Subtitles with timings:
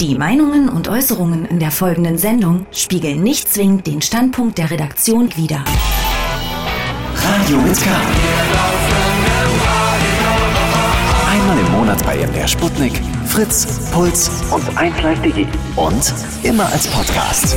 [0.00, 5.28] Die Meinungen und Äußerungen in der folgenden Sendung spiegeln nicht zwingend den Standpunkt der Redaktion
[5.36, 5.62] wider.
[7.16, 7.90] Radio mit K.
[11.30, 12.94] Einmal im Monat bei MDR Sputnik,
[13.26, 15.44] Fritz, Puls und 1Live.de.
[15.76, 16.14] Und
[16.44, 17.54] immer als Podcast.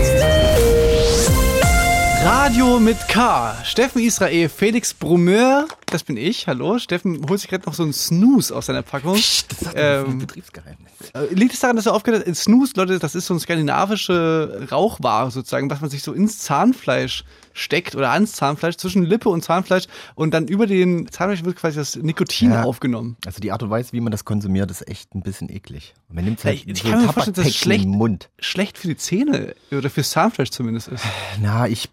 [2.26, 3.54] Radio mit K.
[3.66, 6.80] Steffen Israel, Felix Brumeur, das bin ich, hallo.
[6.80, 9.16] Steffen holt sich gerade noch so einen Snooze aus seiner Packung.
[9.16, 10.92] Das ist ähm, ein Betriebsgeheimnis.
[11.14, 14.68] Äh, liegt es daran, dass er aufgehört hat, Snooze, Leute, das ist so eine skandinavische
[14.72, 19.44] Rauchware sozusagen, was man sich so ins Zahnfleisch steckt oder ans Zahnfleisch, zwischen Lippe und
[19.44, 22.64] Zahnfleisch und dann über den Zahnfleisch wird quasi das Nikotin ja.
[22.64, 23.18] aufgenommen.
[23.26, 25.94] Also die Art und Weise, wie man das konsumiert, ist echt ein bisschen eklig.
[26.10, 28.30] Man nimmt halt ich, ich so kann mir vorstellen, dass das schlecht, Mund.
[28.40, 31.04] schlecht für die Zähne oder fürs Zahnfleisch zumindest ist.
[31.42, 31.90] Na, ich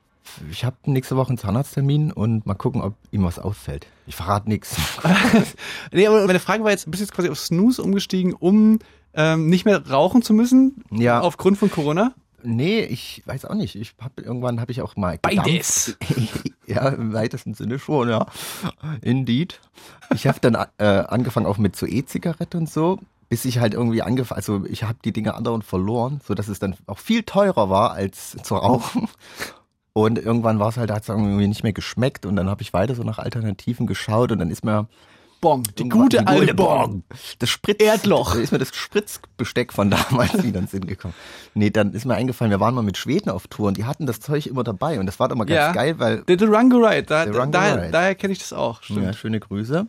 [0.51, 3.87] ich habe nächste Woche einen Zahnarzttermin und mal gucken, ob ihm was auffällt.
[4.07, 4.77] Ich verrate nichts.
[5.93, 8.79] nee, aber meine Frage war jetzt, bist du jetzt quasi auf Snooze umgestiegen, um
[9.15, 10.85] ähm, nicht mehr rauchen zu müssen?
[10.91, 11.21] Ja.
[11.21, 12.15] Aufgrund von Corona?
[12.43, 13.77] Nee, ich weiß auch nicht.
[13.77, 15.97] Ich hab, irgendwann habe ich auch mal Beides.
[16.67, 18.27] ja, im weitesten Sinne schon, ja.
[19.03, 19.61] Indeed.
[20.15, 24.03] Ich habe dann äh, angefangen auch mit so E-Zigarette und so, bis ich halt irgendwie
[24.03, 27.71] angefangen, also ich habe die Dinge andauernd verloren, so dass es dann auch viel teurer
[27.71, 29.09] war als zu rauchen.
[30.05, 32.73] Und irgendwann war es halt, hat es irgendwie nicht mehr geschmeckt und dann habe ich
[32.73, 34.89] weiter so nach Alternativen geschaut und dann ist mir
[35.41, 37.03] Bong, die gute alte Bong.
[37.39, 38.35] Das Spritz Erdloch.
[38.35, 41.15] Da ist mir das Spritzbesteck von damals wieder in den Sinn gekommen.
[41.55, 44.07] Nee, dann ist mir eingefallen, wir waren mal mit Schweden auf Tour und die hatten
[44.07, 45.73] das Zeug immer dabei und das war doch mal ganz ja.
[45.73, 48.83] geil, weil The Durango Ride, da, da, daher, daher kenne ich das auch.
[48.83, 49.03] Stimmt.
[49.03, 49.87] Ja, schöne Grüße.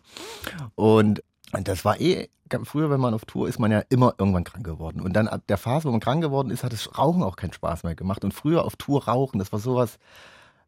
[0.76, 2.30] Und das war eh
[2.66, 5.02] früher, wenn man auf Tour ist, man ja immer irgendwann krank geworden.
[5.02, 7.53] Und dann ab der Phase, wo man krank geworden ist, hat das Rauchen auch keinen
[7.53, 8.23] Spaß mehr gemacht.
[8.23, 9.97] Und früher auf Tour rauchen, das war sowas,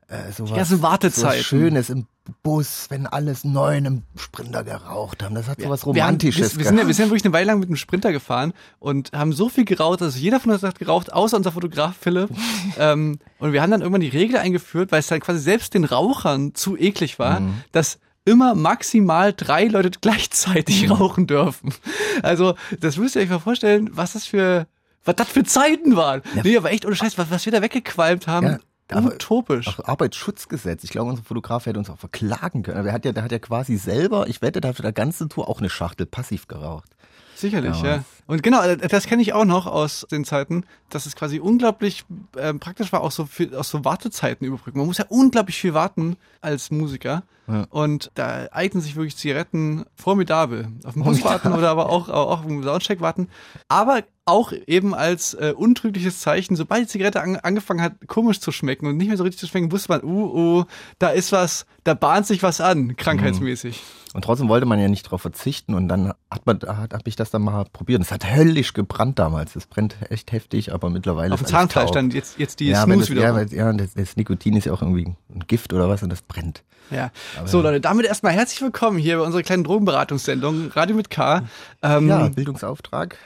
[0.08, 1.38] äh, sowas, ja, so Wartezeiten.
[1.38, 2.08] So Schönes im
[2.42, 5.36] Bus, wenn alles neu in einem Sprinter geraucht haben.
[5.36, 6.54] Das hat sowas Romantisches.
[6.54, 9.12] Wir, wir, sind ja, wir sind wirklich eine Weile lang mit einem Sprinter gefahren und
[9.12, 12.30] haben so viel geraucht, dass jeder von uns hat geraucht, außer unser Fotograf Philipp.
[12.80, 15.84] ähm, und wir haben dann irgendwann die Regel eingeführt, weil es dann quasi selbst den
[15.84, 17.62] Rauchern zu eklig war, mhm.
[17.72, 20.94] dass immer maximal drei Leute gleichzeitig mhm.
[20.94, 21.74] rauchen dürfen.
[22.22, 24.68] Also, das müsst ihr euch mal vorstellen, was das für,
[25.04, 26.22] was das für Zeiten waren.
[26.36, 26.44] Ja.
[26.44, 28.48] Nee, aber echt ohne Scheiß, was, was wir da weggequalmt haben.
[28.48, 28.60] Ja.
[28.96, 29.68] Utopisch.
[29.68, 30.84] Auch Arbeitsschutzgesetz.
[30.84, 32.84] Ich glaube, unser Fotograf hätte uns auch verklagen können.
[32.84, 35.28] Der hat ja, der hat ja quasi selber, ich wette, der hat für der ganze
[35.30, 36.90] Tour auch eine Schachtel passiv geraucht.
[37.36, 37.96] Sicherlich, ja.
[37.96, 38.04] ja.
[38.28, 42.06] Und genau, äh, das kenne ich auch noch aus den Zeiten, dass es quasi unglaublich
[42.36, 44.78] äh, praktisch war, auch so viel, aus so Wartezeiten überbrücken.
[44.78, 47.24] Man muss ja unglaublich viel warten als Musiker.
[47.48, 47.66] Ja.
[47.70, 50.70] Und da eignen sich wirklich Zigaretten formidabel.
[50.86, 53.28] Auf dem Bus warten oder aber auch, auch auf dem Soundcheck warten.
[53.68, 58.54] Aber auch eben als äh, untrügliches Zeichen, sobald die Zigarette an, angefangen hat, komisch zu
[58.54, 60.66] schmecken und nicht mehr so richtig zu schmecken, wusste man, uh, uh,
[61.00, 63.76] da ist was, da bahnt sich was an, krankheitsmäßig.
[63.76, 64.16] Mhm.
[64.16, 67.16] Und trotzdem wollte man ja nicht darauf verzichten und dann hat man, hat, hab ich
[67.16, 68.02] das dann mal probiert.
[68.02, 69.56] Es hat höllisch gebrannt damals.
[69.56, 73.00] Es brennt echt heftig, aber mittlerweile Auf dem Zahnfleisch dann jetzt, jetzt die ja, Snooze
[73.00, 73.22] das, wieder.
[73.22, 76.10] Ja, weil, ja das, das, Nikotin ist ja auch irgendwie ein Gift oder was und
[76.10, 76.64] das brennt.
[76.92, 77.12] Ja.
[77.38, 81.44] Aber so Leute, damit erstmal herzlich willkommen hier bei unserer kleinen Drogenberatungssendung Radio mit K.
[81.82, 83.18] Ähm, ja, Bildungsauftrag.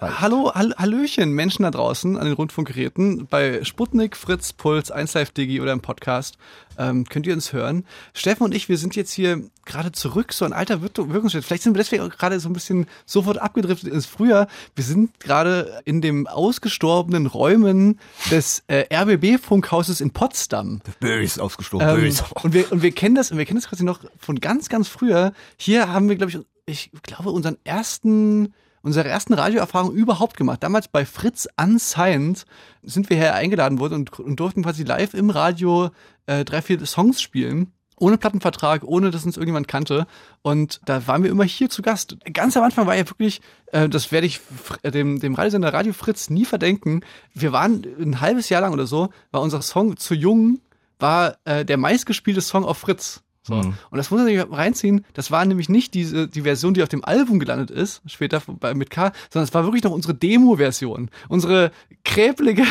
[0.00, 5.60] Hallo, Hall Hallöchen, Menschen da draußen an den Rundfunkgeräten bei Sputnik, Fritz, Puls, 1Live Digi
[5.60, 6.38] oder im Podcast.
[6.78, 7.84] Ähm, könnt ihr uns hören.
[8.14, 11.44] Steffen und ich, wir sind jetzt hier gerade zurück, so ein alter Wirkungsstätte.
[11.44, 14.46] Vielleicht sind wir deswegen auch gerade so ein bisschen sofort abgedriftet ins Frühjahr.
[14.76, 17.98] Wir sind gerade in dem ausgestorbenen Räumen
[18.30, 20.80] des äh, RBB-Funkhauses in Potsdam.
[21.00, 22.24] Böse ausgestorben, ähm, böse.
[22.42, 24.86] Und wir, und wir kennen das, und wir kennen das quasi noch von ganz, ganz
[24.86, 25.32] früher.
[25.56, 30.62] Hier haben wir, glaube ich, ich glaube, unseren ersten unsere ersten Radioerfahrungen überhaupt gemacht.
[30.62, 32.44] Damals bei Fritz Unsigned
[32.82, 35.90] sind wir hier eingeladen worden und, und durften quasi live im Radio
[36.26, 37.72] äh, drei, vier Songs spielen.
[37.98, 40.08] Ohne Plattenvertrag, ohne dass uns irgendjemand kannte.
[40.42, 42.16] Und da waren wir immer hier zu Gast.
[42.32, 44.40] Ganz am Anfang war ja wirklich, äh, das werde ich
[44.82, 47.02] dem, dem Radiosender Radio Fritz nie verdenken.
[47.32, 50.60] Wir waren ein halbes Jahr lang oder so, war unser Song zu jung,
[50.98, 53.22] war äh, der meistgespielte Song auf Fritz.
[53.44, 53.54] So.
[53.54, 53.74] Mhm.
[53.90, 55.04] Und das muss man sich reinziehen.
[55.14, 58.72] Das war nämlich nicht diese, die Version, die auf dem Album gelandet ist, später bei,
[58.74, 61.10] mit K, sondern es war wirklich noch unsere Demo-Version.
[61.28, 61.72] Unsere
[62.04, 62.62] kräblige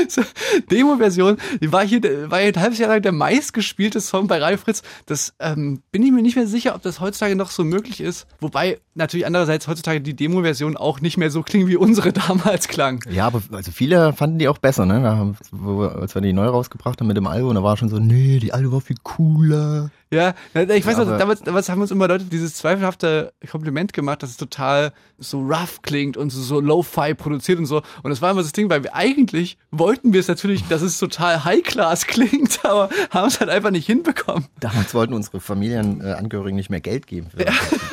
[0.70, 4.58] Demo-Version, die war hier, war hier ein halbes Jahr lang der meistgespielte Song bei Radio
[4.58, 4.82] Fritz.
[5.06, 8.26] Das ähm, bin ich mir nicht mehr sicher, ob das heutzutage noch so möglich ist.
[8.40, 13.02] Wobei natürlich andererseits heutzutage die Demo-Version auch nicht mehr so klingt, wie unsere damals klang.
[13.10, 15.00] Ja, aber also viele fanden die auch besser, ne?
[15.02, 17.88] Da haben, wo, als wir die neu rausgebracht haben mit dem Album, da war schon
[17.88, 19.90] so, nee, die alte war viel cooler.
[20.12, 24.28] Ja, ich weiß noch, damals, damals haben uns immer Leute dieses zweifelhafte Kompliment gemacht, dass
[24.28, 27.80] es total so rough klingt und so, so Lo-Fi produziert und so.
[28.02, 30.98] Und das war immer das Ding, weil wir eigentlich wollten wir es natürlich, dass es
[30.98, 34.48] total High-Class klingt, aber haben es halt einfach nicht hinbekommen.
[34.60, 37.52] Damals wollten unsere Familienangehörigen nicht mehr Geld geben für die,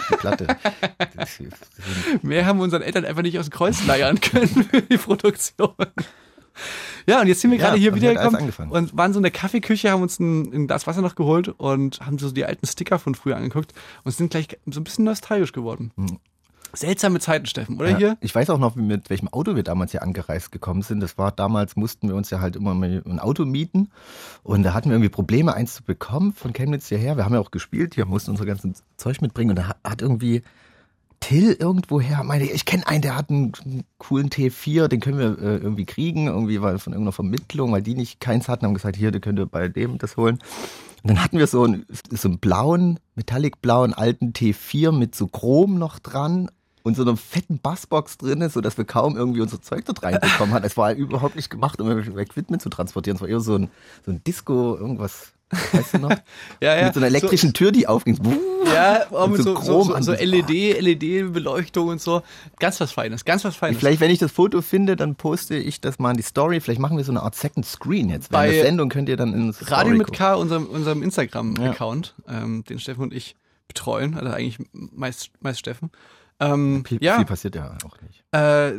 [0.10, 0.48] die Platte.
[2.22, 5.74] Mehr haben wir unseren Eltern einfach nicht aus dem Kreuz leiern können für die Produktion.
[7.10, 9.24] Ja, und jetzt sind wir Ja, gerade hier und hier wiedergekommen und waren so in
[9.24, 12.68] der Kaffeeküche, haben uns ein, ein Glas Wasser noch geholt und haben so die alten
[12.68, 13.74] Sticker von früher angeguckt
[14.04, 15.92] und sind gleich so ein bisschen nostalgisch geworden.
[16.74, 18.18] Seltsame Zeiten, Steffen, oder ja, hier?
[18.22, 21.00] Ich weiß auch noch, mit welchem Auto wir damals hier angereist gekommen sind.
[21.00, 23.90] Das war damals, mussten wir uns ja halt immer ein Auto mieten.
[24.44, 27.18] Und da hatten wir irgendwie Probleme, eins zu bekommen von Chemnitz hierher.
[27.18, 29.50] Wir haben ja auch gespielt hier, mussten unser ganzes Zeug mitbringen.
[29.50, 30.44] Und da hat irgendwie
[31.20, 33.52] Till irgendwoher meinte, ich kenne einen, der hat einen
[33.98, 37.96] coolen T4, den können wir äh, irgendwie kriegen, irgendwie weil von irgendeiner Vermittlung, weil die
[37.96, 40.40] nicht keins hatten, haben gesagt, hier, könnt ihr bei dem das holen.
[41.04, 45.78] Und dann hatten wir so einen, so einen blauen, metallic-blauen alten T4 mit so Chrom
[45.78, 46.50] noch dran
[46.84, 50.54] und so einer fetten Bassbox drin, so dass wir kaum irgendwie unser Zeug dort reinbekommen
[50.54, 50.66] haben.
[50.66, 53.16] Es war überhaupt nicht gemacht, um Equipment zu transportieren.
[53.16, 53.70] Es war eher so ein,
[54.06, 56.10] so ein Disco, irgendwas, weißt du noch?
[56.62, 56.86] Ja, ja.
[56.86, 58.18] Mit so einer elektrischen Tür, die aufging.
[58.66, 62.22] Ja, auch Und mit so so, so, so, an so diesem- LED, LED-Beleuchtung und so.
[62.60, 63.80] Ganz was Feines, ganz was Feines.
[63.80, 66.60] Vielleicht, wenn ich das Foto finde, dann poste ich das mal in die Story.
[66.60, 68.30] Vielleicht machen wir so eine Art Second Screen jetzt.
[68.30, 70.18] Bei der Sendung könnt ihr dann in Radio Story mit gucken.
[70.18, 73.36] K, unserem, unserem Instagram-Account, ähm, den Steffen und ich
[73.68, 75.92] betreuen, also eigentlich meist, meist Steffen.
[76.42, 78.24] Ähm, Viel, ja, viel passiert ja auch nicht.
[78.34, 78.78] Äh,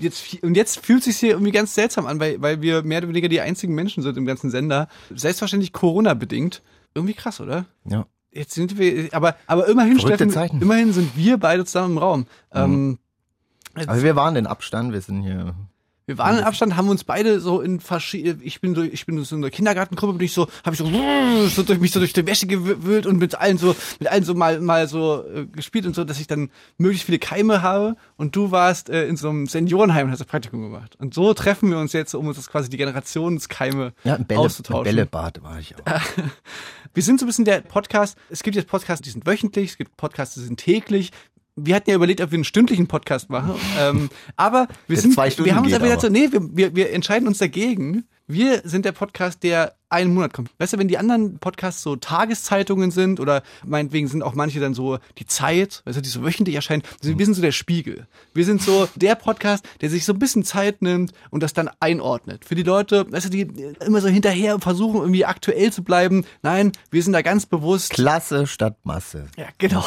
[0.00, 3.08] jetzt, und jetzt fühlt sich hier irgendwie ganz seltsam an, weil, weil wir mehr oder
[3.08, 4.88] weniger die einzigen Menschen sind im ganzen Sender.
[5.14, 6.62] Selbstverständlich Corona-bedingt.
[6.94, 7.66] Irgendwie krass, oder?
[7.84, 8.06] Ja.
[8.32, 10.30] Jetzt sind wir, aber, aber immerhin, Steffen,
[10.60, 12.26] immerhin sind wir beide zusammen im Raum.
[12.52, 12.98] Ähm,
[13.74, 15.54] Aber wir waren in Abstand, wir sind hier.
[16.10, 19.22] Wir waren in Abstand, haben uns beide so in verschiedene, ich bin so, ich bin
[19.22, 20.90] so in der Kindergartengruppe, bin ich so, habe ich so,
[21.54, 24.34] so durch mich so durch die Wäsche gewühlt und mit allen so, mit allen so
[24.34, 28.34] mal, mal so äh, gespielt und so, dass ich dann möglichst viele Keime habe und
[28.34, 30.96] du warst äh, in so einem Seniorenheim und hast das Praktikum gemacht.
[30.98, 34.82] Und so treffen wir uns jetzt, um uns das quasi die Generationskeime Ja, Bälle, auszutauschen.
[34.82, 35.80] Bällebad war ich auch.
[36.92, 38.18] Wir sind so ein bisschen der Podcast.
[38.30, 41.12] Es gibt jetzt Podcasts, die sind wöchentlich, es gibt Podcasts, die sind täglich.
[41.56, 43.54] Wir hatten ja überlegt, ob wir einen stündlichen Podcast machen.
[43.78, 46.74] ähm, aber wir sind, zwei Stunden wir haben uns aber gedacht, so, nee, wir, wir,
[46.74, 48.04] wir entscheiden uns dagegen.
[48.26, 50.50] Wir sind der Podcast, der einen Monat kommt.
[50.58, 54.74] Weißt du, wenn die anderen Podcasts so Tageszeitungen sind oder meinetwegen sind auch manche dann
[54.74, 58.06] so die Zeit, weißt du, die so wöchentlich erscheinen, also wir sind so der Spiegel.
[58.32, 61.70] Wir sind so der Podcast, der sich so ein bisschen Zeit nimmt und das dann
[61.80, 62.44] einordnet.
[62.44, 63.42] Für die Leute, weißt du, die
[63.84, 66.24] immer so hinterher versuchen, irgendwie aktuell zu bleiben.
[66.42, 69.26] Nein, wir sind da ganz bewusst Klasse statt Masse.
[69.36, 69.84] ja, genau.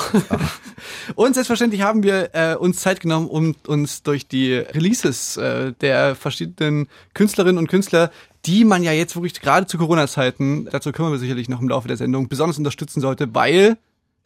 [1.15, 6.15] Und selbstverständlich haben wir äh, uns Zeit genommen, um uns durch die Releases äh, der
[6.15, 8.11] verschiedenen Künstlerinnen und Künstler,
[8.45, 11.87] die man ja jetzt wirklich gerade zu Corona-Zeiten, dazu kommen wir sicherlich noch im Laufe
[11.87, 13.77] der Sendung, besonders unterstützen sollte, weil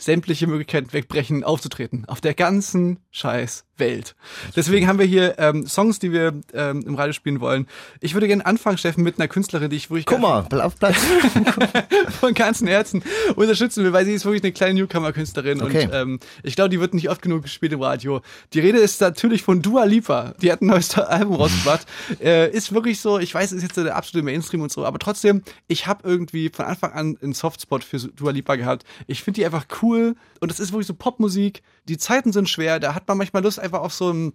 [0.01, 2.05] sämtliche Möglichkeiten wegbrechen, aufzutreten.
[2.05, 4.15] Auf der ganzen scheiß Welt.
[4.55, 7.67] Deswegen haben wir hier ähm, Songs, die wir ähm, im Radio spielen wollen.
[8.01, 10.97] Ich würde gerne anfangen, Steffen, mit einer Künstlerin, die ich wirklich Guck mal, auf Platz.
[12.19, 13.03] von ganzem Herzen
[13.35, 15.85] unterstützen will, weil sie ist wirklich eine kleine Newcomer-Künstlerin Okay.
[15.85, 18.21] und ähm, ich glaube, die wird nicht oft genug gespielt im Radio.
[18.53, 20.33] Die Rede ist natürlich von Dua Lipa.
[20.41, 21.85] Die hat ein neues Album rausgebracht.
[22.21, 25.43] äh, ist wirklich so, ich weiß, ist jetzt der absolute Mainstream und so, aber trotzdem,
[25.67, 28.83] ich habe irgendwie von Anfang an einen Softspot für Dua Lipa gehabt.
[29.07, 31.61] Ich finde die einfach cool und es ist wirklich so Popmusik.
[31.87, 34.33] Die Zeiten sind schwer, da hat man manchmal Lust einfach auf so ein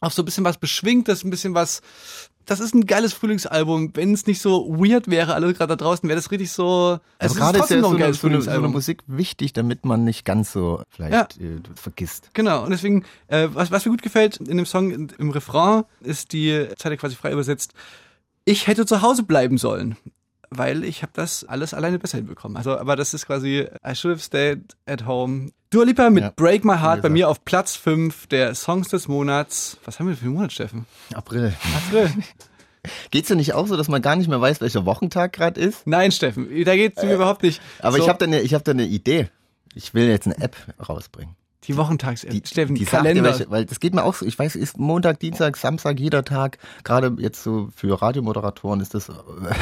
[0.00, 1.80] auf so ein bisschen was Beschwingtes, ein bisschen was.
[2.46, 3.90] Das ist ein geiles Frühlingsalbum.
[3.94, 6.98] Wenn es nicht so weird wäre, alle gerade da draußen, wäre das richtig so.
[7.18, 8.72] Also gerade ist trotzdem ja noch so ein eine, geiles so, so eine Frühlingsalbum.
[8.72, 12.30] Musik wichtig, damit man nicht ganz so vielleicht äh, vergisst.
[12.32, 16.32] Genau, und deswegen, äh, was, was mir gut gefällt in dem Song, im Refrain, ist
[16.32, 17.74] die Zeile quasi frei übersetzt.
[18.46, 19.98] Ich hätte zu Hause bleiben sollen,
[20.50, 22.56] weil ich habe das alles alleine besser hinbekommen.
[22.56, 25.50] Also, aber das ist quasi I should have stayed at home.
[25.70, 29.06] Dua Lipa mit Ja, Break My Heart bei mir auf Platz 5 der Songs des
[29.06, 29.76] Monats.
[29.84, 30.86] Was haben wir für einen Monat, Steffen?
[31.14, 31.52] April.
[31.76, 32.10] April.
[33.10, 35.86] Geht's dir nicht auch so, dass man gar nicht mehr weiß, welcher Wochentag gerade ist?
[35.86, 37.60] Nein, Steffen, da geht's mir überhaupt nicht.
[37.80, 39.28] Aber so, ich habe da eine, ich habe da eine Idee.
[39.74, 40.56] Ich will jetzt eine App
[40.88, 41.34] rausbringen.
[41.68, 43.22] Die Wochentags, Die, Steffen, die Kalender.
[43.24, 44.24] welche, weil das geht mir auch so.
[44.26, 46.58] Ich weiß, ist Montag, Dienstag, Samstag, jeder Tag.
[46.82, 49.12] Gerade jetzt so für Radiomoderatoren ist das äh,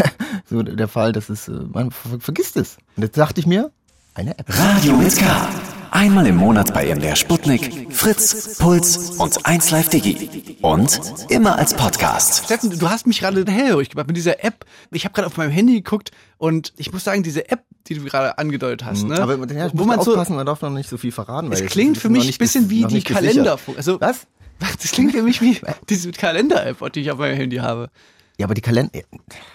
[0.49, 2.79] so der Fall, dass es äh, man ver vergisst es.
[2.97, 3.71] Und jetzt dachte ich mir,
[4.17, 4.47] eine App.
[4.49, 5.49] Radio mit K.
[5.91, 10.57] Einmal im Monat bei MDR Sputnik, Fritz, Puls und 1Live Digi.
[10.63, 12.45] Und immer als Podcast.
[12.45, 14.65] Steffen, du hast mich gerade hellhörig gemacht mit dieser App.
[14.91, 18.05] Ich habe gerade auf meinem Handy geguckt und ich muss sagen, diese App, die du
[18.05, 19.17] gerade angedeutet hast, ne?
[19.17, 19.21] Mhm.
[19.21, 21.53] Aber ja, wo muss man so, aufpassen, man darf noch nicht so viel verraten.
[21.53, 23.03] es klingt für mich ein bisschen wie die.
[23.03, 23.59] Kalender.
[23.77, 24.27] Also, Was?
[24.59, 27.91] das klingt für mich wie diese Kalender-App, die ich auf meinem Handy habe.
[28.39, 29.01] Ja, aber die Kalender.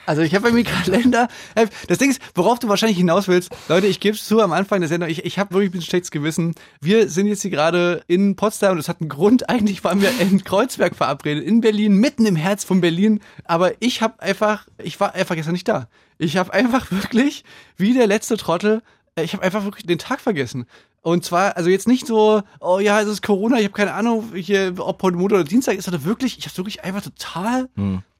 [0.07, 1.27] Also ich habe mir Kalender.
[1.53, 4.51] äh, Das Ding ist, worauf du wahrscheinlich hinaus willst, Leute, ich gebe es zu am
[4.53, 6.55] Anfang der Sendung, ich, ich habe wirklich ein bisschen schlechtes Gewissen.
[6.81, 9.49] Wir sind jetzt hier gerade in Potsdam und das hat einen Grund.
[9.51, 13.19] Eigentlich waren wir in Kreuzberg verabredet, in Berlin, mitten im Herz von Berlin.
[13.45, 15.87] Aber ich habe einfach, ich war einfach gestern nicht da.
[16.17, 17.43] Ich habe einfach wirklich,
[17.77, 18.81] wie der letzte Trottel,
[19.15, 20.65] äh, ich habe einfach wirklich den Tag vergessen.
[21.03, 24.33] Und zwar, also jetzt nicht so, oh ja, es ist Corona, ich habe keine Ahnung,
[24.35, 27.69] hier, ob heute Montag oder Dienstag ist, sondern wirklich, ich habe wirklich einfach total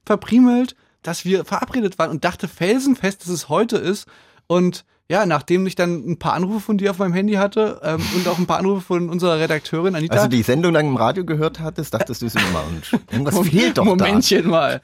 [0.06, 4.08] verpriemelt, dass wir verabredet waren und dachte felsenfest, dass es heute ist.
[4.48, 8.02] Und ja, nachdem ich dann ein paar Anrufe von dir auf meinem Handy hatte ähm,
[8.16, 10.16] und auch ein paar Anrufe von unserer Redakteurin Anita.
[10.16, 12.64] Also die Sendung dann im Radio gehört hattest, dachtest du es immer.
[12.66, 14.80] Und irgendwas fehlt doch Momentchen mal.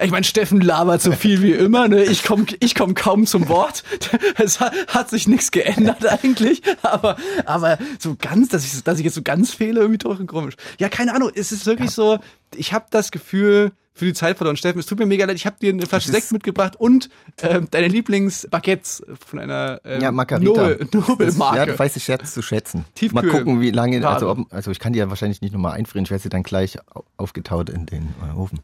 [0.00, 1.88] Ich meine, Steffen labert so viel wie immer.
[1.88, 2.04] Ne?
[2.04, 3.82] Ich komme ich komm kaum zum Wort.
[4.36, 6.62] Es hat, hat sich nichts geändert eigentlich.
[6.82, 10.54] Aber, aber so ganz, dass ich, dass ich jetzt so ganz fehle, irgendwie doch komisch.
[10.78, 11.32] Ja, keine Ahnung.
[11.34, 12.18] Es ist wirklich so,
[12.54, 14.56] ich habe das Gefühl, für die Zeit verloren.
[14.56, 17.10] Steffen, es tut mir mega leid, ich habe dir eine Flasche Das Sekt mitgebracht und
[17.42, 20.50] ähm, deine Lieblingsbaguettes von einer ähm, Ja, Margarita.
[20.50, 21.56] Nobel, Nobelmarke.
[21.56, 22.84] Ja, du weißt ich jetzt zu schätzen.
[22.96, 25.72] Tiefkühl- Mal gucken, wie lange, also, ob, also ich kann die ja wahrscheinlich nicht nochmal
[25.72, 28.60] einfrieren, ich werde sie dann gleich au- aufgetaut in den äh, Ofen.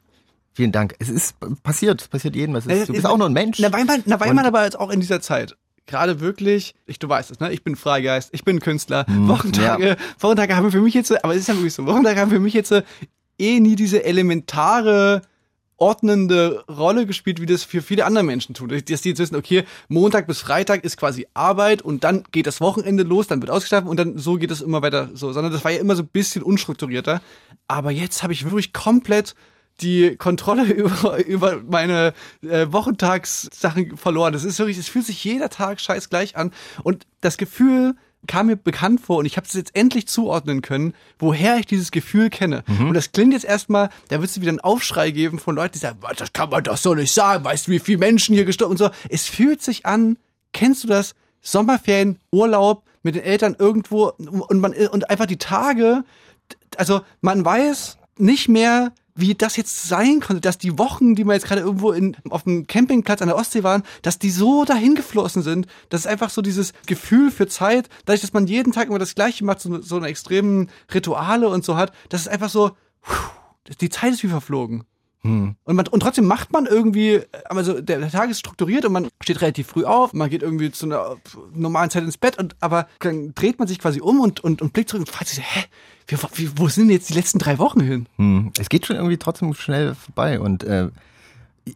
[0.52, 0.94] Vielen Dank.
[1.00, 2.54] Es ist passiert, es passiert jedem.
[2.54, 3.58] Es ist, du bist auch nur ein Mensch.
[3.58, 6.98] Na, weil man, na, weil man aber jetzt auch in dieser Zeit gerade wirklich, ich,
[6.98, 7.52] du weißt es, ne?
[7.52, 9.04] Ich bin Freigeist, ich bin Künstler.
[9.06, 12.30] Hm, Wochentage, Wochentage haben für mich jetzt, aber es ist ja wirklich so, Wochentage haben
[12.30, 12.72] für mich jetzt
[13.38, 15.22] eh nie diese elementare
[15.76, 18.68] ordnende Rolle gespielt, wie das für viele andere Menschen tun.
[18.68, 22.60] Dass die jetzt wissen, okay, Montag bis Freitag ist quasi Arbeit und dann geht das
[22.60, 25.32] Wochenende los, dann wird ausgeschlafen und dann so geht es immer weiter so.
[25.32, 27.20] Sondern das war ja immer so ein bisschen unstrukturierter.
[27.66, 29.34] Aber jetzt habe ich wirklich komplett
[29.80, 34.32] die Kontrolle über, über meine äh, Wochentagssachen verloren.
[34.32, 36.52] Das ist wirklich, es fühlt sich jeder Tag scheiß gleich an.
[36.82, 40.94] Und das Gefühl kam mir bekannt vor und ich habe es jetzt endlich zuordnen können,
[41.18, 42.64] woher ich dieses Gefühl kenne.
[42.88, 45.78] Und das klingt jetzt erstmal, da wird es wieder einen Aufschrei geben von Leuten, die
[45.78, 48.44] sagen, "Was, das kann man doch so nicht sagen, weißt du, wie viele Menschen hier
[48.44, 48.90] gestorben und so.
[49.08, 50.16] Es fühlt sich an,
[50.52, 51.14] kennst du das?
[51.40, 56.04] Sommerferien, Urlaub mit den Eltern irgendwo und man und einfach die Tage,
[56.76, 61.34] also man weiß nicht mehr, wie das jetzt sein konnte, dass die Wochen, die wir
[61.34, 64.96] jetzt gerade irgendwo in, auf dem Campingplatz an der Ostsee waren, dass die so dahin
[64.96, 65.66] geflossen sind.
[65.88, 69.14] Das ist einfach so dieses Gefühl für Zeit, dadurch, dass man jeden Tag immer das
[69.14, 72.72] Gleiche macht, so, so eine extremen Rituale und so hat, das ist einfach so,
[73.80, 74.84] die Zeit ist wie verflogen.
[75.64, 79.08] Und, man, und trotzdem macht man irgendwie, also der, der Tag ist strukturiert und man
[79.22, 81.16] steht relativ früh auf, man geht irgendwie zu einer
[81.54, 84.74] normalen Zeit ins Bett und aber dann dreht man sich quasi um und, und, und
[84.74, 85.64] blickt zurück und fragt sich, hä,
[86.06, 88.06] wie, wie, wo sind jetzt die letzten drei Wochen hin?
[88.16, 90.88] Hm, Es geht schon irgendwie trotzdem schnell vorbei und äh,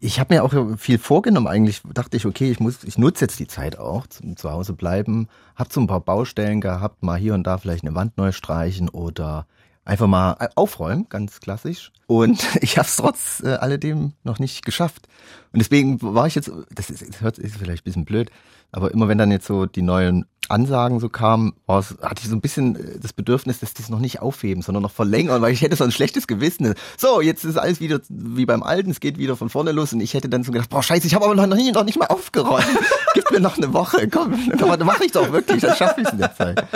[0.00, 1.80] ich habe mir auch viel vorgenommen eigentlich.
[1.94, 5.28] Dachte ich, okay, ich muss, ich nutze jetzt die Zeit auch zum zu Hause bleiben.
[5.56, 8.90] Hab so ein paar Baustellen gehabt, mal hier und da vielleicht eine Wand neu streichen
[8.90, 9.47] oder
[9.87, 11.90] einfach mal aufräumen, ganz klassisch.
[12.06, 15.08] Und ich habe es trotz äh, alledem noch nicht geschafft.
[15.52, 18.30] Und deswegen war ich jetzt, das ist, das hört vielleicht ein bisschen blöd,
[18.72, 22.40] aber immer wenn dann jetzt so die neuen Ansagen so kamen, hatte ich so ein
[22.40, 25.62] bisschen äh, das Bedürfnis, dass die es noch nicht aufheben, sondern noch verlängern, weil ich
[25.62, 26.75] hätte so ein schlechtes Gewissen.
[26.96, 30.00] So, jetzt ist alles wieder wie beim Alten, es geht wieder von vorne los und
[30.00, 32.06] ich hätte dann so gedacht, boah, scheiße, ich habe aber noch nicht, noch nicht mal
[32.06, 32.64] aufgeräumt.
[33.14, 36.08] Gib mir noch eine Woche, komm, aber dann mache ich doch wirklich, dann schaffe ich
[36.08, 36.66] in der Zeit.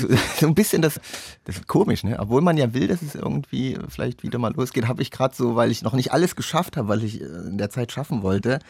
[0.00, 0.08] So,
[0.40, 1.00] so ein bisschen das,
[1.44, 2.16] das ist komisch, ne?
[2.20, 5.56] Obwohl man ja will, dass es irgendwie vielleicht wieder mal losgeht, habe ich gerade so,
[5.56, 8.60] weil ich noch nicht alles geschafft habe, weil ich äh, in der Zeit schaffen wollte,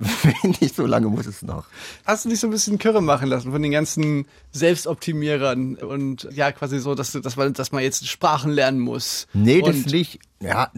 [0.60, 1.64] nicht so lange muss es noch.
[2.04, 6.52] Hast du dich so ein bisschen Kirre machen lassen von den ganzen Selbstoptimierern und ja,
[6.52, 9.26] quasi so, dass, du, dass, man, dass man jetzt Sprachen lernen muss?
[9.32, 10.18] Nee, das nicht.
[10.40, 10.70] Ja,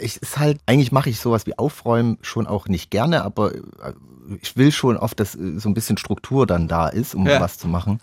[0.00, 3.60] ich ist halt, eigentlich mache ich sowas wie Aufräumen schon auch nicht gerne, aber äh,
[4.42, 7.40] ich will schon oft, dass äh, so ein bisschen Struktur dann da ist, um Ja.
[7.40, 8.00] was zu machen.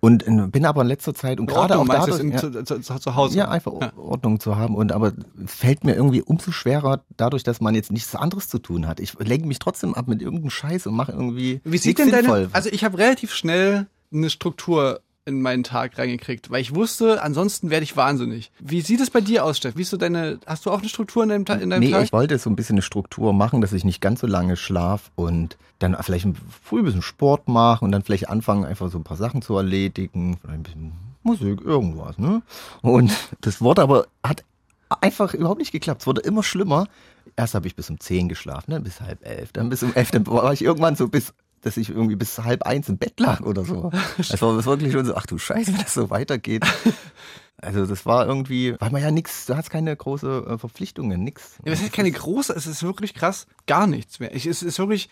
[0.00, 2.80] Und äh, bin aber in letzter Zeit und gerade auch dadurch, jetzt ja, in, zu,
[2.80, 3.38] zu, zu Hause?
[3.38, 3.92] ja, einfach Ja.
[3.96, 4.74] Ordnung zu haben.
[4.74, 5.12] Und aber
[5.44, 9.00] es fällt mir irgendwie umso schwerer, dadurch, dass man jetzt nichts anderes zu tun hat.
[9.00, 12.22] Ich lenke mich trotzdem ab mit irgendeinem Scheiß und mache irgendwie Wie sieht denn deine,
[12.22, 12.48] sinnvoll.
[12.52, 17.68] also ich habe relativ schnell eine Struktur in meinen Tag reingekriegt, weil ich wusste, ansonsten
[17.68, 18.52] werde ich wahnsinnig.
[18.60, 19.76] Wie sieht es bei dir aus, Steff?
[19.76, 21.90] Wie ist so deine, hast du auch eine Struktur in deinem, Ta- in deinem nee,
[21.90, 22.04] Tag?
[22.04, 25.10] ich wollte so ein bisschen eine Struktur machen, dass ich nicht ganz so lange schlaf
[25.16, 26.26] und dann vielleicht
[26.62, 29.56] früh ein bisschen Sport machen und dann vielleicht anfangen, einfach so ein paar Sachen zu
[29.56, 30.92] erledigen, vielleicht ein bisschen
[31.24, 32.42] Musik, irgendwas, ne?
[32.82, 34.44] Und das Wort aber hat
[35.00, 36.02] einfach überhaupt nicht geklappt.
[36.02, 36.86] Es wurde immer schlimmer.
[37.34, 40.12] Erst habe ich bis um 10 geschlafen, dann bis halb elf, dann bis um elf,
[40.12, 43.40] dann war ich irgendwann so bis dass ich irgendwie bis halb eins im Bett lag
[43.40, 43.90] oder so.
[44.18, 46.64] Es war wirklich schon so, ach du Scheiße, wenn das so weitergeht.
[47.58, 51.56] Also das war irgendwie, weil man ja nichts, du hast keine große äh, Verpflichtungen, nix.
[51.64, 54.34] Ja, das ist keine große, es ist wirklich krass, gar nichts mehr.
[54.34, 55.08] Ich, es ist wirklich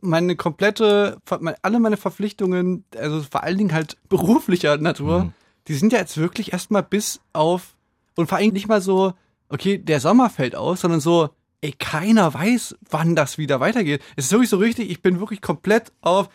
[0.00, 1.18] meine komplette,
[1.62, 5.32] alle meine Verpflichtungen, also vor allen Dingen halt beruflicher Natur, Mhm.
[5.66, 7.74] die sind ja jetzt wirklich erstmal bis auf,
[8.14, 9.14] und vor allem nicht mal so,
[9.48, 11.30] okay, der Sommer fällt aus, sondern so,
[11.60, 14.02] ey, keiner weiß, wann das wieder weitergeht.
[14.16, 16.28] Es ist wirklich so richtig, ich bin wirklich komplett auf,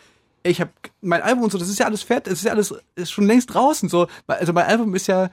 [0.44, 2.74] ich habe mein Album und so, das ist ja alles fett, es ist ja alles,
[2.96, 4.08] ist schon längst draußen, so.
[4.27, 5.32] Also mein Album ist ja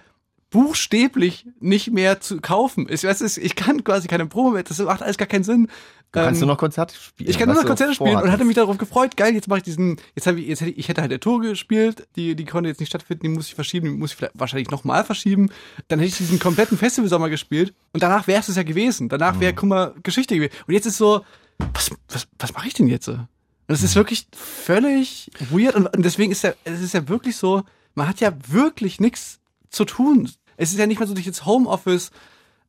[0.52, 2.86] buchstäblich nicht mehr zu kaufen.
[2.88, 5.66] Ich weiß, ich kann quasi keine Probe mehr, das macht alles gar keinen Sinn.
[6.12, 7.30] Du kannst Ähm, nur noch Konzerte spielen.
[7.30, 9.16] ich kann nur noch Konzerte spielen und hatte mich darauf gefreut.
[9.16, 9.96] Geil, jetzt mache ich diesen.
[10.14, 12.68] Jetzt habe ich, jetzt hätte ich, ich hätte halt der Tour gespielt, die, die konnte
[12.68, 15.50] jetzt nicht stattfinden, die muss ich verschieben, die muss ich vielleicht wahrscheinlich nochmal verschieben.
[15.88, 19.08] Dann hätte ich diesen kompletten Festivalsommer gespielt und danach wäre es ja gewesen.
[19.08, 19.40] Danach Mhm.
[19.40, 20.52] wäre, guck mal, Geschichte gewesen.
[20.66, 21.24] Und jetzt ist so,
[21.72, 23.08] was, was, was mache ich denn jetzt?
[23.08, 23.26] Und
[23.68, 27.62] es ist wirklich völlig weird und, und deswegen ist ja, es ist ja wirklich so,
[27.94, 29.40] man hat ja wirklich nichts
[29.70, 30.28] zu tun.
[30.56, 32.10] Es ist ja nicht mal so durch jetzt Homeoffice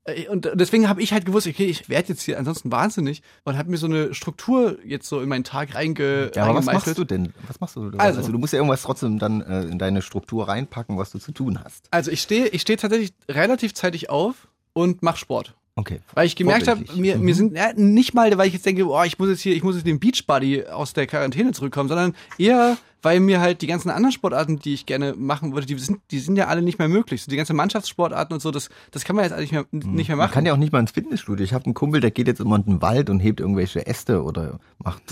[0.05, 3.57] äh, und deswegen habe ich halt gewusst, okay, ich werde jetzt hier ansonsten wahnsinnig und
[3.57, 6.97] habe mir so eine Struktur jetzt so in meinen Tag reinge Ja, aber was machst
[6.97, 7.33] du denn?
[7.47, 7.89] Was machst du?
[7.89, 7.99] denn?
[7.99, 11.19] Also- Also, du musst ja irgendwas trotzdem dann äh, in deine Struktur reinpacken, was du
[11.19, 11.87] zu tun hast.
[11.91, 15.55] Also ich stehe ich stehe tatsächlich relativ zeitig auf und mache Sport.
[15.75, 16.01] Okay.
[16.13, 17.23] Weil ich gemerkt habe, mir, Mhm.
[17.23, 19.63] mir sind ja, nicht mal, weil ich jetzt denke, boah, ich muss jetzt hier, ich
[19.63, 23.89] muss jetzt den Beachbody aus der Quarantäne zurückkommen, sondern eher, weil mir halt die ganzen
[23.91, 26.87] anderen Sportarten, die ich gerne machen würde, die sind, die sind ja alle nicht mehr
[26.87, 27.21] möglich.
[27.23, 30.07] So die ganzen Mannschaftssportarten und so, das, das kann man jetzt eigentlich nicht mehr, nicht
[30.07, 30.33] mehr Man machen.
[30.33, 31.43] kann ja auch nicht mal ins Fitnessstudio.
[31.43, 34.23] Ich habe einen Kumpel, der geht jetzt immer in den Wald und hebt irgendwelche Äste
[34.23, 35.03] oder macht,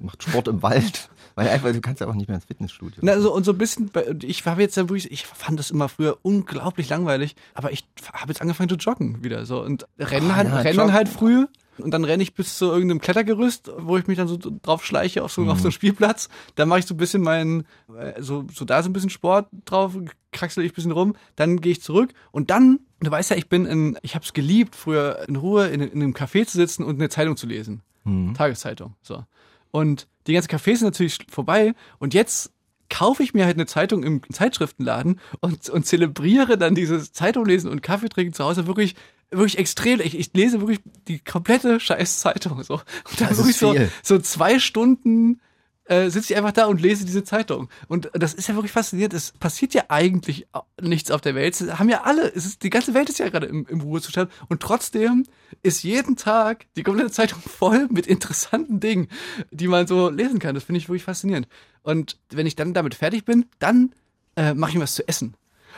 [0.00, 1.10] macht Sport im Wald.
[1.34, 2.98] Weil einfach, du kannst ja auch nicht mehr ins Fitnessstudio.
[3.02, 3.90] Na, so, und so ein bisschen,
[4.22, 8.40] ich habe jetzt wirklich, ich fand das immer früher unglaublich langweilig, aber ich habe jetzt
[8.40, 10.92] angefangen zu joggen wieder so und rennen Ah, halt, ja, rennen joggen.
[10.92, 11.46] halt früh
[11.80, 15.22] und dann renne ich bis zu irgendeinem Klettergerüst, wo ich mich dann so drauf schleiche
[15.24, 15.64] auf so, auf so Mhm.
[15.66, 16.28] einen Spielplatz.
[16.54, 17.64] Dann mache ich so ein bisschen meinen,
[17.98, 19.96] äh, so, so da so ein bisschen Sport drauf,
[20.32, 23.48] kraxel ich ein bisschen rum, dann gehe ich zurück und dann, du weißt ja, ich
[23.48, 26.84] bin in, ich habe es geliebt, früher in Ruhe in, in einem Café zu sitzen
[26.84, 27.82] und eine Zeitung zu lesen.
[28.04, 28.34] Mhm.
[28.34, 28.94] Tageszeitung.
[29.02, 29.24] So.
[29.70, 31.74] Und die ganzen Cafés sind natürlich vorbei.
[31.98, 32.52] Und jetzt
[32.90, 37.82] kaufe ich mir halt eine Zeitung im Zeitschriftenladen und, und zelebriere dann dieses Zeitunglesen und
[37.82, 38.94] Kaffee trinken zu Hause wirklich
[39.30, 40.00] wirklich extrem.
[40.00, 42.74] Ich, ich lese wirklich die komplette scheiß Zeitung so.
[42.74, 45.40] Und dann wirklich so, so zwei Stunden
[45.88, 47.68] äh, sitze ich einfach da und lese diese Zeitung.
[47.88, 49.14] Und das ist ja wirklich faszinierend.
[49.14, 50.46] Es passiert ja eigentlich
[50.80, 51.58] nichts auf der Welt.
[51.58, 54.30] Es haben ja alle, es ist, die ganze Welt ist ja gerade im, im Ruhezustand.
[54.48, 55.24] Und trotzdem
[55.62, 59.08] ist jeden Tag die komplette Zeitung voll mit interessanten Dingen,
[59.50, 60.54] die man so lesen kann.
[60.54, 61.48] Das finde ich wirklich faszinierend.
[61.82, 63.94] Und wenn ich dann damit fertig bin, dann
[64.36, 65.34] äh, mache ich mir was zu essen.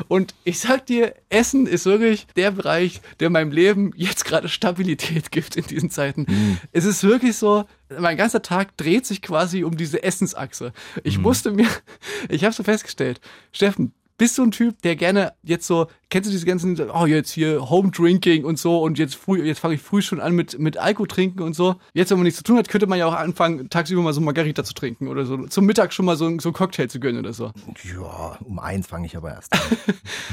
[0.09, 5.31] Und ich sag dir, Essen ist wirklich der Bereich, der meinem Leben jetzt gerade Stabilität
[5.31, 6.27] gibt in diesen Zeiten.
[6.73, 7.65] Es ist wirklich so,
[7.99, 10.73] mein ganzer Tag dreht sich quasi um diese Essensachse.
[11.05, 11.69] Ich musste mir,
[12.29, 13.21] ich habe so festgestellt,
[13.53, 17.31] Steffen, bist du ein Typ, der gerne jetzt so, kennst du diese ganzen, oh jetzt
[17.31, 20.59] hier Home Drinking und so und jetzt früh, jetzt fange ich früh schon an mit
[20.59, 21.77] mit Alkohol trinken und so.
[21.95, 24.21] Jetzt, wenn man nichts zu tun hat, könnte man ja auch anfangen, tagsüber mal so
[24.21, 25.47] Margarita zu trinken oder so.
[25.47, 27.53] Zum Mittag schon mal so, so einen Cocktail zu gönnen oder so.
[27.85, 29.61] Ja, um eins fange ich aber erst an.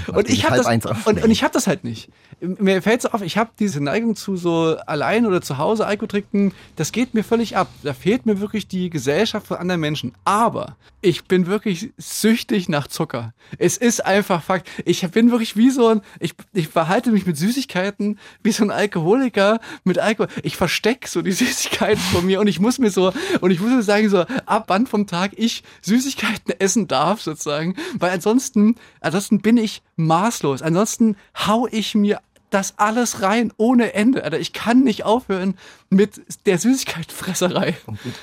[0.16, 2.10] Und ich habe halb das eins und, und ich habe das halt nicht.
[2.40, 6.08] Mir fällt so auf, ich habe diese Neigung zu so allein oder zu Hause Alkohol
[6.08, 7.68] trinken, das geht mir völlig ab.
[7.84, 10.14] Da fehlt mir wirklich die Gesellschaft von anderen Menschen.
[10.24, 13.34] Aber ich bin wirklich süchtig nach Zucker.
[13.58, 14.70] Es ist einfach Fakt.
[14.86, 18.72] Ich bin wirklich wie so ein, ich, ich verhalte mich mit Süßigkeiten wie so ein
[18.72, 20.30] Alkoholiker mit Alkohol.
[20.44, 23.72] Ich verstecke so die Süßigkeiten von mir und ich muss mir so, und ich muss
[23.72, 27.76] mir sagen, so ab wann vom Tag ich Süßigkeiten essen darf, sozusagen.
[27.98, 30.62] Weil ansonsten, ansonsten bin ich maßlos.
[30.62, 34.24] Ansonsten hau ich mir das alles rein ohne Ende.
[34.24, 35.56] Alter, ich kann nicht aufhören
[35.90, 37.76] mit der Süßigkeitenfresserei.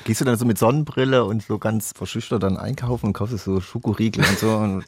[0.05, 3.61] Gehst du dann so mit Sonnenbrille und so ganz verschüchtert dann einkaufen und kaufst so
[3.61, 4.85] Schokoriegel und so und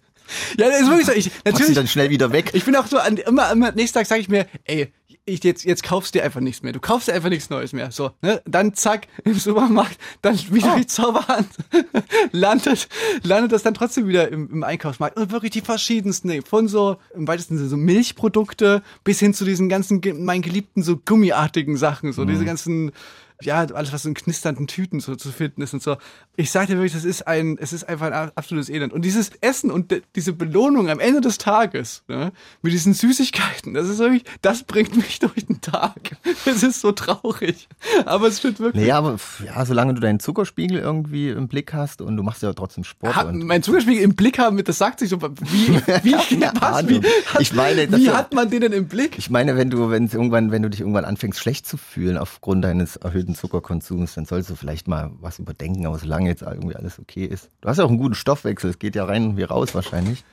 [0.58, 1.12] Ja, das ist wirklich so.
[1.12, 2.50] Ich, natürlich, dann schnell wieder weg?
[2.52, 4.92] ich bin auch so, an, immer, immer nächsten Tag sage ich mir, ey,
[5.28, 6.72] ich jetzt, jetzt kaufst du dir einfach nichts mehr.
[6.72, 7.90] Du kaufst dir einfach nichts Neues mehr.
[7.90, 8.40] So, ne?
[8.46, 11.48] Dann zack, im Supermarkt, dann wieder die Zauberhand.
[12.32, 12.88] landet,
[13.24, 15.16] landet das dann trotzdem wieder im, im Einkaufsmarkt.
[15.16, 19.44] Und wirklich die verschiedensten, nee, von so, im weitesten Sinne so Milchprodukte bis hin zu
[19.44, 22.92] diesen ganzen, meinen geliebten so gummiartigen Sachen, so diese ganzen,
[23.42, 25.96] ja, alles, was in knisternden Tüten so zu finden ist und so.
[26.36, 28.92] Ich sag dir wirklich, das ist ein, es ist einfach ein absolutes Elend.
[28.92, 33.88] Und dieses Essen und diese Belohnung am Ende des Tages, ne, mit diesen Süßigkeiten, das
[33.88, 36.16] ist wirklich, das bringt mich durch den Tag.
[36.46, 37.68] Es ist so traurig.
[38.06, 38.82] Aber es stimmt wirklich.
[38.82, 42.52] Naja, aber ja, solange du deinen Zuckerspiegel irgendwie im Blick hast und du machst ja
[42.52, 45.28] trotzdem Sport Ha, mein Zuckerspiegel im Blick haben, das sagt sich so, wie,
[46.02, 47.04] wie, Keine was, wie, Ahnung.
[47.38, 49.18] Ich meine, wie hat man den denn im Blick?
[49.18, 52.16] ich meine, wenn du, wenn es irgendwann, wenn du dich irgendwann anfängst, schlecht zu fühlen
[52.16, 56.76] aufgrund deines erhöhten Zuckerkonsums, dann sollst du vielleicht mal was überdenken, aber solange jetzt irgendwie
[56.76, 57.50] alles okay ist.
[57.60, 60.24] Du hast ja auch einen guten Stoffwechsel, es geht ja rein wie raus wahrscheinlich.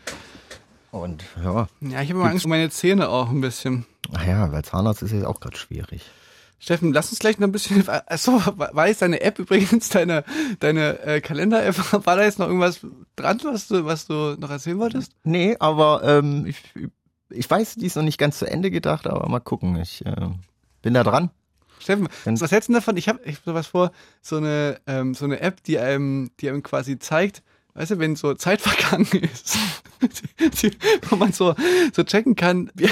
[0.92, 3.86] Und ja, Ja, ich habe immer Angst um meine Zähne auch ein bisschen.
[4.12, 6.04] naja, weil Zahnarzt ist ja auch gerade schwierig.
[6.60, 7.84] Steffen, lass uns gleich noch ein bisschen.
[7.90, 10.24] Achso, war jetzt deine App übrigens, deine,
[10.60, 11.76] deine äh, Kalender-App,
[12.06, 12.80] war da jetzt noch irgendwas
[13.18, 15.12] dran, was du, was du noch erzählen wolltest?
[15.24, 16.62] Nee, aber ähm, ich,
[17.30, 19.76] ich weiß, die ist noch nicht ganz zu Ende gedacht, aber mal gucken.
[19.82, 20.30] Ich äh,
[20.82, 21.32] bin da dran.
[21.84, 22.98] Steffen, was hältst du davon?
[22.98, 23.92] Ich habe ich hab sowas vor,
[24.22, 27.44] so eine, ähm, so eine App, die einem, die einem quasi zeigt,
[27.76, 29.58] weißt du, wenn so Zeit vergangen ist,
[31.10, 31.56] wo man so,
[31.94, 32.90] so checken kann, wie,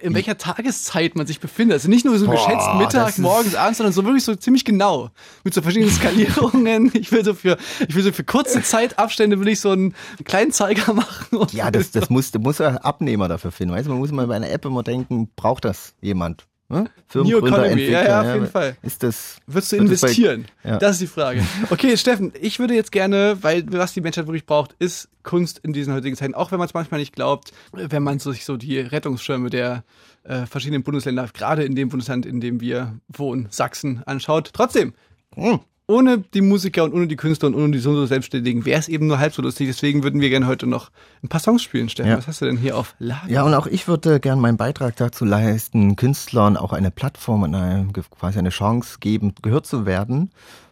[0.00, 1.74] in welcher Tageszeit man sich befindet.
[1.74, 5.10] Also nicht nur so Boah, geschätzt Mittag, morgens, abends, sondern so wirklich so ziemlich genau.
[5.42, 6.90] Mit so verschiedenen Skalierungen.
[6.94, 7.56] Ich will so für,
[7.86, 11.46] ich will so für kurze Zeitabstände will ich so einen kleinen Zeiger machen.
[11.52, 13.74] Ja, das, das muss, da muss ein Abnehmer dafür finden.
[13.74, 16.46] Weißt du, man muss mal bei einer App immer denken, braucht das jemand?
[16.68, 16.88] Ne?
[17.14, 18.76] New Economy, ja, ja, auf jeden Fall.
[18.82, 20.46] Ist das, Wirst du wird das bei- investieren?
[20.64, 20.78] Ja.
[20.78, 21.42] Das ist die Frage.
[21.70, 25.72] Okay, Steffen, ich würde jetzt gerne, weil was die Menschheit wirklich braucht, ist Kunst in
[25.74, 26.34] diesen heutigen Zeiten.
[26.34, 29.84] Auch wenn man es manchmal nicht glaubt, wenn man sich so die Rettungsschirme der
[30.24, 34.50] äh, verschiedenen Bundesländer, gerade in dem Bundesland, in dem wir wohnen, Sachsen, anschaut.
[34.54, 34.94] Trotzdem,
[35.34, 35.60] Hm.
[35.86, 39.06] Ohne die Musiker und ohne die Künstler und ohne die so Selbstständigen wäre es eben
[39.06, 39.68] nur halb so lustig.
[39.68, 40.90] Deswegen würden wir gerne heute noch
[41.22, 42.12] ein paar Songs spielen, Steffen.
[42.12, 42.18] Ja.
[42.18, 43.30] Was hast du denn hier auf Lager?
[43.30, 47.54] Ja, und auch ich würde gern meinen Beitrag dazu leisten, Künstlern auch eine Plattform und
[47.54, 47.86] eine,
[48.18, 50.30] quasi eine Chance geben, gehört zu werden.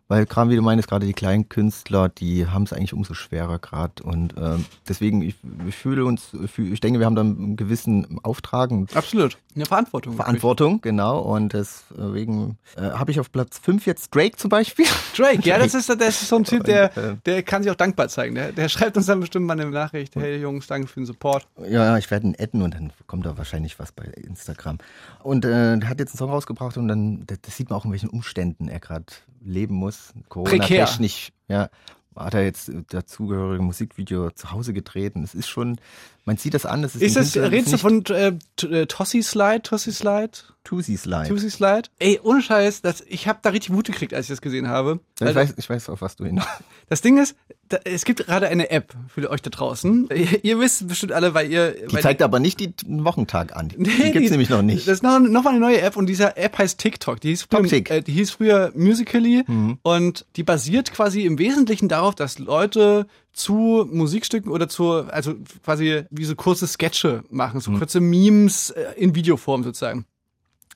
[0.08, 3.58] Weil gerade wie du meinst, gerade die kleinen Künstler, die haben es eigentlich umso schwerer
[3.58, 4.02] gerade.
[4.02, 5.36] Und ähm, deswegen, ich,
[5.66, 9.38] ich fühle uns, ich denke, wir haben da einen gewissen Auftrag und Absolut.
[9.54, 10.16] Eine Verantwortung.
[10.16, 11.20] Verantwortung, genau.
[11.20, 14.86] Und deswegen äh, habe ich auf Platz 5 jetzt Drake zum Beispiel.
[15.16, 17.76] Drake, ja, das ist, das ist so ein Typ, der, äh, der kann sich auch
[17.76, 18.34] dankbar zeigen.
[18.34, 20.16] Der, der schreibt uns dann bestimmt mal eine Nachricht.
[20.16, 21.46] Hey Jungs, danke für den Support.
[21.68, 24.78] Ja, ich werde ihn adden und dann kommt da wahrscheinlich was bei Instagram.
[25.22, 28.08] Und äh, hat jetzt einen Song rausgebracht und dann, das sieht man auch, in welchen
[28.08, 29.06] Umständen er gerade
[29.44, 29.91] leben muss.
[30.28, 31.68] Corona-technisch, ja.
[32.14, 35.78] Hat er jetzt dazugehörige Musikvideo zu Hause gedreht und es ist schon,
[36.24, 38.32] man sieht das an, das ist, Ist ein das, redest du von äh,
[38.62, 40.30] äh, Tossi Slide, Tossi Slide,
[40.64, 41.28] Tusi's Live.
[41.28, 41.88] Tossi Slide?
[41.98, 45.00] Ey, ohne Scheiß, das, ich habe da richtig Mut gekriegt, als ich das gesehen habe.
[45.16, 46.46] Ich, Also, weiß, ich weiß, auf was du hinaus.
[46.88, 47.34] das Ding ist,
[47.68, 50.08] da, es gibt gerade eine App für euch da draußen.
[50.14, 51.72] Ihr, ihr wisst bestimmt alle, weil ihr...
[51.88, 53.70] Die weil zeigt aber nicht die den Wochentag an.
[53.70, 54.86] Die, Nee, die gibt's nämlich noch nicht.
[54.86, 57.20] Das ist noch, noch mal eine neue App und diese App heißt TikTok.
[57.20, 59.78] Die hieß früher, äh, die hieß früher Musically Mhm.
[59.82, 66.04] und die basiert quasi im Wesentlichen darauf, dass Leute zu Musikstücken oder zu, also quasi
[66.10, 67.60] wie so kurze Sketche machen, Mhm.
[67.60, 70.04] so kurze Memes äh, in Videoform sozusagen.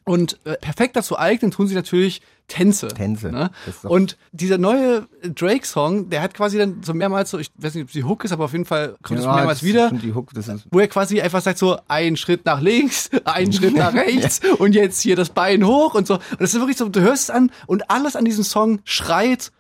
[0.09, 2.87] Und äh, perfekt dazu eignen tun sie natürlich Tänze.
[2.87, 3.33] Tänze.
[3.33, 3.51] Ne?
[3.83, 7.91] Und dieser neue Drake-Song, der hat quasi dann so mehrmals so, ich weiß nicht, ob
[7.91, 10.31] die Hook ist, aber auf jeden Fall kommt es Ja, mehrmals das ist wieder Hook,
[10.71, 14.77] wo er quasi einfach sagt so, ein Schritt nach links, ein Schritt nach rechts und
[14.77, 16.15] jetzt hier das Bein hoch und so.
[16.15, 19.51] Und das ist wirklich so, du hörst es an und alles an diesem Song schreit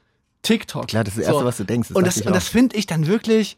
[0.46, 0.88] TikTok.
[0.88, 2.86] Klar, das ist das Erste, was du denkst, das und das, und das finde ich
[2.86, 3.56] dann wirklich,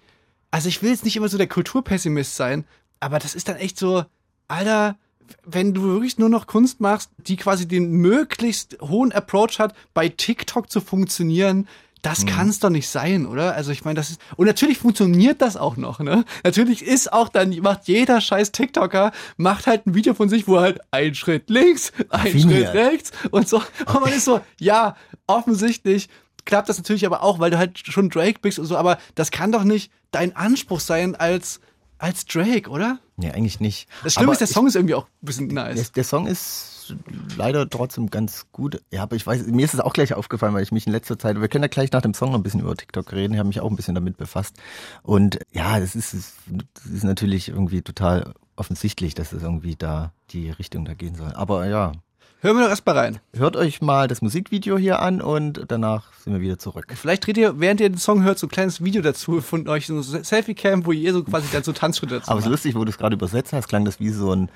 [0.50, 2.64] also ich will jetzt nicht immer so der Kulturpessimist sein,
[3.00, 4.04] aber das ist dann echt so,
[4.48, 4.96] Alter,
[5.44, 10.08] wenn du wirklich nur noch Kunst machst, die quasi den möglichst hohen Approach hat, bei
[10.08, 11.68] TikTok zu funktionieren,
[12.02, 13.54] das kann's doch nicht sein, oder?
[13.54, 16.24] Also ich meine, das ist und natürlich funktioniert das auch noch, ne?
[16.44, 20.56] Natürlich ist auch dann macht jeder scheiß TikToker macht halt ein Video von sich, wo
[20.56, 22.38] er halt ein Schritt links, ein.
[22.38, 24.96] Schritt rechts und so und man ist so, ja,
[25.26, 26.08] offensichtlich
[26.48, 29.30] klappt das natürlich aber auch, weil du halt schon Drake bist und so, aber das
[29.30, 31.60] kann doch nicht dein Anspruch sein als
[31.98, 33.00] als Drake, oder?
[33.16, 33.88] nee, eigentlich nicht.
[34.04, 35.90] Das Schlimme Aber ist, der Song ist irgendwie auch ein bisschen Der, nice.
[35.92, 36.94] der Song ist
[37.36, 38.80] leider trotzdem ganz gut.
[38.92, 41.18] Ja, aber ich weiß, mir ist es auch gleich aufgefallen, weil ich mich in letzter
[41.18, 43.38] Zeit, wir können ja gleich nach dem Song noch ein bisschen über TikTok reden, ich
[43.40, 44.54] habe mich auch ein bisschen damit befasst.
[45.02, 50.50] Und ja, das ist, das ist natürlich irgendwie total offensichtlich, dass es irgendwie da die
[50.50, 51.32] Richtung da gehen soll.
[51.34, 51.92] Aber ja,
[52.40, 53.18] Hören wir doch erst mal rein.
[53.36, 56.86] hört euch mal das Musikvideo hier an und danach sind wir wieder zurück.
[56.94, 59.88] Vielleicht dreht ihr, während ihr den Song hört, so ein kleines Video dazu von euch,
[59.88, 62.76] so ein Selfie-Cam, wo ihr so quasi dann so Tanzschritte dazu Aber es ist lustig,
[62.76, 64.50] wo du es gerade übersetzt hast, klang das wie so ein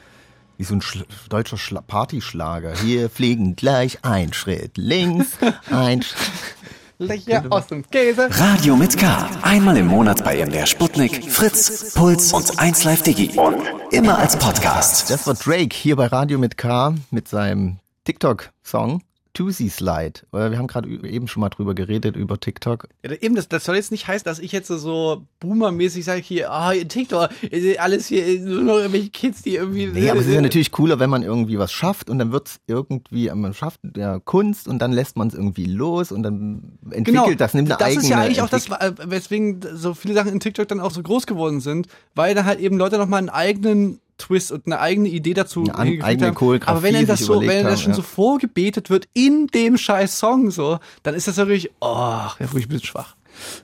[0.58, 2.78] wie so ein Schla deutscher Schla Partyschlager.
[2.78, 5.38] Hier fliegen gleich ein Schritt links,
[5.70, 6.61] ein Schritt.
[7.02, 8.28] Löcher aus dem Käse.
[8.30, 9.28] Radio mit K.
[9.42, 13.36] Einmal im Monat bei MDR Sputnik, Fritz, Puls und 1Live Digi.
[13.38, 13.56] Und
[13.90, 15.10] immer als Podcast.
[15.10, 19.02] Das war Drake hier bei Radio mit K mit seinem TikTok-Song
[19.34, 20.20] Tuesday Slide.
[20.32, 22.88] Äh, Wir haben gerade eben schon mal drüber geredet, über TikTok.
[23.04, 26.50] Ja, eben, das, das soll jetzt nicht heißen, dass ich jetzt so boomermäßig sage, hier,
[26.50, 27.30] ah, TikTok,
[27.78, 29.86] alles hier, nur noch irgendwelche Kids, die irgendwie.
[29.86, 32.60] Nee, aber es ist ja natürlich cooler, wenn man irgendwie was schafft und dann wird's
[32.66, 37.40] irgendwie, man schafft ja Kunst und dann lässt man es irgendwie los und dann entwickelt
[37.40, 37.78] das, nimmt eine Genau.
[37.78, 40.80] das eigene ist ja eigentlich auch das, äh, weswegen so viele Sachen in TikTok dann
[40.80, 44.66] auch so groß geworden sind, weil da halt eben Leute nochmal einen eigenen Twist und
[44.66, 46.62] eine eigene Idee dazu Eine eigene haben.
[46.64, 47.96] Aber wenn er das so, wenn er das haben, schon ja.
[47.96, 52.66] so vorgebetet wird in dem scheiß Song so, dann ist das wirklich, oh, ja, wirklich
[52.66, 53.16] ein bisschen schwach.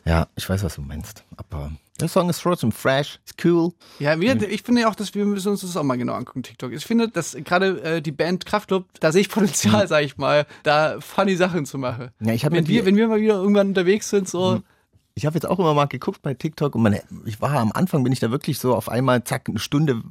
[0.04, 1.24] Ja, ich weiß, was du meinst.
[1.36, 3.72] Aber der Song ist trotzdem fresh, ist cool.
[3.98, 6.42] Ja, wir, ich finde ja auch, dass wir müssen uns das auch mal genau angucken,
[6.42, 6.72] TikTok.
[6.72, 10.46] Ich finde, dass gerade äh, die Band Kraftklub, da sehe ich Potenzial, sag ich mal,
[10.62, 12.10] da funny Sachen zu machen.
[12.20, 14.62] Ja, ich wenn wir, wenn wir mal wieder irgendwann unterwegs sind, so,
[15.14, 18.04] Ich habe jetzt auch immer mal geguckt bei TikTok und man, ich war am Anfang,
[18.04, 20.02] bin ich da wirklich so auf einmal, zack, eine Stunde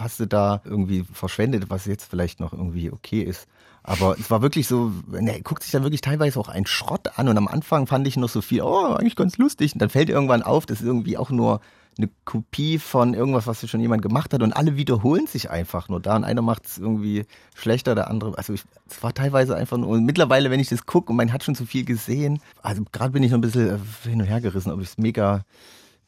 [0.00, 3.46] hast du da irgendwie verschwendet, was jetzt vielleicht noch irgendwie okay ist.
[3.82, 7.28] Aber es war wirklich so, ne, guckt sich dann wirklich teilweise auch ein Schrott an
[7.28, 9.72] und am Anfang fand ich noch so viel, oh, eigentlich ganz lustig.
[9.72, 11.60] Und dann fällt irgendwann auf, das ist irgendwie auch nur
[11.98, 16.00] eine Kopie von irgendwas, was schon jemand gemacht hat und alle wiederholen sich einfach nur
[16.00, 18.38] da und einer macht es irgendwie schlechter, der andere.
[18.38, 18.64] Also es
[19.00, 19.88] war teilweise einfach nur.
[19.88, 23.12] Und mittlerweile, wenn ich das gucke und man hat schon zu viel gesehen, also gerade
[23.12, 25.44] bin ich noch ein bisschen äh, hin und her gerissen, ob ich es mega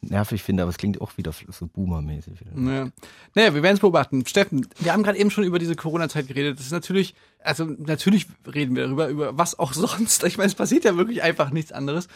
[0.01, 2.39] nervig finde, aber es klingt auch wieder so Boomer-mäßig.
[2.53, 2.89] Naja.
[3.35, 4.25] naja, wir werden es beobachten.
[4.25, 6.57] Steffen, wir haben gerade eben schon über diese Corona-Zeit geredet.
[6.57, 10.23] Das ist natürlich, also natürlich reden wir darüber, über was auch sonst.
[10.23, 12.07] Ich meine, es passiert ja wirklich einfach nichts anderes.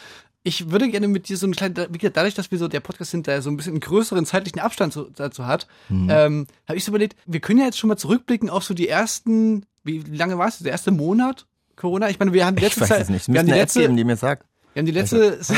[0.42, 2.80] Ich würde gerne mit dir so einen kleinen, wie gesagt, dadurch, dass wir so der
[2.80, 6.08] Podcast sind, der so ein bisschen einen größeren zeitlichen Abstand zu, dazu hat, mhm.
[6.10, 8.88] ähm, habe ich so überlegt, wir können ja jetzt schon mal zurückblicken auf so die
[8.88, 11.46] ersten, wie lange war es, der erste Monat
[11.76, 12.08] Corona?
[12.08, 13.28] Ich meine, wir haben die letzte ich weiß Zeit, es nicht.
[13.28, 14.46] wir haben die letzte, geben, die mir sagt.
[14.76, 15.54] Wir haben die letzte, also.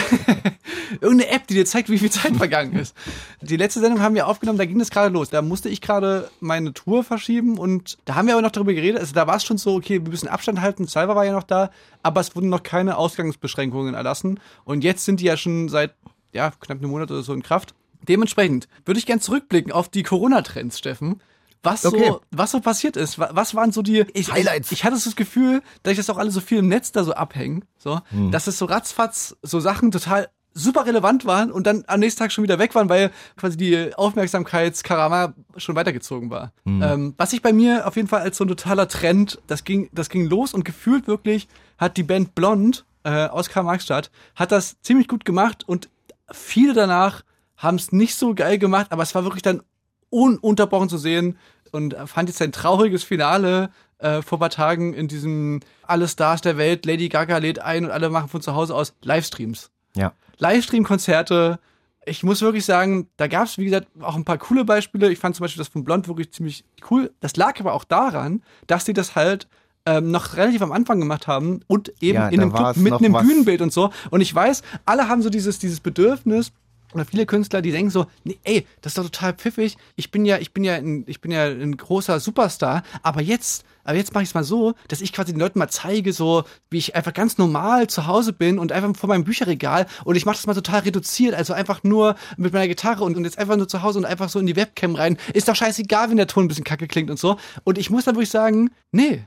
[1.00, 2.94] irgendeine App, die dir zeigt, wie viel Zeit vergangen ist.
[3.40, 5.28] Die letzte Sendung haben wir aufgenommen, da ging es gerade los.
[5.28, 9.00] Da musste ich gerade meine Tour verschieben und da haben wir aber noch darüber geredet.
[9.00, 10.86] Also da war es schon so, okay, wir müssen Abstand halten.
[10.86, 11.72] Salva war ja noch da,
[12.04, 14.38] aber es wurden noch keine Ausgangsbeschränkungen erlassen.
[14.64, 15.96] Und jetzt sind die ja schon seit,
[16.32, 17.74] ja, knapp einem Monat oder so in Kraft.
[18.02, 21.20] Dementsprechend würde ich gern zurückblicken auf die Corona-Trends, Steffen
[21.62, 22.06] was okay.
[22.06, 23.18] so, was so passiert ist.
[23.18, 24.70] Was waren so die ich, Highlights?
[24.72, 26.92] Ich, ich hatte so das Gefühl, dass ich das auch alle so viel im Netz
[26.92, 28.30] da so abhängen, so, hm.
[28.30, 32.32] dass es so ratzfatz so Sachen total super relevant waren und dann am nächsten Tag
[32.32, 36.52] schon wieder weg waren, weil quasi die Aufmerksamkeitskarama schon weitergezogen war.
[36.64, 36.82] Hm.
[36.82, 39.88] Ähm, was ich bei mir auf jeden Fall als so ein totaler Trend, das ging,
[39.92, 44.80] das ging los und gefühlt wirklich hat die Band Blond äh, aus Karl-Marx-Stadt, hat das
[44.82, 45.88] ziemlich gut gemacht und
[46.30, 47.22] viele danach
[47.56, 49.62] haben es nicht so geil gemacht, aber es war wirklich dann
[50.10, 51.38] ununterbrochen zu sehen
[51.72, 56.56] und fand jetzt ein trauriges Finale äh, vor paar Tagen in diesem Alle Stars der
[56.56, 59.70] Welt, Lady Gaga lädt ein und alle machen von zu Hause aus Livestreams.
[59.96, 60.12] Ja.
[60.38, 61.58] Livestream-Konzerte.
[62.06, 65.10] Ich muss wirklich sagen, da gab es, wie gesagt, auch ein paar coole Beispiele.
[65.10, 67.10] Ich fand zum Beispiel das von Blond wirklich ziemlich cool.
[67.20, 69.48] Das lag aber auch daran, dass sie das halt
[69.84, 73.12] ähm, noch relativ am Anfang gemacht haben und eben ja, in einem Club mit einem
[73.12, 73.90] Bühnenbild und so.
[74.10, 76.52] Und ich weiß, alle haben so dieses, dieses Bedürfnis,
[76.94, 79.76] oder viele Künstler, die denken so, nee, ey, das ist doch total pfiffig.
[79.96, 83.64] Ich bin ja, ich bin ja, ein, ich bin ja ein großer Superstar, aber jetzt,
[83.84, 86.44] aber jetzt mache ich es mal so, dass ich quasi den Leuten mal zeige, so
[86.70, 90.24] wie ich einfach ganz normal zu Hause bin und einfach vor meinem Bücherregal und ich
[90.24, 93.56] mache das mal total reduziert, also einfach nur mit meiner Gitarre und, und jetzt einfach
[93.56, 95.18] nur zu Hause und einfach so in die Webcam rein.
[95.34, 97.36] Ist doch scheißegal, wenn der Ton ein bisschen kacke klingt und so.
[97.64, 99.24] Und ich muss dann wirklich sagen, nee,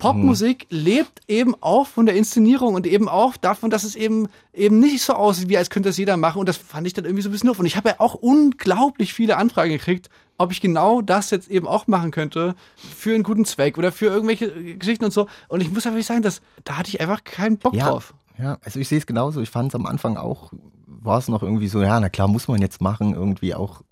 [0.00, 0.78] Popmusik mhm.
[0.78, 5.02] lebt eben auch von der Inszenierung und eben auch davon, dass es eben eben nicht
[5.02, 6.40] so aussieht, wie als könnte das jeder machen.
[6.40, 7.60] Und das fand ich dann irgendwie so ein bisschen doof.
[7.60, 11.68] Und ich habe ja auch unglaublich viele Anfragen gekriegt, ob ich genau das jetzt eben
[11.68, 15.28] auch machen könnte für einen guten Zweck oder für irgendwelche Geschichten und so.
[15.48, 18.14] Und ich muss einfach sagen, dass da hatte ich einfach keinen Bock ja, drauf.
[18.38, 19.40] Ja, also ich sehe es genauso.
[19.40, 20.52] Ich fand es am Anfang auch,
[20.86, 23.82] war es noch irgendwie so, ja, na klar, muss man jetzt machen, irgendwie auch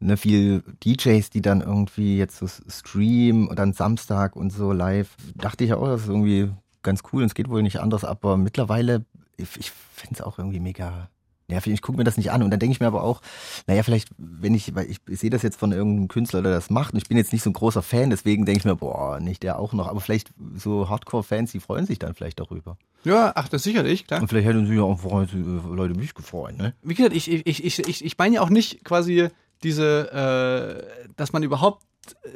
[0.00, 5.14] ne, viel DJs, die dann irgendwie jetzt so streamen und dann Samstag und so live.
[5.36, 6.50] Dachte ich auch, das ist irgendwie
[6.82, 9.04] ganz cool und es geht wohl nicht anders, aber mittlerweile,
[9.36, 11.08] ich, ich finde es auch irgendwie mega
[11.50, 11.72] nervig.
[11.72, 13.20] Ich gucke mir das nicht an und dann denke ich mir aber auch,
[13.66, 16.70] naja, vielleicht, wenn ich, weil ich, ich sehe das jetzt von irgendeinem Künstler, der das
[16.70, 19.20] macht und ich bin jetzt nicht so ein großer Fan, deswegen denke ich mir, boah,
[19.20, 22.78] nicht der auch noch, aber vielleicht so Hardcore-Fans, die freuen sich dann vielleicht darüber.
[23.04, 24.22] Ja, ach, das sicherlich, klar.
[24.22, 26.74] Und vielleicht hätten sich ja auch Leute mich gefreut, ne?
[26.82, 29.28] Wie gesagt, ich, ich, ich, ich, ich meine ja auch nicht quasi
[29.62, 31.84] diese, äh, dass man überhaupt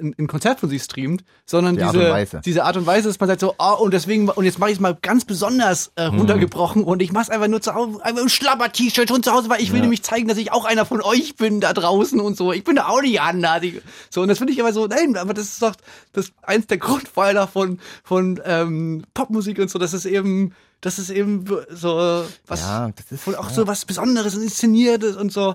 [0.00, 3.18] ein, ein Konzert von sich streamt, sondern Die diese, Art diese Art und Weise, dass
[3.18, 6.10] man sagt so, oh, und deswegen, und jetzt mache ich es mal ganz besonders äh,
[6.10, 6.18] mhm.
[6.18, 6.88] runtergebrochen mhm.
[6.88, 9.60] und ich mache es einfach nur zu Hause, einfach ein Schlabber-T-Shirt schon zu Hause, weil
[9.60, 9.82] ich will ja.
[9.82, 12.52] nämlich zeigen, dass ich auch einer von euch bin da draußen und so.
[12.52, 13.62] Ich bin da auch nicht anders.
[14.10, 15.74] So, und das finde ich aber so, nein, aber das ist doch
[16.12, 21.08] das eins der Grundpfeiler von, von ähm, Popmusik und so, dass es eben das ist
[21.08, 23.54] eben so was ja, das ist, auch ja.
[23.54, 25.54] so was Besonderes und Inszeniertes und so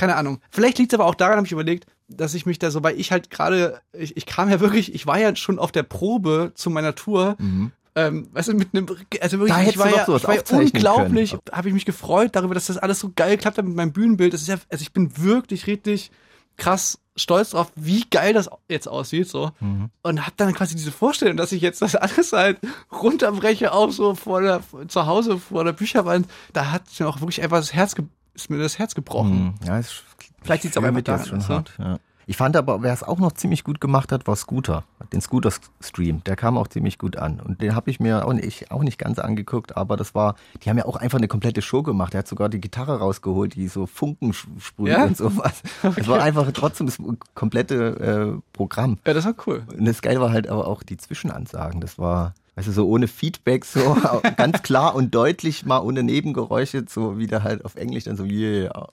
[0.00, 0.40] keine Ahnung.
[0.48, 2.98] Vielleicht liegt es aber auch daran, habe ich überlegt, dass ich mich da so, weil
[2.98, 6.52] ich halt gerade, ich, ich kam ja wirklich, ich war ja schon auf der Probe
[6.54, 7.36] zu meiner Tour.
[7.38, 7.72] Mhm.
[7.94, 8.86] Ähm, weißt du, mit einem,
[9.20, 12.54] also wirklich, da ich war ja, ich war ja unglaublich, habe ich mich gefreut darüber,
[12.54, 14.32] dass das alles so geil klappt hat mit meinem Bühnenbild.
[14.32, 16.10] Das ist ja, also ich bin wirklich richtig
[16.56, 19.50] krass stolz drauf, wie geil das jetzt aussieht, so.
[19.60, 19.90] Mhm.
[20.02, 22.58] Und hab dann quasi diese Vorstellung, dass ich jetzt das alles halt
[22.90, 26.26] runterbreche, auch so vor der, zu Hause vor der Bücherwand.
[26.54, 29.54] Da hat mir auch wirklich einfach das Herz ge ist mir das Herz gebrochen.
[29.60, 30.04] Hm, ja, ist,
[30.42, 31.72] Vielleicht sieht es aber mit daran schon hart.
[31.78, 31.98] Ja.
[32.26, 34.84] Ich fand aber, wer es auch noch ziemlich gut gemacht hat, war Scooter.
[35.12, 36.22] Den Scooter-Stream.
[36.24, 37.40] Der kam auch ziemlich gut an.
[37.40, 40.70] Und den habe ich mir auch nicht, auch nicht ganz angeguckt, aber das war, die
[40.70, 42.12] haben ja auch einfach eine komplette Show gemacht.
[42.12, 45.04] Der hat sogar die Gitarre rausgeholt, die so Funken sprüht ja?
[45.04, 45.62] und sowas.
[45.82, 46.00] Okay.
[46.00, 46.98] Es war einfach trotzdem das
[47.34, 48.98] komplette äh, Programm.
[49.06, 49.64] Ja, das war cool.
[49.76, 51.80] Und das Geile war halt aber auch die Zwischenansagen.
[51.80, 53.96] Das war, weißt du, so ohne Feedback, so
[54.36, 58.88] ganz klar und deutlich, mal ohne Nebengeräusche, so wieder halt auf Englisch dann so, yeah.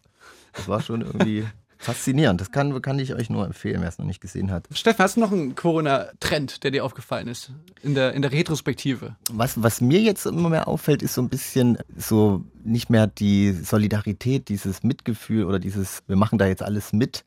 [0.54, 1.46] Das war schon irgendwie
[1.78, 2.42] faszinierend.
[2.42, 4.68] Das kann, kann ich euch nur empfehlen, wer es noch nicht gesehen hat.
[4.74, 7.52] Steffen, hast du noch einen Corona-Trend, der dir aufgefallen ist
[7.84, 9.16] in der, in der Retrospektive?
[9.32, 13.52] Was, was mir jetzt immer mehr auffällt, ist so ein bisschen so nicht mehr die
[13.52, 17.24] Solidarität, dieses Mitgefühl oder dieses, wir machen da jetzt alles mit.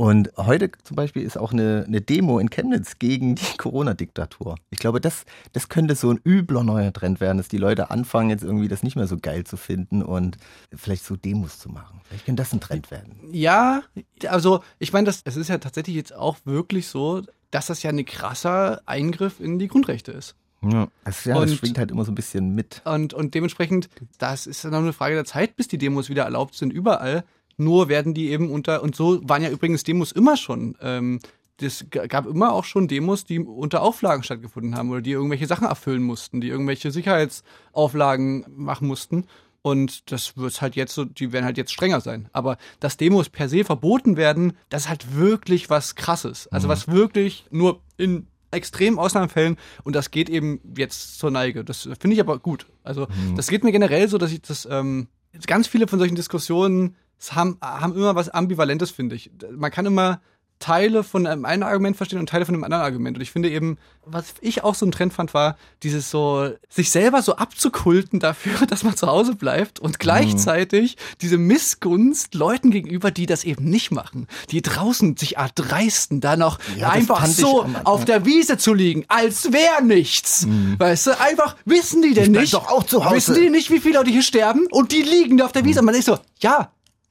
[0.00, 4.54] Und heute zum Beispiel ist auch eine, eine Demo in Chemnitz gegen die Corona-Diktatur.
[4.70, 8.30] Ich glaube, das, das könnte so ein übler neuer Trend werden, dass die Leute anfangen,
[8.30, 10.38] jetzt irgendwie das nicht mehr so geil zu finden und
[10.74, 12.00] vielleicht so Demos zu machen.
[12.04, 13.14] Vielleicht könnte das ein Trend werden.
[13.30, 13.82] Ja,
[14.26, 17.90] also ich meine, das, es ist ja tatsächlich jetzt auch wirklich so, dass das ja
[17.90, 20.34] ein krasser Eingriff in die Grundrechte ist.
[20.62, 22.80] Ja, das, ja, das Und- schwingt halt immer so ein bisschen mit.
[22.86, 26.22] Und, und dementsprechend, das ist dann noch eine Frage der Zeit, bis die Demos wieder
[26.24, 27.22] erlaubt sind, überall.
[27.60, 30.76] Nur werden die eben unter, und so waren ja übrigens Demos immer schon.
[30.80, 31.20] Ähm,
[31.58, 35.46] das g- gab immer auch schon Demos, die unter Auflagen stattgefunden haben oder die irgendwelche
[35.46, 39.26] Sachen erfüllen mussten, die irgendwelche Sicherheitsauflagen machen mussten.
[39.62, 42.30] Und das wird halt jetzt so, die werden halt jetzt strenger sein.
[42.32, 46.48] Aber dass Demos per se verboten werden, das ist halt wirklich was krasses.
[46.48, 51.62] Also was wirklich nur in extremen Ausnahmefällen und das geht eben jetzt zur Neige.
[51.62, 52.66] Das finde ich aber gut.
[52.84, 55.08] Also das geht mir generell so, dass ich das ähm,
[55.46, 59.30] ganz viele von solchen Diskussionen es haben, haben immer was Ambivalentes, finde ich.
[59.50, 60.20] Man kann immer
[60.60, 63.16] Teile von einem einen Argument verstehen und Teile von einem anderen Argument.
[63.16, 66.90] Und ich finde eben, was ich auch so ein Trend fand, war dieses so, sich
[66.90, 73.10] selber so abzukulten dafür, dass man zu Hause bleibt und gleichzeitig diese Missgunst Leuten gegenüber,
[73.10, 78.04] die das eben nicht machen, die draußen sich erdreisten, da noch Ja, einfach so auf
[78.04, 80.46] der Wiese zu liegen, als wäre nichts.
[80.78, 82.54] Weißt du, einfach wissen die denn Ich nicht?
[82.54, 83.16] doch auch zu Hause.
[83.16, 84.66] Wissen die nicht, wie viele Leute hier sterben?
[84.70, 85.80] Und die liegen da auf der Wiese.
[85.80, 86.70] Und man ist so, ja,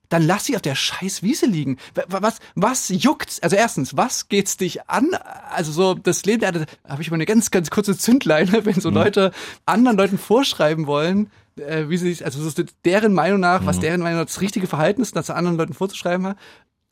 [0.09, 1.77] dann lass sie auf der scheiß Wiese liegen.
[2.07, 3.39] Was, was juckt's?
[3.41, 5.11] Also erstens, was geht's dich an?
[5.51, 8.89] Also so, das Leben, da habe ich mal eine ganz, ganz kurze Zündleine, wenn so
[8.89, 9.31] Leute
[9.65, 14.01] anderen Leuten vorschreiben wollen, äh, wie sie sich, also so deren Meinung nach, was deren
[14.01, 16.33] Meinung nach das richtige Verhalten ist, das anderen Leuten vorzuschreiben.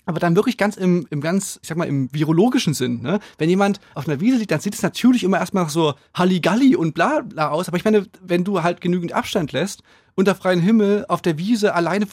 [0.06, 3.19] Aber dann wirklich ganz im, im ganz, ich sag mal, im virologischen Sinn, ne?
[3.38, 6.93] Wenn jemand auf einer Wiese liegt, dann sieht es natürlich immer erstmal so Halligalli und
[6.93, 7.67] bla bla aus.
[7.67, 9.84] Aber ich meine, wenn du halt genügend Abstand lässt,
[10.17, 12.08] unter freiem Himmel, auf der Wiese, alleine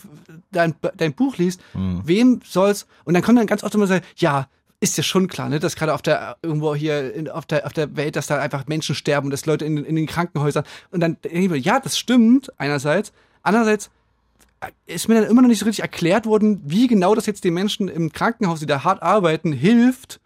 [0.52, 2.86] dein, dein Buch liest, wem soll's?
[3.04, 4.46] Und dann kommt dann ganz oft immer so, ja,
[4.80, 7.72] ist ja schon klar, ne, dass gerade auf der irgendwo hier in, auf der auf
[7.72, 11.00] der Welt, dass da einfach Menschen sterben und dass Leute in, in den Krankenhäusern und
[11.00, 13.12] dann denke ich mir, ja, das stimmt einerseits,
[13.42, 13.90] andererseits
[14.86, 17.54] ist mir dann immer noch nicht so richtig erklärt worden, wie genau das jetzt den
[17.54, 20.20] Menschen im Krankenhaus, die da hart arbeiten, hilft.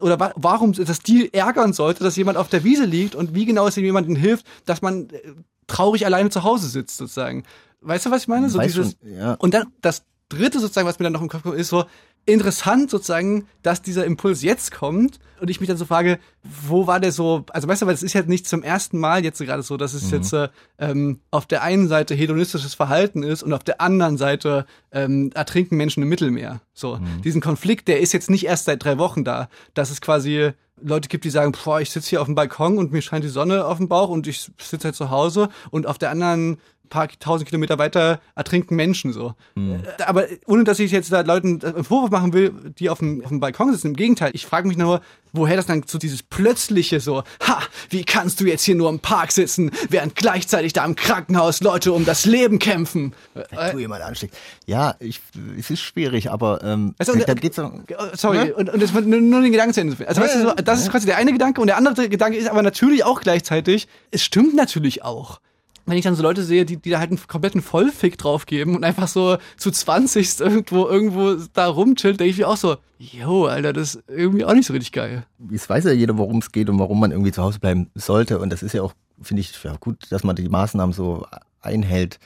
[0.00, 3.46] Oder wa warum das die ärgern sollte, dass jemand auf der Wiese liegt und wie
[3.46, 5.20] genau es dem jemandem hilft, dass man äh,
[5.66, 7.44] traurig alleine zu Hause sitzt, sozusagen.
[7.80, 8.48] Weißt du, was ich meine?
[8.48, 9.34] So Weiß dieses, schon, ja.
[9.34, 11.84] Und dann das dritte sozusagen, was mir dann noch im Kopf kommt, ist so
[12.26, 17.00] interessant sozusagen, dass dieser Impuls jetzt kommt und ich mich dann so frage, wo war
[17.00, 19.62] der so, also weißt du, weil es ist ja nicht zum ersten Mal jetzt gerade
[19.62, 23.64] so, dass es jetzt äh, ähm, auf der einen Seite hedonistisches Verhalten ist und auf
[23.64, 26.60] der anderen Seite ähm, ertrinken Menschen im Mittelmeer.
[26.72, 30.52] So, diesen Konflikt, der ist jetzt nicht erst seit drei Wochen da, dass es quasi
[30.80, 33.28] Leute gibt, die sagen, boah, ich sitze hier auf dem Balkon und mir scheint die
[33.28, 36.58] Sonne auf dem Bauch und ich sitze halt zu Hause und auf der anderen
[36.94, 39.34] paar tausend Kilometer weiter ertrinken Menschen so.
[39.56, 42.98] Äh, Aber ohne, dass ich jetzt da Leuten äh, einen Vorwurf machen will, die auf
[43.00, 43.88] dem, auf dem Balkon sitzen.
[43.88, 45.00] Im Gegenteil, ich frage mich nur,
[45.32, 47.58] woher das dann so dieses plötzliche so, ha,
[47.90, 51.92] wie kannst du jetzt hier nur im Park sitzen, während gleichzeitig da im Krankenhaus Leute
[51.92, 53.12] um das Leben kämpfen?
[53.34, 54.36] Äh, du jemand ansteckt.
[54.66, 55.20] Ja, ich,
[55.58, 57.64] es ist schwierig, aber ähm, du, und- da geht's so,
[57.98, 59.96] Oh, Sorry, und, und das nur, nur den Gedanken zu Ende.
[60.06, 62.62] Also, weißt du, das ist quasi der eine Gedanke und der andere Gedanke ist aber
[62.62, 65.40] natürlich auch gleichzeitig, es stimmt natürlich auch.
[65.86, 68.84] Wenn ich dann so Leute sehe, die, die da halt einen kompletten Vollfick draufgeben und
[68.84, 73.72] einfach so zu 20 irgendwo, irgendwo da rumchillt, denke ich mir auch so, yo, Alter,
[73.72, 75.26] das ist irgendwie auch nicht so richtig geil.
[75.52, 78.38] es weiß ja jeder, worum es geht und warum man irgendwie zu Hause bleiben sollte.
[78.38, 81.26] Und das ist ja auch, finde ich, ja, gut, dass man die Maßnahmen so
[81.60, 82.18] einhält.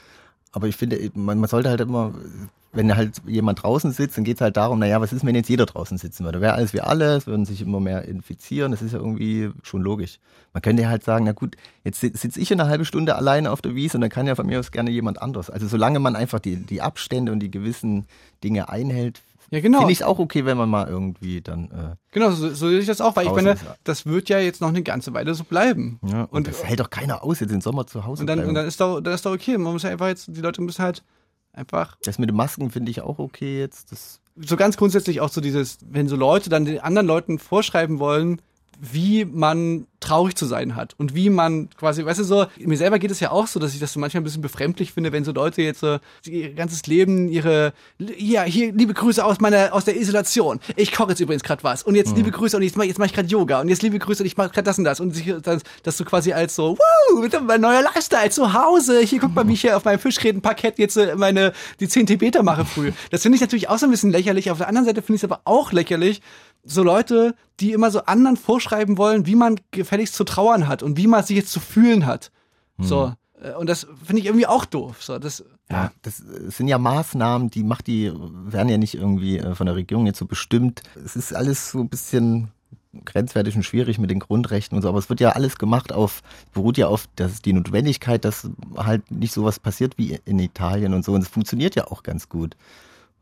[0.52, 2.14] Aber ich finde, man, man sollte halt immer,
[2.72, 5.48] wenn halt jemand draußen sitzt, dann geht es halt darum, naja, was ist, wenn jetzt
[5.48, 6.40] jeder draußen sitzen würde?
[6.40, 9.82] Wäre alles wie alle, es würden sich immer mehr infizieren, das ist ja irgendwie schon
[9.82, 10.18] logisch.
[10.52, 13.62] Man könnte ja halt sagen, na gut, jetzt sitze ich eine halbe Stunde alleine auf
[13.62, 15.50] der Wiese und dann kann ja von mir aus gerne jemand anderes.
[15.50, 18.06] Also solange man einfach die, die Abstände und die gewissen
[18.42, 19.78] Dinge einhält, Ja, genau.
[19.78, 22.78] finde ich es auch okay, wenn man mal irgendwie dann äh, Genau, so, so sehe
[22.80, 25.44] ich das auch, weil ich meine, das wird ja jetzt noch eine ganze Weile so
[25.44, 25.98] bleiben.
[26.06, 28.37] Ja, und, Und- das hält doch keiner aus, jetzt den Sommer zu Hause Und dann,
[28.38, 28.48] bleiben.
[28.50, 29.56] und dann ist doch, dann ist doch okay.
[29.56, 31.02] Man muss ja einfach jetzt, die Leute müssen halt
[31.52, 33.90] einfach das mit den Masken finde ich auch okay jetzt.
[33.90, 37.98] Das, so ganz grundsätzlich auch so dieses, wenn so Leute dann den anderen Leuten vorschreiben
[37.98, 38.40] wollen,
[38.81, 42.99] wie man traurig zu sein hat und wie man quasi, weißt du so, mir selber
[42.99, 45.25] geht es ja auch so, dass ich das so manchmal ein bisschen befremdlich finde, wenn
[45.25, 49.85] so Leute jetzt so ihr ganzes Leben ihre, ja, hier, liebe Grüße aus meiner, aus
[49.85, 50.61] der Isolation.
[50.76, 53.07] Ich koche jetzt übrigens gerade was und jetzt liebe Grüße und jetzt mache jetzt mach
[53.07, 55.14] ich gerade Yoga und jetzt liebe Grüße und ich mache gerade das und das und
[55.14, 59.18] sich, das, dass du quasi als so, wow, mit mein neuer Lifestyle zu Hause, hier
[59.18, 62.64] guck mal, wie ich hier auf meinem Fischgrätenparkett jetzt äh, meine, die 10 Tibeter mache
[62.64, 62.93] früh.
[63.11, 64.51] Das finde ich natürlich auch so ein bisschen lächerlich.
[64.51, 66.22] Auf der anderen Seite finde ich es aber auch lächerlich,
[66.69, 70.97] so Leute, die immer so anderen vorschreiben wollen, wie man gefälligst zu trauern hat und
[70.97, 72.31] wie man sich jetzt zu fühlen hat.
[72.79, 73.12] So.
[73.43, 75.03] Äh, Und das finde ich irgendwie auch doof.
[75.03, 79.39] So, das, Ja, das äh, sind ja Maßnahmen, die macht die, werden ja nicht irgendwie
[79.39, 80.83] äh, von der Regierung jetzt so bestimmt.
[81.05, 82.49] Es ist alles so ein bisschen
[83.05, 86.23] grenzwertig und schwierig mit den Grundrechten und so, aber es wird ja alles gemacht auf,
[86.53, 91.05] beruht ja auf das, die Notwendigkeit, dass halt nicht sowas passiert wie in Italien und
[91.05, 92.57] so und es funktioniert ja auch ganz gut.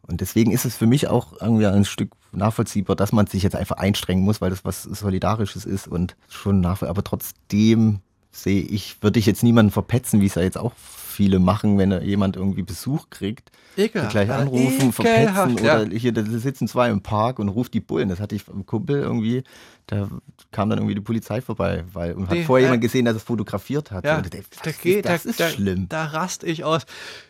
[0.07, 3.57] Und deswegen ist es für mich auch irgendwie ein Stück nachvollziehbar, dass man sich jetzt
[3.57, 6.91] einfach einstrengen muss, weil das was Solidarisches ist und schon nachvollziehbar.
[6.91, 8.01] Aber trotzdem
[8.31, 10.73] sehe ich, würde ich jetzt niemanden verpetzen, wie es ja jetzt auch
[11.17, 13.51] viele machen, wenn er jemand irgendwie Besuch kriegt.
[13.77, 15.81] Ekelhaft, Gleich anrufen, Ekelhaft, verpetzen ja.
[15.81, 18.09] oder hier, da sitzen zwei im Park und ruft die Bullen.
[18.09, 19.43] Das hatte ich vom Kumpel irgendwie,
[19.87, 20.09] da
[20.53, 23.17] kam dann irgendwie die Polizei vorbei, weil und hat Nee, vorher äh, jemand gesehen, dass
[23.17, 24.05] es fotografiert hat.
[24.05, 25.89] Ja, Und dachte, da geht, ist, das da, ist da, schlimm.
[25.89, 26.83] Da rast ich aus.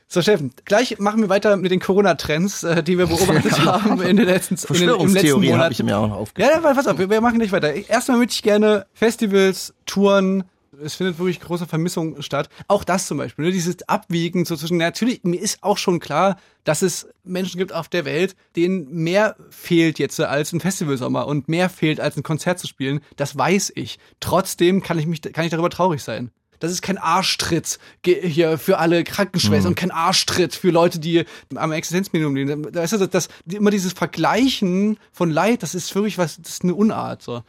[0.09, 4.17] So, Steffen, gleich machen wir weiter mit den Corona-Trends, äh, die wir beobachtet haben in
[4.17, 5.61] den letzten, in den, im letzten Monat.
[5.65, 6.63] habe ich mir auch noch Ja, aufgeschrieben.
[6.65, 7.73] ja, pass auf, wir, wir machen nicht weiter.
[7.75, 10.45] Erstmal möchte ich gerne Festivals, Touren,
[10.83, 12.49] es findet wirklich große Vermissung statt.
[12.69, 13.51] Auch das zum Beispiel, ne?
[13.51, 17.89] dieses Abwiegen so zwischen, natürlich, mir ist auch schon klar, dass es Menschen gibt auf
[17.89, 22.59] der Welt, denen mehr fehlt jetzt als ein Festivalsommer und mehr fehlt als ein Konzert
[22.59, 23.01] zu spielen.
[23.17, 23.99] Das weiß ich.
[24.21, 26.31] Trotzdem kann ich mich, kann ich darüber traurig sein.
[26.59, 31.73] Das ist kein Arschtritt hier für alle Krankenschwestern und kein Arschtritt für Leute, die am
[31.73, 32.75] Existenzminimum leben.
[32.75, 36.65] Weißt du, das, das, immer dieses Vergleichen von Leid, das ist wirklich was, das ist
[36.65, 37.23] eine Unart.
[37.23, 37.43] So.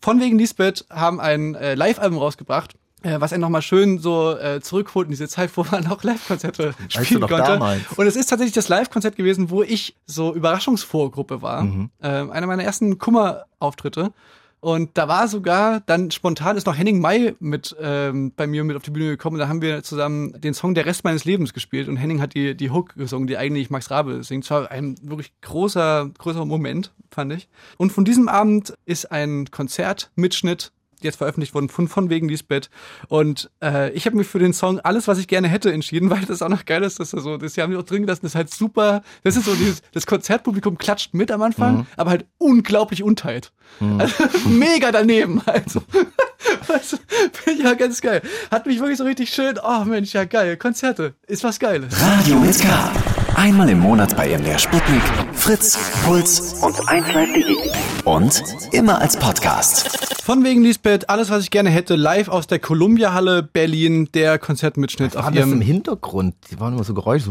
[0.00, 4.60] Von wegen Lisbeth haben ein äh, Live-Album rausgebracht, äh, was einen nochmal schön so äh,
[4.60, 7.36] zurückholt in diese Zeit, wo man auch Live-Konzerte spielen konnte.
[7.36, 7.82] damals.
[7.96, 11.62] Und es ist tatsächlich das Live-Konzert gewesen, wo ich so Überraschungsvorgruppe war.
[11.62, 11.90] Mhm.
[12.02, 14.12] Ähm, einer meiner ersten Kummer-Auftritte.
[14.60, 18.76] Und da war sogar dann spontan ist noch Henning May mit ähm, bei mir mit
[18.76, 19.34] auf die Bühne gekommen.
[19.34, 22.34] Und da haben wir zusammen den Song Der Rest meines Lebens gespielt und Henning hat
[22.34, 24.44] die die Hook gesungen, die eigentlich Max Rabe singt.
[24.44, 27.48] Es war ein wirklich großer großer Moment, fand ich.
[27.76, 32.70] Und von diesem Abend ist ein Konzertmitschnitt jetzt veröffentlicht worden von von wegen Lisbeth.
[33.08, 36.22] Und äh, ich habe mich für den Song alles was ich gerne hätte entschieden weil
[36.22, 38.32] das auch noch geil ist dass er so das haben wir auch drin gelassen das
[38.32, 42.26] ist halt super das ist so dieses das Konzertpublikum klatscht mit am Anfang aber halt
[42.38, 43.52] unglaublich unteilt
[43.98, 45.82] also, mega daneben also.
[46.66, 46.96] Weißt du,
[47.32, 48.22] finde ich ja ganz geil.
[48.50, 52.00] Hat mich wirklich so richtig schön oh Mensch ja geil Konzerte ist was Geiles.
[52.00, 52.92] Radio mit K.
[53.36, 55.02] Einmal im Monat bei MDR Sputnik,
[55.34, 57.70] Fritz, Puls und 1Live.de.
[58.04, 60.22] Und immer als Podcast.
[60.22, 64.38] von wegen Lisbeth alles was ich gerne hätte live aus der Columbia Halle Berlin der
[64.38, 66.34] Konzertmitschnitt auf War das im ihrem Hintergrund?
[66.50, 67.30] Die waren immer so Geräusche.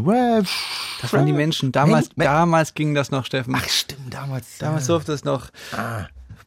[1.02, 1.72] Das waren die Menschen.
[1.72, 3.56] Damals, Men- damals ging das noch, Steffen.
[3.58, 4.58] Ach stimmt, damals.
[4.60, 5.48] damals durfte es noch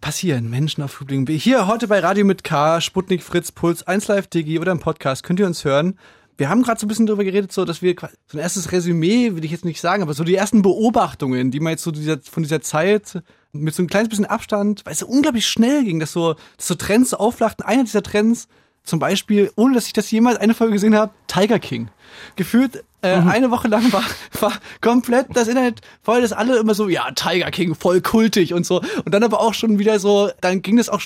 [0.01, 0.49] passieren.
[0.49, 1.37] Menschen auf B.
[1.37, 5.25] Hier heute bei Radio mit K, Sputnik, Fritz, Puls, 1 Live Digi oder im Podcast.
[5.25, 5.99] Könnt ihr uns hören?
[6.39, 9.35] Wir haben gerade so ein bisschen darüber geredet, so dass wir so ein erstes Resümee,
[9.35, 12.21] will ich jetzt nicht sagen, aber so die ersten Beobachtungen, die man jetzt so dieser,
[12.21, 15.99] von dieser Zeit mit so ein kleines bisschen Abstand, weil es so unglaublich schnell ging,
[15.99, 17.67] dass so, dass so Trends auflachten.
[17.67, 18.47] Einer dieser Trends,
[18.89, 21.89] zum Beispiel, ohne dass ich das jemals eine Folge gesehen habe, Tiger King.
[22.37, 24.03] Gefühlt äh, eine Woche lang war,
[24.41, 28.67] war komplett das Internet voll, dass alle immer so, ja, Tiger King, voll kultig und
[28.67, 28.81] so.
[29.05, 31.03] Und dann aber auch schon wieder so, dann ging das auch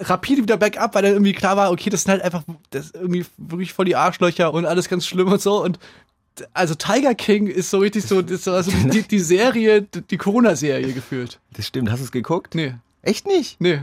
[0.00, 3.26] rapide wieder bergab, weil dann irgendwie klar war, okay, das sind halt einfach das irgendwie
[3.36, 5.62] wirklich voll die Arschlöcher und alles ganz schlimm und so.
[5.62, 5.78] Und
[6.54, 10.92] also Tiger King ist so richtig so, das so also die, die Serie, die Corona-Serie
[10.92, 11.40] gefühlt.
[11.54, 11.90] Das stimmt.
[11.90, 12.54] Hast du es geguckt?
[12.54, 13.60] Nee, Echt nicht?
[13.60, 13.80] nee.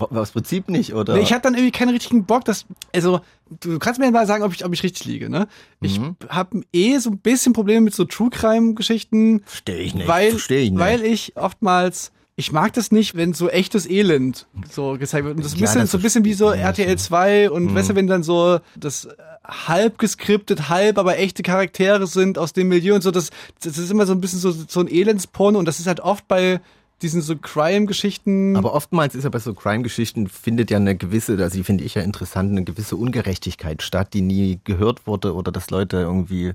[0.00, 1.14] Aus Prinzip nicht, oder?
[1.14, 3.20] Nee, ich hatte dann irgendwie keinen richtigen Bock, dass, also,
[3.60, 5.46] du kannst mir mal sagen, ob ich, ob ich richtig liege, ne?
[5.80, 6.16] Ich Mhm.
[6.28, 10.08] habe eh so ein bisschen Probleme mit so True Crime Geschichten, Versteh ich nicht.
[10.08, 10.80] weil, Versteh ich nicht.
[10.80, 15.36] weil ich oftmals, ich mag das nicht, wenn so echtes Elend so gezeigt wird.
[15.36, 16.64] Und das ist ein Ja, bisschen, das so ein bisschen wie so verstehe.
[16.86, 17.74] RTL 2 und Mhm.
[17.74, 19.10] weißt du, wenn dann so das äh,
[19.44, 23.30] halb geskriptet, halb aber echte Charaktere sind aus dem Milieu und so, das,
[23.62, 26.26] das ist immer so ein bisschen so, so ein Elendsporno und das ist halt oft
[26.28, 26.60] bei
[27.02, 28.56] diesen so Crime-Geschichten.
[28.56, 31.94] Aber oftmals ist ja bei so Crime-Geschichten findet ja eine gewisse, also die finde ich
[31.94, 36.52] ja interessant, eine gewisse Ungerechtigkeit statt, die nie gehört wurde oder dass Leute irgendwie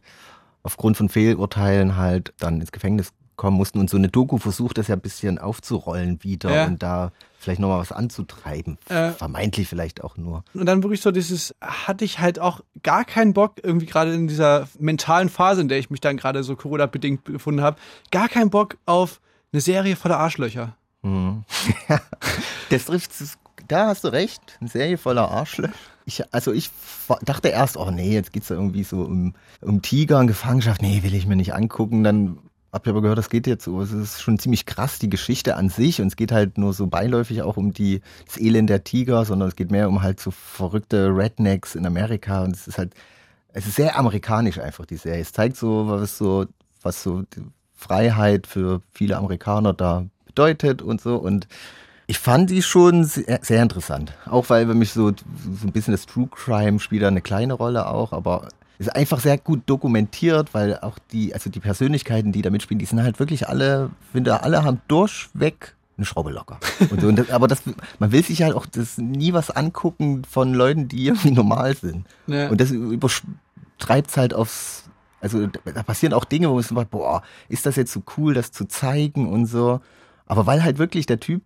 [0.64, 3.80] aufgrund von Fehlurteilen halt dann ins Gefängnis kommen mussten.
[3.80, 6.66] Und so eine Doku versucht das ja ein bisschen aufzurollen wieder Ja.
[6.66, 8.78] und da vielleicht nochmal was anzutreiben.
[8.90, 9.12] Äh.
[9.12, 10.44] Vermeintlich vielleicht auch nur.
[10.54, 14.28] Und dann wirklich so dieses, hatte ich halt auch gar keinen Bock, irgendwie gerade in
[14.28, 17.78] dieser mentalen Phase, in der ich mich dann gerade so Corona-bedingt befunden habe,
[18.12, 19.20] gar keinen Bock auf
[19.56, 20.76] eine Serie voller Arschlöcher.
[21.02, 21.46] Mhm.
[22.70, 23.38] das trifft es
[23.68, 24.58] da hast du recht.
[24.60, 25.74] Eine Serie voller Arschlöcher.
[26.06, 26.70] Ich, also ich
[27.24, 30.82] dachte erst, oh nee, jetzt geht's da irgendwie so um, um Tiger und Gefangenschaft.
[30.82, 32.04] Nee, will ich mir nicht angucken.
[32.04, 32.38] Dann
[32.72, 33.82] hab ich aber gehört, das geht jetzt so.
[33.82, 36.02] Es ist schon ziemlich krass, die Geschichte an sich.
[36.02, 39.48] Und es geht halt nur so beiläufig auch um die, das Elend der Tiger, sondern
[39.48, 42.44] es geht mehr um halt so verrückte Rednecks in Amerika.
[42.44, 42.94] Und es ist halt,
[43.54, 45.22] es ist sehr amerikanisch einfach, die Serie.
[45.22, 46.46] Es zeigt so, was so,
[46.84, 47.24] was so
[47.76, 51.16] Freiheit für viele Amerikaner da bedeutet und so.
[51.16, 51.48] Und
[52.08, 54.14] ich fand die schon sehr, sehr interessant.
[54.26, 57.54] Auch weil für mich so, so ein bisschen das True Crime spielt da eine kleine
[57.54, 62.42] Rolle auch, aber ist einfach sehr gut dokumentiert, weil auch die, also die Persönlichkeiten, die
[62.42, 66.60] da mitspielen, die sind halt wirklich alle, finde alle haben durchweg eine Schraube locker.
[66.90, 67.64] Und so, und das, aber das,
[68.00, 72.06] man will sich halt auch das nie was angucken von Leuten, die irgendwie normal sind.
[72.28, 72.50] Ja.
[72.50, 74.85] Und das übertreibt halt aufs,
[75.26, 78.52] also da passieren auch Dinge, wo man sagt, boah, ist das jetzt so cool, das
[78.52, 79.80] zu zeigen und so.
[80.28, 81.42] Aber weil halt wirklich der Typ,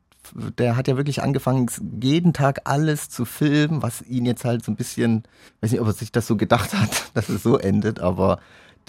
[0.57, 1.71] der hat ja wirklich angefangen,
[2.01, 5.23] jeden Tag alles zu filmen, was ihn jetzt halt so ein bisschen,
[5.61, 8.39] weiß nicht, ob er sich das so gedacht hat, dass es so endet, aber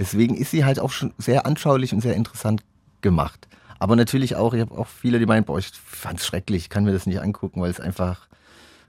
[0.01, 2.65] deswegen ist sie halt auch schon sehr anschaulich und sehr interessant
[3.01, 3.47] gemacht.
[3.79, 6.83] Aber natürlich auch, ich habe auch viele, die meinen, boah, ich fand's schrecklich, ich kann
[6.83, 8.27] mir das nicht angucken, weil es einfach.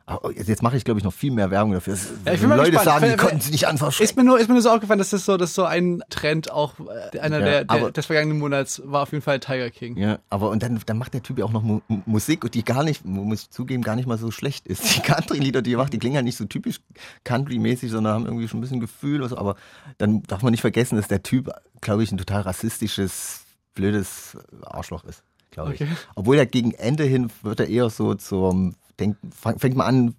[0.05, 1.95] Aber jetzt jetzt mache ich, glaube ich, noch viel mehr Werbung dafür.
[2.25, 2.85] Ja, ich bin Leute gespannt.
[3.01, 3.93] sagen, die konnten sich nicht anfangen.
[3.99, 6.51] Ist mir nur, ist mir nur so aufgefallen, dass das so, dass so ein Trend
[6.51, 6.73] auch,
[7.13, 9.95] äh, einer Ja, der, der aber- des vergangenen Monats war auf jeden Fall Tiger King.
[9.97, 12.53] Ja, aber und dann, dann macht der Typ ja auch noch Mu Mu- Musik, und
[12.55, 14.95] die gar nicht, muss ich zugeben, gar nicht mal so schlecht ist.
[14.95, 16.79] Die Country-Lieder, die er macht, die klingen ja nicht so typisch
[17.23, 19.21] Country-mäßig, sondern haben irgendwie schon ein bisschen Gefühl.
[19.23, 19.55] Also, aber
[19.97, 21.49] dann darf man nicht vergessen, dass der Typ,
[21.81, 23.41] glaube ich, ein total rassistisches,
[23.75, 25.81] blödes Arschloch ist, glaube ich.
[25.81, 25.91] Okay.
[26.15, 29.17] Obwohl er gegen Ende hin wird er eher so zum, denk,
[29.57, 30.15] fängt man an,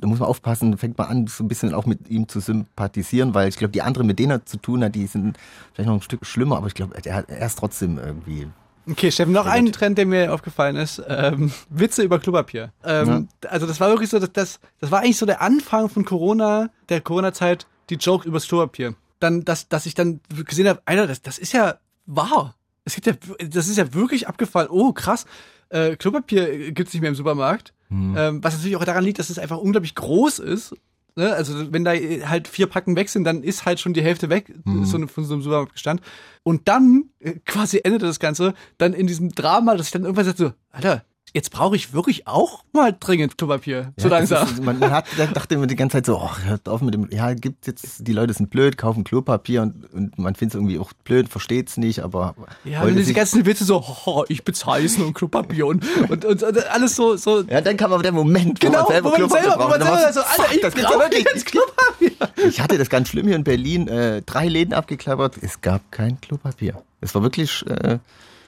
[0.00, 3.34] da muss man aufpassen, fängt man an, so ein bisschen auch mit ihm zu sympathisieren,
[3.34, 5.38] weil ich glaube, die anderen, mit denen er zu tun hat, die sind
[5.72, 8.48] vielleicht noch ein Stück schlimmer, aber ich glaube, er, er ist trotzdem irgendwie
[8.90, 9.70] Okay, Steffen, noch ein.
[9.70, 11.00] Trend, der mir aufgefallen ist.
[11.06, 12.72] Ähm, Witze über Klopapier.
[12.84, 16.04] Ähm, Also das war wirklich so, dass das, das war eigentlich so der Anfang von
[16.04, 18.94] Corona, der Corona-Zeit, die Joke übers Klopapier.
[19.20, 22.56] Dann, dass, dass ich dann gesehen habe, Alter, das, das ist ja wahr.
[22.84, 23.12] Es gibt ja,
[23.48, 24.68] das ist ja wirklich abgefallen.
[24.70, 25.26] Oh, krass.
[25.68, 27.72] Äh, Klopapier gibt's nicht mehr im Supermarkt.
[28.16, 30.74] Ähm, was natürlich auch daran liegt, dass es einfach unglaublich groß ist.
[31.14, 31.32] Ne?
[31.34, 34.52] Also wenn da halt vier Packen weg sind, dann ist halt schon die Hälfte weg
[34.84, 36.00] so eine- von so einem Supermarktbestand.
[36.42, 40.24] Und dann äh, quasi endete das Ganze dann in diesem Drama, dass ich dann irgendwann
[40.24, 41.04] sagte, so, Alter,
[41.34, 43.92] jetzt brauche ich wirklich auch mal dringend Klopapier.
[43.96, 44.48] so Ja, das langsam.
[44.48, 46.94] Ist, man, man hat, da dachte immer die ganze Zeit so, oh, hört auf mit
[46.94, 50.58] dem, ja, gibt jetzt, die Leute sind blöd, kaufen Klopapier und, und man findet es
[50.58, 54.84] irgendwie auch blöd, versteht's nicht, aber Ja, wenn diese ganzen Witze so, oh, ich bezahle
[54.84, 58.02] es nur ein Klopapier und, und, und, und alles so, so ja, dann kam aber
[58.02, 59.70] der Moment, wo genau, man selber wo man Klopapier selber, wo braucht.
[59.70, 61.24] man Und dann selber so, Alter, ich das brauche wirklich.
[61.24, 62.48] jetzt Klopapier.
[62.48, 66.20] Ich hatte das ganz schlimm hier in Berlin, äh, drei Läden abgeklappert, es gab kein
[66.20, 66.82] Klopapier.
[67.00, 67.98] Es war wirklich äh,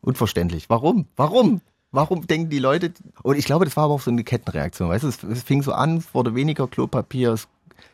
[0.03, 0.69] unverständlich.
[0.69, 1.07] Warum?
[1.17, 1.61] Warum?
[1.95, 2.93] Warum denken die Leute,
[3.23, 5.63] und ich glaube, das war aber auch so eine Kettenreaktion, weißt du, es, es fing
[5.63, 7.47] so an, es wurde weniger Klopapier, es,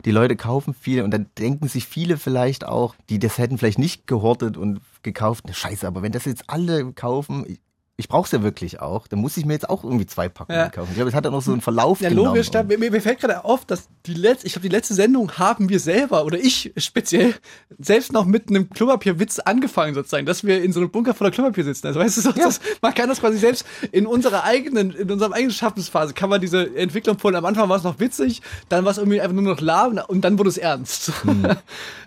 [0.07, 3.79] die Leute kaufen viel und dann denken sich viele vielleicht auch, die das hätten vielleicht
[3.79, 7.59] nicht gehortet und gekauft, ne Scheiße, aber wenn das jetzt alle kaufen,
[8.01, 10.59] ich, brauche es ja wirklich auch, dann muss ich mir jetzt auch irgendwie zwei Packungen
[10.59, 10.69] Ja.
[10.69, 10.89] kaufen.
[10.91, 12.29] Ich glaube, es hat dann noch so einen Verlauf Ja, genommen.
[12.29, 12.51] logisch.
[12.51, 15.69] Da, mir, mir fällt gerade auf, dass die letzte, ich glaube, die letzte Sendung haben
[15.69, 17.35] wir selber oder ich speziell
[17.79, 21.65] selbst noch mit einem Klopapierwitz angefangen sozusagen, dass wir in so einem Bunker voller Klopapier
[21.65, 21.87] sitzen.
[21.87, 25.33] Also weißt du, so, das, man kann das quasi selbst in unserer eigenen, in unserem
[25.33, 27.37] eigenen Schaffensphase kann man diese Entwicklung vorhin.
[27.37, 30.23] Am Anfang war es noch witzig, dann war es irgendwie einfach nur noch lahm und
[30.23, 31.13] dann wurde es ernst.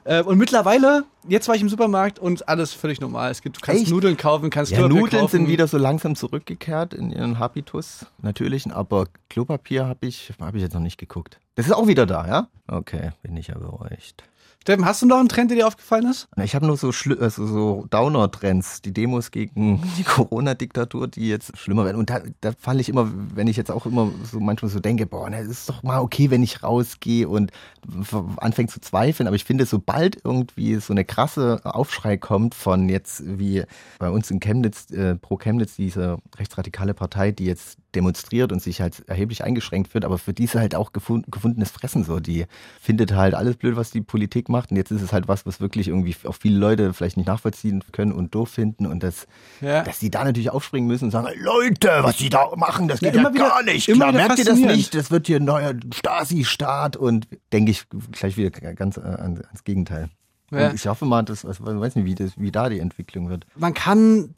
[0.06, 3.32] Äh, und mittlerweile, jetzt war ich im Supermarkt und alles völlig normal.
[3.32, 3.90] Es gibt, du kannst Echt?
[3.92, 5.32] Nudeln kaufen, kannst Ja, Klopapier Nudeln kaufen.
[5.32, 10.62] sind wieder so langsam zurückgekehrt in ihren Habitus, natürlichen, aber Klopapier habe ich, hab ich
[10.62, 11.40] jetzt noch nicht geguckt.
[11.56, 12.48] Das ist auch wieder da, ja?
[12.68, 14.24] Okay, bin ich ja beruhigt.
[14.64, 16.30] Steffen, hast du noch einen Trend, der dir aufgefallen ist?
[16.42, 21.84] Ich habe nur so, also so Downer-Trends, die Demos gegen die Corona-Diktatur, die jetzt schlimmer
[21.84, 21.98] werden.
[21.98, 25.06] Und da, da falle ich immer, wenn ich jetzt auch immer so manchmal so denke,
[25.06, 27.52] boah, na, ist doch mal okay, wenn ich rausgehe und
[28.38, 29.28] anfängt zu zweifeln.
[29.28, 33.64] Aber ich finde, sobald irgendwie so eine krasse Aufschrei kommt von jetzt wie
[34.00, 38.82] bei uns in Chemnitz, äh, pro Chemnitz, diese rechtsradikale Partei, die jetzt demonstriert und sich
[38.82, 42.20] halt erheblich eingeschränkt wird, aber für diese halt auch gefund, gefundenes Fressen so.
[42.20, 42.46] Die
[42.82, 45.60] findet halt alles blöd, was die Politik macht und jetzt ist es halt was, was
[45.62, 49.28] wirklich irgendwie auch viele Leute vielleicht nicht nachvollziehen können und doof finden und das,
[49.62, 49.84] Ja.
[49.84, 53.10] dass die da natürlich aufspringen müssen und sagen, Leute, was die da machen, das Ja,
[53.10, 53.88] geht ja, immer wieder- gar nicht.
[53.90, 54.94] immer Klar, merkt ihr das nicht?
[54.96, 60.10] Das wird hier ein neuer Stasi-Staat und denke ich gleich wieder ganz äh, ans Gegenteil.
[60.52, 60.72] Ja.
[60.72, 63.46] Ich hoffe mal, dass, ich weiß nicht, wie, das, wie da die Entwicklung wird.
[63.56, 64.30] man kann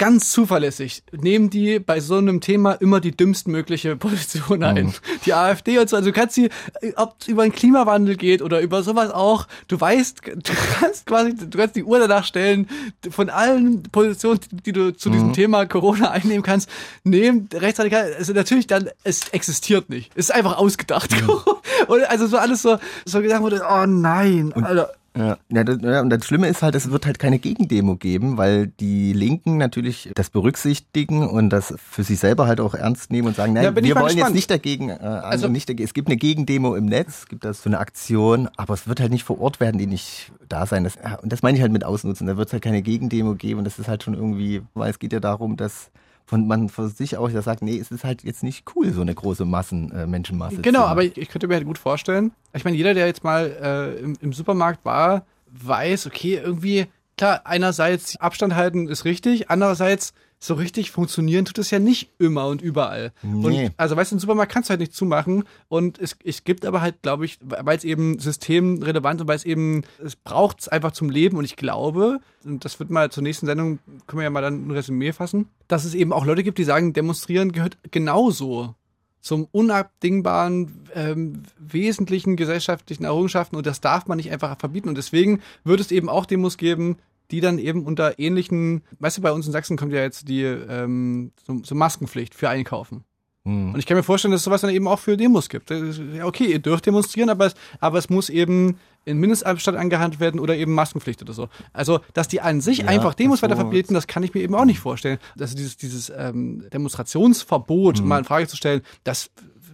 [0.00, 4.86] ganz zuverlässig nehmen die bei so einem Thema immer die dümmstmögliche Position ein.
[4.86, 4.92] Mhm.
[5.26, 5.96] Die AfD und so.
[5.96, 6.48] Also du kannst sie,
[6.96, 11.34] ob es über den Klimawandel geht oder über sowas auch, du weißt, du kannst quasi,
[11.34, 12.66] du kannst die Uhr danach stellen,
[13.10, 15.12] von allen Positionen, die du zu Mhm.
[15.12, 16.70] diesem Thema Corona einnehmen kannst,
[17.04, 20.10] nehmen rechtsradikal, also natürlich dann, es existiert nicht.
[20.14, 21.10] Es ist einfach ausgedacht.
[21.12, 21.28] Mhm.
[21.88, 24.92] Und also so alles so, so gedacht wurde, oh nein, Alter.
[25.20, 28.38] Ja, ja, das, ja, und das Schlimme ist halt, es wird halt keine Gegendemo geben,
[28.38, 33.28] weil die Linken natürlich das berücksichtigen und das für sich selber halt auch ernst nehmen
[33.28, 34.16] und sagen, nein, Ja, wir wollen gespannt.
[34.16, 35.84] jetzt nicht dagegen, äh, also Also- nicht dagegen.
[35.86, 39.00] Es gibt eine Gegendemo im Netz, es gibt das so eine Aktion, aber es wird
[39.00, 40.84] halt nicht vor Ort werden, die nicht da sein.
[40.84, 42.26] Das, ja, und das meine ich halt mit Ausnutzen.
[42.26, 44.98] Da wird es halt keine Gegendemo geben und das ist halt schon irgendwie, weil es
[44.98, 45.90] geht ja darum, dass
[46.30, 49.00] von man für sich auch ja sagt, nee, es ist halt jetzt nicht cool, so
[49.00, 50.62] eine große Massen, äh, Menschenmasse.
[50.62, 53.46] Genau, aber ich, ich könnte mir halt gut vorstellen, ich meine, jeder, der jetzt mal
[53.60, 56.86] äh, im, im Supermarkt war, weiß, okay, irgendwie,
[57.18, 62.46] klar, einerseits Abstand halten ist richtig, andererseits so richtig funktionieren tut es ja nicht immer
[62.46, 63.12] und überall.
[63.22, 63.66] Nee.
[63.66, 66.64] Und, also weißt du, im Supermarkt kannst du halt nicht zumachen und es, es gibt
[66.64, 70.68] aber halt, glaube ich, weil es eben systemrelevant und weil es eben, es braucht es
[70.68, 74.24] einfach zum Leben und ich glaube, und das wird mal zur nächsten Sendung, können wir
[74.24, 77.52] ja mal dann ein Resümee fassen, dass es eben auch Leute gibt, die sagen, demonstrieren
[77.52, 78.74] gehört genauso
[79.20, 84.88] zum unabdingbaren, ähm, wesentlichen gesellschaftlichen Errungenschaften und das darf man nicht einfach verbieten.
[84.88, 86.96] Und deswegen wird es eben auch Demos geben,
[87.30, 90.42] die dann eben unter ähnlichen, weißt du, bei uns in Sachsen kommt ja jetzt die
[90.42, 93.04] ähm, so, so Maskenpflicht für Einkaufen.
[93.44, 93.72] Hm.
[93.72, 95.70] Und ich kann mir vorstellen, dass es sowas dann eben auch für Demos gibt.
[95.70, 100.54] Okay, ihr dürft demonstrieren, aber es, aber es muss eben in Mindestabstand angehandelt werden oder
[100.56, 101.48] eben Maskenpflicht oder so.
[101.72, 104.54] Also, dass die an sich Ja, einfach Demos weiter verbieten, das kann ich mir eben
[104.54, 105.18] auch nicht vorstellen.
[105.38, 108.08] Also dieses, dieses ähm, Demonstrationsverbot Mhm.
[108.08, 109.30] mal in Frage zu stellen, das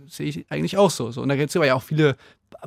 [0.09, 1.11] sehe ich eigentlich auch so.
[1.11, 1.21] so.
[1.23, 2.17] Und da gibt es aber ja auch viele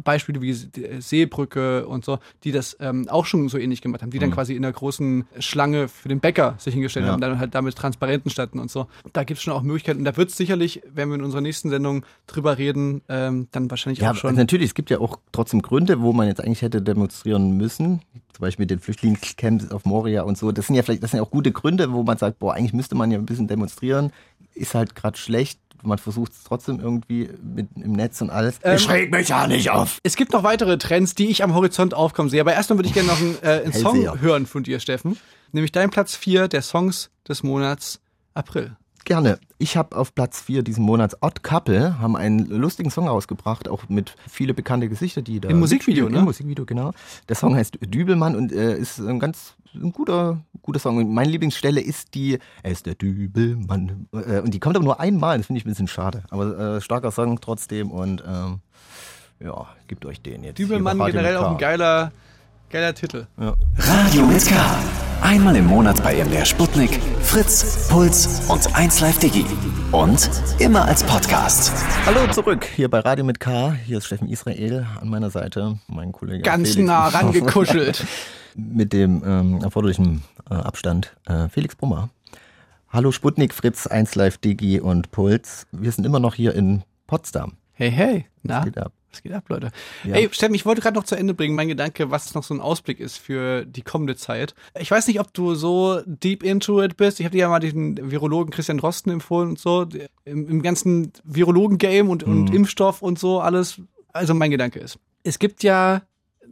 [0.04, 0.54] Beispiele wie
[1.00, 4.56] Seebrücke und so, die das ähm, auch schon so ähnlich gemacht haben, die dann quasi
[4.56, 7.08] in der großen Schlange für den Bäcker sich hingestellt Mhm.
[7.08, 7.14] Ja.
[7.14, 8.88] haben, dann halt damit Transparenten standen und so.
[9.14, 10.00] Da gibt es schon auch Möglichkeiten.
[10.00, 13.70] Und da wird es sicherlich, wenn wir in unserer nächsten Sendung drüber reden, ähm, dann
[13.70, 14.36] wahrscheinlich Ja, auch schon.
[14.36, 18.02] natürlich, es gibt ja auch trotzdem Gründe, wo man jetzt eigentlich hätte demonstrieren müssen.
[18.34, 20.52] Zum Beispiel den Flüchtlingscamps auf Moria und so.
[20.52, 22.74] Das sind ja vielleicht, das sind ja auch gute Gründe, wo man sagt, boah, eigentlich
[22.74, 24.12] müsste man ja ein bisschen demonstrieren.
[24.54, 25.60] Ist halt gerade schlecht.
[25.84, 28.60] Man versucht es trotzdem irgendwie mit, im Netz und alles.
[28.64, 30.00] Ähm, ich reg mich ja nicht auf.
[30.04, 32.42] Es gibt noch weitere Trends, die ich am Horizont aufkommen sehe.
[32.42, 35.18] Aber erstmal würde ich gerne noch einen, äh, einen Song hören von dir, Steffen.
[35.52, 38.02] Nämlich dein Platz 4 der Songs des Monats
[38.34, 38.76] April.
[39.10, 39.40] Gerne.
[39.58, 43.90] Ich habe auf Platz 4 diesen Monats Odd Couple, haben einen lustigen Song rausgebracht, auch
[43.90, 45.50] mit viele bekannte Gesichter, die da.
[45.50, 46.20] Im Musikvideo, ne?
[46.20, 46.92] Im Musikvideo, genau.
[47.28, 50.98] Der Song heißt Dübelmann und äh, ist ein ganz ein guter, guter Song.
[50.98, 54.08] Und meine Lieblingsstelle ist die, er ist der Dübelmann.
[54.14, 56.22] Äh, und die kommt aber nur einmal, das finde ich ein bisschen schade.
[56.30, 58.60] Aber äh, starker Song trotzdem und ähm,
[59.40, 60.60] ja, gebt euch den jetzt.
[60.60, 62.12] Dübelmann generell auch ein geiler,
[62.70, 63.26] geiler Titel.
[63.78, 64.56] Radio mit K.
[65.22, 69.44] Einmal im Monat bei MDR Sputnik, Fritz, Puls und 1Live Digi.
[69.92, 71.74] Und immer als Podcast.
[72.06, 73.74] Hallo zurück, hier bei Radio mit K.
[73.74, 76.44] Hier ist Steffen Israel an meiner Seite, mein Kollege.
[76.44, 76.88] Ganz Felix.
[76.88, 78.06] nah rangekuschelt.
[78.56, 81.16] mit dem ähm, erforderlichen äh, Abstand.
[81.26, 82.10] Äh, Felix Brummer.
[82.90, 85.66] Hallo Sputnik, Fritz, 1 Live, Digi und Puls.
[85.72, 87.54] Wir sind immer noch hier in Potsdam.
[87.74, 88.26] Hey, hey.
[88.44, 88.94] Na, Geht ab.
[89.12, 89.72] Was geht ab, Leute?
[90.04, 90.16] Ja.
[90.16, 92.62] Ey, Steffen, ich wollte gerade noch zu Ende bringen, mein Gedanke, was noch so ein
[92.62, 94.54] Ausblick ist für die kommende Zeit.
[94.80, 97.20] Ich weiß nicht, ob du so deep into it bist.
[97.20, 99.88] Ich habe dir ja mal diesen Virologen Christian Drosten empfohlen und so.
[100.26, 103.82] Im, im ganzen Virologen-Game und, und Impfstoff und so alles.
[104.14, 106.04] Also mein Gedanke ist, es gibt ja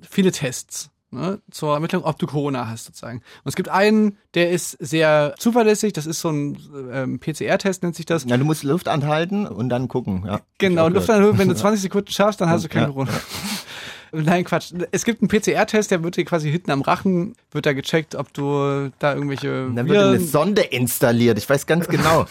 [0.02, 0.90] viele Tests.
[1.10, 3.20] Ne, zur Ermittlung, ob du Corona hast, sozusagen.
[3.20, 6.58] Und es gibt einen, der ist sehr zuverlässig, das ist so ein
[6.92, 8.26] ähm, PCR-Test, nennt sich das.
[8.26, 10.24] Ja, du musst Luft anhalten und dann gucken.
[10.26, 10.96] Ja, Genau, gehört.
[10.96, 12.88] Luftanhöhe, wenn du 20 Sekunden schaffst, dann hast du kein Ja.
[12.90, 13.12] Corona.
[14.12, 14.74] Nein, Quatsch.
[14.92, 18.34] Es gibt einen PCR-Test, der wird dir quasi hinten am Rachen, wird da gecheckt, ob
[18.34, 21.38] du da irgendwelche dann wird eine Sonde installiert.
[21.38, 22.26] Ich weiß ganz genau.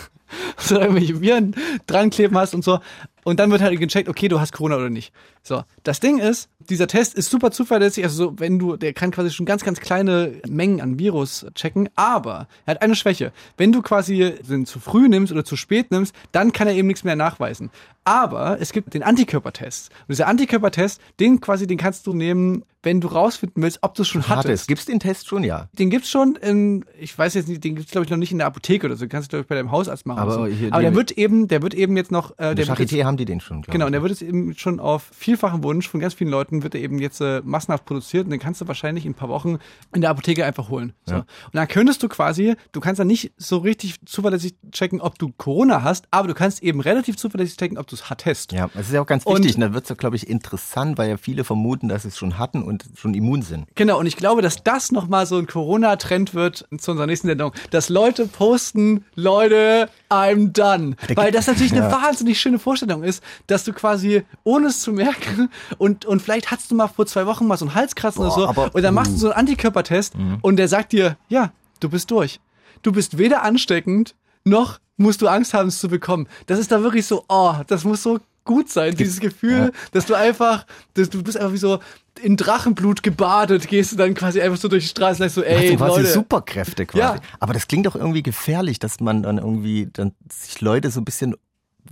[0.59, 1.55] so irgendwelche Viren
[1.87, 2.81] dran kleben hast und so.
[3.25, 5.13] Und dann wird halt gecheckt, okay, du hast Corona oder nicht.
[5.43, 9.11] So, das Ding ist, dieser Test ist super zuverlässig, also so, wenn du, der kann
[9.11, 13.33] quasi schon ganz, ganz kleine Mengen an Virus checken, aber er hat eine Schwäche.
[13.57, 16.89] Wenn du quasi den zu früh nimmst oder zu spät nimmst, dann kann er eben
[16.89, 17.71] nichts mehr nachweisen.
[18.05, 19.91] Aber es gibt den Antikörpertest.
[19.91, 24.03] Und dieser Antikörpertest, den quasi, den kannst du nehmen, wenn du rausfinden willst, ob du
[24.03, 24.45] es schon Hattest.
[24.45, 24.69] hattest.
[24.69, 25.43] Gibt's den Test schon?
[25.43, 25.69] Ja.
[25.77, 28.39] Den gibt's schon in, ich weiß jetzt nicht, den gibt's glaube ich noch nicht in
[28.39, 29.07] der Apotheke oder so.
[29.07, 30.21] Den kannst du glaube ich bei deinem Hausarzt machen.
[30.21, 30.47] Aber so.
[30.47, 33.05] hier Aber der wird eben, der wird eben jetzt noch, äh, der wird jetzt, Charité
[33.05, 35.89] haben die den schon, glaub Genau, und der wird jetzt eben schon auf vielfachen Wunsch
[35.89, 38.69] von ganz vielen Leuten, wird er eben jetzt äh, massenhaft produziert und den kannst du
[38.69, 39.59] wahrscheinlich in ein paar Wochen
[39.95, 40.93] in der Apotheke einfach holen.
[41.07, 41.15] So.
[41.15, 41.19] Ja.
[41.21, 45.33] Und dann könntest du quasi, du kannst dann nicht so richtig zuverlässig checken, ob du
[45.37, 48.53] Corona hast, aber du kannst eben relativ zuverlässig checken, ob du es hattest.
[48.53, 49.57] Ja, es ist ja auch ganz Und- wichtig.
[49.57, 52.39] Und da wird's ja, glaube ich, interessant, weil ja viele vermuten, dass sie es schon
[52.39, 53.67] hatten und und schon immun sind.
[53.75, 57.53] Genau, und ich glaube, dass das nochmal so ein Corona-Trend wird zu unserer nächsten Sendung,
[57.71, 60.97] dass Leute posten, Leute, I'm done.
[61.15, 61.93] Weil das natürlich eine Ja.
[61.93, 65.49] wahnsinnig schöne Vorstellung ist, dass du quasi, ohne es zu merken,
[65.79, 68.35] und, und vielleicht hattest du mal vor zwei Wochen mal so einen Halskratzen Boah, oder
[68.35, 71.89] so, aber- und dann machst du so einen Antikörpertest und der sagt dir, ja, du
[71.89, 72.41] bist durch.
[72.83, 76.27] Du bist weder ansteckend, noch musst du Angst haben, es zu bekommen.
[76.47, 80.15] Das ist da wirklich so, oh, das muss so gut sein, dieses Gefühl, dass du
[80.15, 81.81] einfach, dass du bist einfach wie so
[82.23, 85.43] in Drachenblut gebadet, gehst du dann quasi einfach so durch die Straße und sagst so,
[85.43, 86.13] ey, du quasi Leute.
[86.13, 87.01] Superkräfte quasi.
[87.01, 87.21] Ja.
[87.41, 91.05] Aber das klingt doch irgendwie gefährlich, dass man dann irgendwie dann sich Leute so ein
[91.05, 91.35] bisschen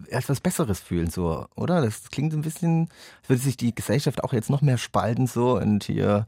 [0.08, 1.82] etwas Besseres fühlen, so, oder?
[1.82, 2.88] Das klingt so ein bisschen,
[3.20, 6.26] als würde sich die Gesellschaft auch jetzt noch mehr spalten, so, und hier,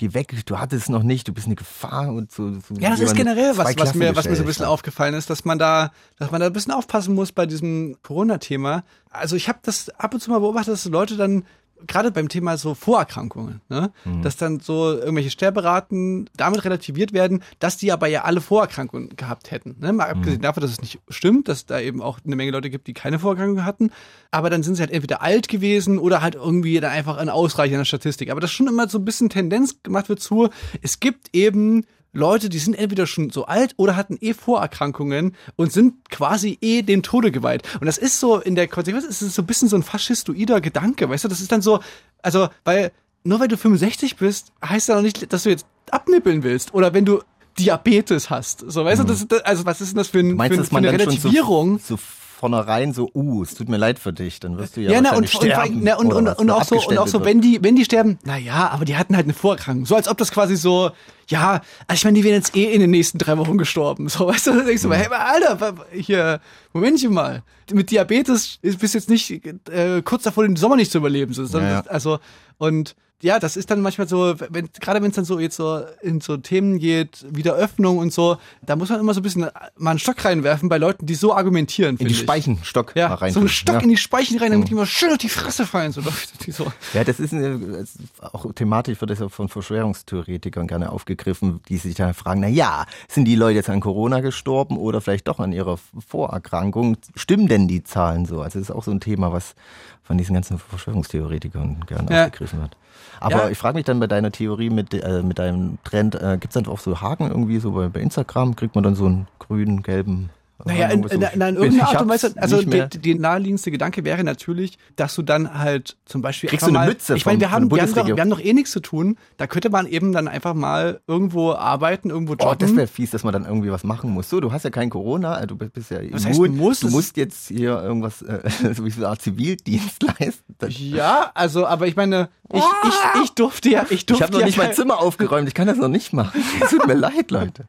[0.00, 2.52] geh weg, du hattest es noch nicht, du bist eine Gefahr und so.
[2.54, 5.28] so Ja, das ist generell was, was mir, was mir so ein bisschen aufgefallen ist,
[5.28, 8.82] dass man da, dass man da ein bisschen aufpassen muss bei diesem Corona-Thema.
[9.10, 11.44] Also ich habe das ab und zu mal beobachtet, dass Leute dann
[11.86, 14.22] gerade beim Thema so Vorerkrankungen, ne, Mhm.
[14.22, 19.50] dass dann so irgendwelche Sterberaten damit relativiert werden, dass die aber ja alle Vorerkrankungen gehabt
[19.50, 19.76] hätten.
[19.80, 19.92] Ne?
[19.92, 20.18] Mal Mhm.
[20.18, 22.94] abgesehen davon, dass es nicht stimmt, dass da eben auch eine Menge Leute gibt, die
[22.94, 23.90] keine Vorerkrankungen hatten.
[24.30, 27.78] Aber dann sind sie halt entweder alt gewesen oder halt irgendwie dann einfach ein in
[27.78, 28.30] der Statistik.
[28.30, 30.48] Aber das schon immer so ein bisschen Tendenz gemacht wird zu,
[30.82, 35.72] es gibt eben Leute, die sind entweder schon so alt oder hatten eh Vorerkrankungen und
[35.72, 37.62] sind quasi eh dem Tode geweiht.
[37.80, 40.60] Und das ist so in der Konsequenz, ist es so ein bisschen so ein faschistoider
[40.60, 41.28] Gedanke, weißt du?
[41.28, 41.80] Das ist dann so,
[42.22, 42.92] also, weil
[43.22, 46.74] nur weil du 65 bist, heißt ja noch nicht, dass du jetzt abnippeln willst.
[46.74, 47.22] Oder wenn du
[47.58, 48.64] Diabetes hast.
[48.66, 50.36] So, weißt du, das, das, also was ist denn das für, ein, Mhm.
[50.36, 51.78] Meinst für, für eine Relativierung?
[51.78, 51.98] so
[52.40, 55.14] vornherein so, uh, es tut mir leid für dich, dann wirst du ja, Ja, na,
[55.14, 55.80] und, sterben.
[55.84, 58.18] na, und, und, was, und auch so, und auch so, wenn die, wenn die sterben,
[58.24, 59.84] na ja, aber die hatten halt eine Vorerkrankung.
[59.84, 60.90] So als ob das quasi so,
[61.28, 64.08] ja, also ich meine, die wären jetzt eh in den nächsten drei Wochen gestorben.
[64.08, 64.94] So, weißt du, dann denkst du Mhm.
[64.94, 66.40] mal, hey, Alter, hier,
[66.72, 67.42] Momentchen mal.
[67.72, 69.30] Mit Diabetes ist- bist du jetzt nicht
[69.68, 71.32] äh, kurz davor, den Sommer nicht zu überleben.
[71.34, 71.80] So, Ja, ja.
[71.88, 72.18] Also,
[72.58, 75.82] und ja, das ist dann manchmal so, wenn, gerade wenn es dann so jetzt so
[76.02, 79.46] in so Themen geht, Wiederöffnung und so, da muss man immer so ein bisschen
[79.76, 81.96] mal einen Stock reinwerfen bei Leuten, die so argumentieren.
[81.98, 82.18] in die ich.
[82.20, 83.32] Speichenstock Ja, rein.
[83.32, 83.80] so einen Stock ja.
[83.82, 85.92] in die Speichen rein, damit die mal schön auf die Fresse fallen.
[85.92, 86.16] So, Leute,
[86.46, 86.72] die so.
[86.94, 87.84] Ja, das ist eine,
[88.32, 92.86] auch thematisch wird das ja von Verschwörungstheoretikern gerne aufgegriffen, die sich dann fragen, na ja,
[93.08, 96.96] sind die Leute jetzt an Corona gestorben oder vielleicht doch an ihrer Vorerkrankung?
[97.16, 98.40] Stimmen denn die Zahlen so?
[98.40, 99.54] Also das ist auch so ein Thema, was
[100.02, 102.24] von diesen ganzen Verschwörungstheoretikern gerne Ja.
[102.26, 102.76] aufgegriffen wird.
[103.20, 103.48] Aber Ja.
[103.50, 106.62] ich frage mich dann bei deiner Theorie mit, äh, mit deinem Trend, äh, gibt es
[106.62, 109.82] dann auch so Haken irgendwie, so bei, bei Instagram, kriegt man dann so einen grünen,
[109.82, 110.30] gelben
[110.64, 112.34] Naja, in, in, in, in ich irgendeiner Art und Weise.
[112.36, 116.72] Also die, die naheliegendste Gedanke wäre natürlich, dass du dann halt zum Beispiel Kriegst einfach
[116.74, 118.16] du eine mal, Mütze Ich meine, wir haben, der wir haben, doch, Bundesregierung?
[118.16, 119.16] wir haben doch eh nichts zu tun.
[119.36, 122.76] Da könnte man eben dann einfach mal irgendwo arbeiten, irgendwo Oh, das jobben.
[122.76, 124.28] wäre fies, dass man dann irgendwie was machen muss.
[124.28, 126.56] So, du hast ja kein Corona, äh, du bist ja Was heißt immun.
[126.56, 126.80] muss?
[126.80, 128.40] Du Das- musst jetzt hier irgendwas, äh,
[128.74, 130.54] so wie so eine Art Zivildienst leisten.
[130.68, 134.40] Ich, ja, also, aber ich meine, ich, ich, ich durfte ja, ich durfte habe noch
[134.40, 136.42] ja nicht mein Zimmer aufgeräumt, ich kann das noch nicht machen.
[136.62, 137.64] Es tut mir leid, Leute.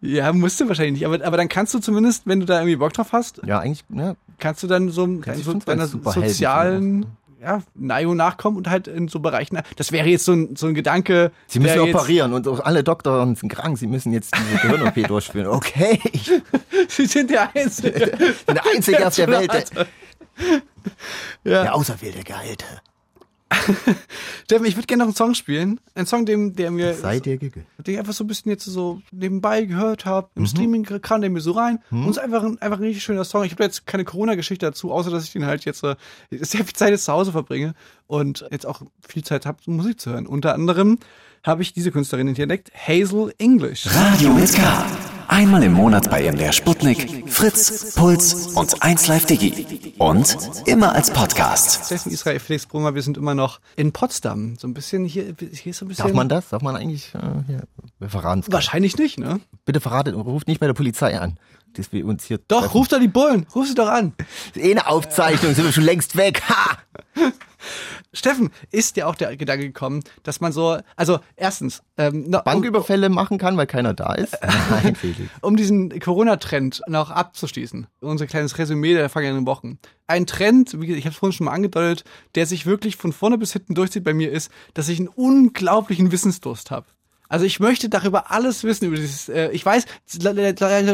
[0.00, 1.06] Ja, musst du wahrscheinlich nicht.
[1.06, 3.84] Aber, aber dann kannst du zumindest, wenn du da irgendwie Bock drauf hast, Ja, eigentlich,
[3.88, 5.06] ja, kannst du dann so,
[5.36, 7.06] ich so deiner sozialen
[7.40, 9.60] ja, Neigung nachkommen und halt in so Bereichen.
[9.76, 11.30] Das wäre jetzt so ein, so ein Gedanke.
[11.46, 15.48] Sie müssen operieren und alle Doktoren sind krank, sie müssen jetzt diese Gehirn-OP durchführen.
[15.48, 16.00] Okay,
[16.88, 18.12] Sie sind der Einzige.
[18.48, 19.86] der Einzige auf der Welt, der,
[21.44, 21.62] Ja.
[21.62, 22.64] der auserwählte Gehalte.
[24.44, 25.80] Steffen, ich würde gerne noch einen Song spielen.
[25.94, 27.66] Ein Song, den, der mir, Sei dir gegönnt.
[27.78, 30.28] den ich einfach so ein bisschen jetzt so nebenbei gehört habe.
[30.34, 30.42] Mhm.
[30.42, 31.78] Im Streaming kam der mir so rein.
[31.90, 33.44] Und es ist einfach ein, einfach ein richtig schöner Song.
[33.44, 35.96] Ich habe jetzt keine Corona-Geschichte dazu, außer dass ich den halt jetzt äh,
[36.30, 37.74] sehr viel Zeit jetzt zu Hause verbringe
[38.06, 40.26] und jetzt auch viel Zeit habe, Musik zu hören.
[40.26, 40.98] Unter anderem
[41.42, 43.86] habe ich diese Künstlerin entdeckt, Hazel English.
[43.86, 44.84] Radio mit K.
[45.28, 49.92] Einmal im Monat bei MDR Sputnik, Fritz, Puls und 1Live Digi.
[49.98, 51.86] Und immer als Podcast.
[51.86, 54.56] Steffen Israel, Felix Brummer, wir sind immer noch in Potsdam.
[54.56, 56.06] So ein bisschen hier, hier ist so ein bisschen.
[56.06, 56.48] Darf man das?
[56.50, 57.62] Darf man eigentlich, äh, hier,
[57.98, 59.40] wir verraten es Wahrscheinlich nicht, ne?
[59.64, 61.38] Bitte verratet, ruft nicht bei der Polizei an,
[61.74, 62.72] dass wir uns hier Doch, treffen.
[62.72, 64.12] ruf doch die Bullen, ruf sie doch an.
[64.54, 66.42] Eh eine Aufzeichnung, sind wir schon längst weg.
[66.48, 66.78] Ha!
[68.12, 72.44] Steffen, ist dir auch der Gedanke gekommen, dass man so, also erstens, ähm, na, um,
[72.44, 74.36] Banküberfälle machen kann, weil keiner da ist?
[74.70, 75.30] Nein, Felix.
[75.40, 79.78] um diesen Corona-Trend noch abzuschließen, unser kleines Resümee der vergangenen Wochen.
[80.06, 82.04] Ein Trend, wie ich habe es vorhin schon mal angedeutet,
[82.34, 86.12] der sich wirklich von vorne bis hinten durchzieht bei mir ist, dass ich einen unglaublichen
[86.12, 86.86] Wissensdurst habe.
[87.28, 89.84] Also ich möchte darüber alles wissen, über dieses, äh, ich weiß,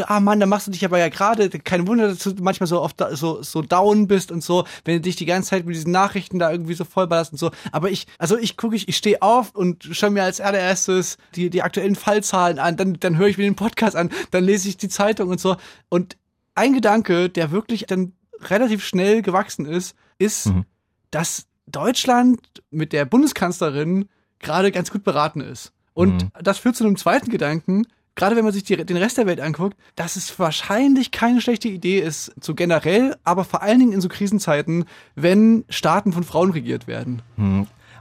[0.07, 2.81] ah Mann, da machst du dich aber ja gerade, kein Wunder, dass du manchmal so
[2.81, 5.75] oft da- so, so down bist und so, wenn du dich die ganze Zeit mit
[5.75, 7.51] diesen Nachrichten da irgendwie so vollballerst und so.
[7.71, 11.51] Aber ich, also ich gucke, ich, ich stehe auf und schaue mir als allererstes die,
[11.51, 14.77] die aktuellen Fallzahlen an, dann, dann höre ich mir den Podcast an, dann lese ich
[14.77, 15.57] die Zeitung und so.
[15.89, 16.17] Und
[16.55, 18.13] ein Gedanke, der wirklich dann
[18.43, 20.65] relativ schnell gewachsen ist, ist, Mhm.
[21.11, 24.09] dass Deutschland mit der Bundeskanzlerin
[24.41, 25.73] gerade ganz gut beraten ist.
[25.95, 26.31] Und Mhm.
[26.43, 29.41] das führt zu einem zweiten Gedanken, gerade wenn man sich die, den Rest der Welt
[29.41, 34.01] anguckt, dass es wahrscheinlich keine schlechte Idee ist, so generell, aber vor allen Dingen in
[34.01, 34.85] so Krisenzeiten,
[35.15, 37.23] wenn Staaten von Frauen regiert werden.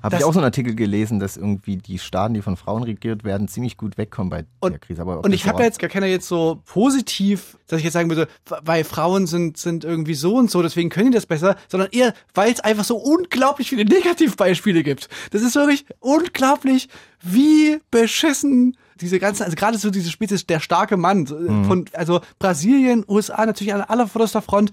[0.04, 3.24] Habe ich auch so einen Artikel gelesen, dass irgendwie die Staaten, die von Frauen regiert
[3.24, 5.02] werden, ziemlich gut wegkommen bei Und- der Krise.
[5.02, 8.28] Aber Und ich habe jetzt gar keiner jetzt so positiv, dass ich jetzt sagen würde,
[8.64, 12.14] weil Frauen sind, sind irgendwie so und so, deswegen können die das besser, sondern eher,
[12.34, 15.10] weil es einfach so unglaublich viele Negativbeispiele gibt.
[15.32, 16.90] Das ist wirklich unglaublich,
[17.22, 21.66] wie beschissen diese ganzen, also gerade so diese Spezies, der starke Mann, so, Mhm.
[21.66, 24.72] von, also Brasilien, USA natürlich an allervorderster Front,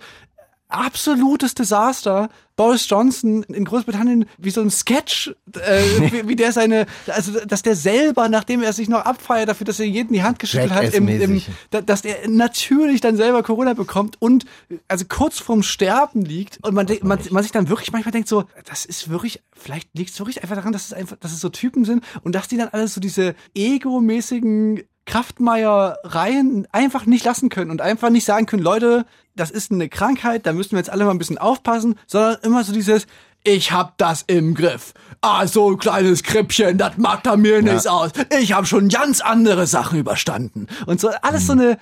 [0.69, 2.29] absolutes Desaster.
[2.57, 5.81] Boris Johnson in Großbritannien wie so ein Sketch, äh,
[6.13, 9.79] wie, wie der seine, also dass der selber, nachdem er sich noch abfeiert dafür, dass
[9.79, 11.41] er jeden die Hand geschüttelt hat, im, im,
[11.87, 14.45] dass der natürlich dann selber Corona bekommt und
[14.89, 18.29] also kurz vorm Sterben liegt und man, denkt- man, man sich dann wirklich manchmal denkt
[18.29, 21.41] so, das ist wirklich, vielleicht liegt es wirklich einfach daran, dass es einfach, dass es
[21.41, 27.49] so Typen sind und dass die dann alles so diese egomäßigen Kraftmeiereien einfach nicht lassen
[27.49, 30.91] können und einfach nicht sagen können, Leute, das ist eine Krankheit, da müssen wir jetzt
[30.91, 33.07] alle mal ein bisschen aufpassen, sondern immer so dieses,
[33.43, 34.93] ich hab das im Griff.
[35.23, 38.11] Ah, so ein kleines Krippchen, das macht da mir nichts aus.
[38.39, 40.67] Ich habe schon ganz andere Sachen überstanden.
[40.85, 41.79] Und so alles so eine,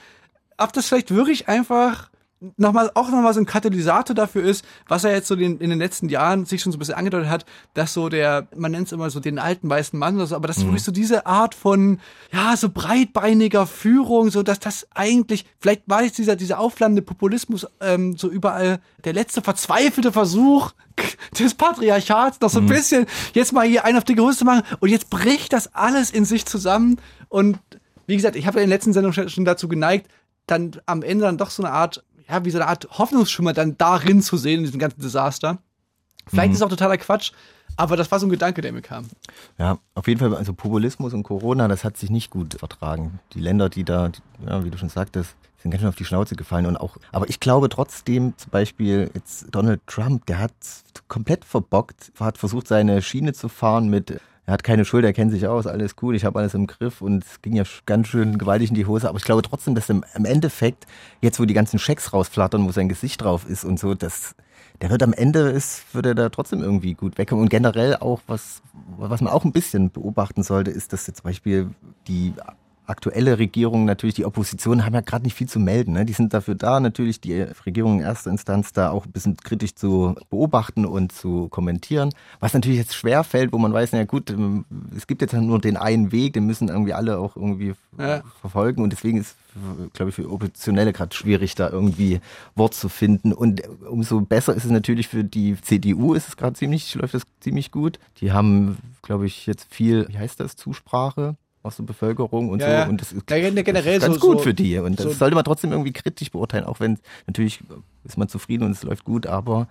[0.57, 2.09] ob das vielleicht wirklich einfach
[2.57, 5.79] nochmal, auch nochmal so ein Katalysator dafür ist, was er jetzt so den, in den
[5.79, 8.93] letzten Jahren sich schon so ein bisschen angedeutet hat, dass so der, man nennt es
[8.93, 11.55] immer so den alten weißen Mann oder so, aber das ist wirklich so diese Art
[11.55, 12.01] von,
[12.33, 17.67] ja, so breitbeiniger Führung, so dass das eigentlich, vielleicht war jetzt dieser, dieser aufflammende Populismus
[17.81, 20.73] ähm, so überall der letzte verzweifelte Versuch
[21.39, 24.63] des Patriarchats, noch so ein bisschen jetzt mal hier einen auf die Größe zu machen
[24.81, 26.97] und jetzt bricht das alles in sich zusammen
[27.29, 27.59] und
[28.07, 30.09] wie gesagt, ich habe ja in der letzten Sendung schon dazu geneigt,
[30.47, 33.77] dann am Ende dann doch so eine Art, ja, wie so eine Art Hoffnungsschimmer dann
[33.79, 35.59] darin zu sehen, in diesem ganzen Desaster.
[36.29, 37.33] Vielleicht ist es auch totaler Quatsch,
[37.77, 39.07] aber das war so ein Gedanke, der mir kam.
[39.59, 43.21] Ja, auf jeden Fall, also Populismus und Corona, das hat sich nicht gut vertragen.
[43.33, 46.05] Die Länder, die da, die, ja, wie du schon sagtest, sind ganz schön auf die
[46.05, 50.53] Schnauze gefallen und auch, aber ich glaube trotzdem, zum Beispiel jetzt Donald Trump, der hat
[51.09, 55.33] komplett verbockt, hat versucht, seine Schiene zu fahren mit, er hat keine Schuld, er kennt
[55.33, 58.39] sich aus, alles cool, ich habe alles im Griff und es ging ja ganz schön
[58.39, 60.87] gewaltig in die Hose, aber ich glaube trotzdem, dass im, im Endeffekt,
[61.21, 64.37] jetzt wo die ganzen Schecks rausflattern, wo sein Gesicht drauf ist und so, das,
[64.81, 67.43] der wird am Ende ist, wird er da trotzdem irgendwie gut wegkommen.
[67.43, 68.63] Und generell auch, was,
[68.97, 71.71] was man auch ein bisschen beobachten sollte, ist, dass jetzt zum Beispiel
[72.07, 72.33] die
[72.87, 75.93] aktuelle Regierung, natürlich die Opposition, haben ja gerade nicht viel zu melden.
[75.93, 76.05] Ne?
[76.05, 79.75] Die sind dafür da, natürlich die Regierung in erster Instanz da auch ein bisschen kritisch
[79.75, 82.13] zu beobachten und zu kommentieren.
[82.41, 84.65] Was natürlich jetzt schwer fällt, wo man weiß, na gut, ähm,
[84.97, 88.23] es gibt jetzt nur den einen Weg, den müssen irgendwie alle auch irgendwie Ja.
[88.41, 89.37] verfolgen und deswegen ist,
[89.95, 92.21] glaube ich, für Oppositionelle gerade schwierig, da irgendwie
[92.55, 93.33] Wort zu finden.
[93.33, 97.23] Und umso besser ist es natürlich für die CDU, ist es gerade ziemlich, läuft es
[97.41, 97.99] ziemlich gut.
[98.21, 101.37] Die haben, glaube ich, jetzt viel, wie heißt das, Zusprache
[101.67, 102.91] aus der Bevölkerung und Ja, so.
[102.91, 104.79] Und das ist, Ja, generell ganz so- gut so- für die.
[104.79, 107.61] Und das so- sollte man trotzdem irgendwie kritisch beurteilen, auch wenn natürlich
[108.05, 109.67] ist man zufrieden und es läuft gut, aber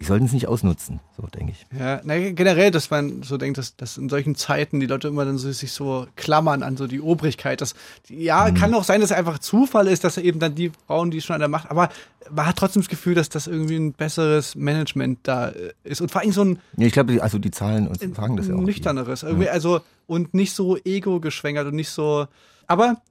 [0.00, 1.66] die sollten es nicht ausnutzen, so denke ich.
[1.78, 5.26] Ja, na, generell, dass man so denkt, dass, dass in solchen Zeiten die Leute immer
[5.26, 7.60] dann so, sich so klammern an so die Obrigkeit.
[7.60, 7.74] Das,
[8.08, 11.20] ja, kann auch sein, dass es einfach Zufall ist, dass eben dann die Frauen, die
[11.20, 11.90] schon an der Macht, aber
[12.30, 16.10] man hat trotzdem das Gefühl, dass das irgendwie ein besseres Management da äh, ist und
[16.10, 18.60] vor allem so ein Ja, ich glaube, also die Zahlen uns sagen das ja auch.
[18.60, 22.26] nüchterneres, irgendwie, also und nicht so ego geschwängert und nicht so.
[22.66, 23.02] Aber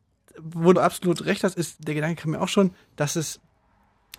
[0.42, 3.40] wo du absolut recht hast, ist der Gedanke kam mir auch schon, dass es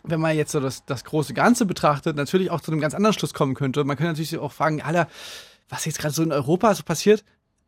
[0.03, 3.15] wenn man jetzt so das, das große Ganze betrachtet, natürlich auch zu einem ganz anderen
[3.15, 3.85] Schluss kommen könnte.
[3.85, 5.09] Man könnte natürlich auch fragen, Alter,
[5.69, 7.25] was jetzt gerade so in Europa so passiert,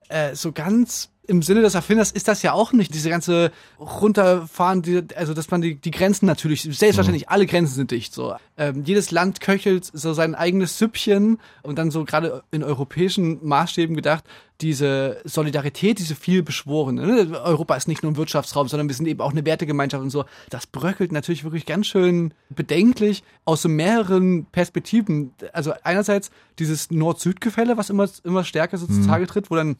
[0.09, 2.93] äh, so ganz im Sinne des Erfinders ist das ja auch nicht.
[2.95, 7.91] Diese ganze runterfahren, die, also dass man die, die Grenzen natürlich, selbstverständlich, alle Grenzen sind
[7.93, 8.13] dicht.
[8.13, 13.39] So, ähm, jedes Land köchelt so sein eigenes Süppchen und dann so gerade in europäischen
[13.47, 14.25] Maßstäben gedacht,
[14.61, 17.07] diese Solidarität, diese viel beschworene.
[17.07, 17.41] Ne?
[17.41, 20.25] Europa ist nicht nur ein Wirtschaftsraum, sondern wir sind eben auch eine Wertegemeinschaft und so.
[20.51, 25.33] Das bröckelt natürlich wirklich ganz schön bedenklich aus so mehreren Perspektiven.
[25.53, 29.77] Also einerseits dieses Nord-Süd-Gefälle, was immer, immer stärker so zutage tritt, wo dann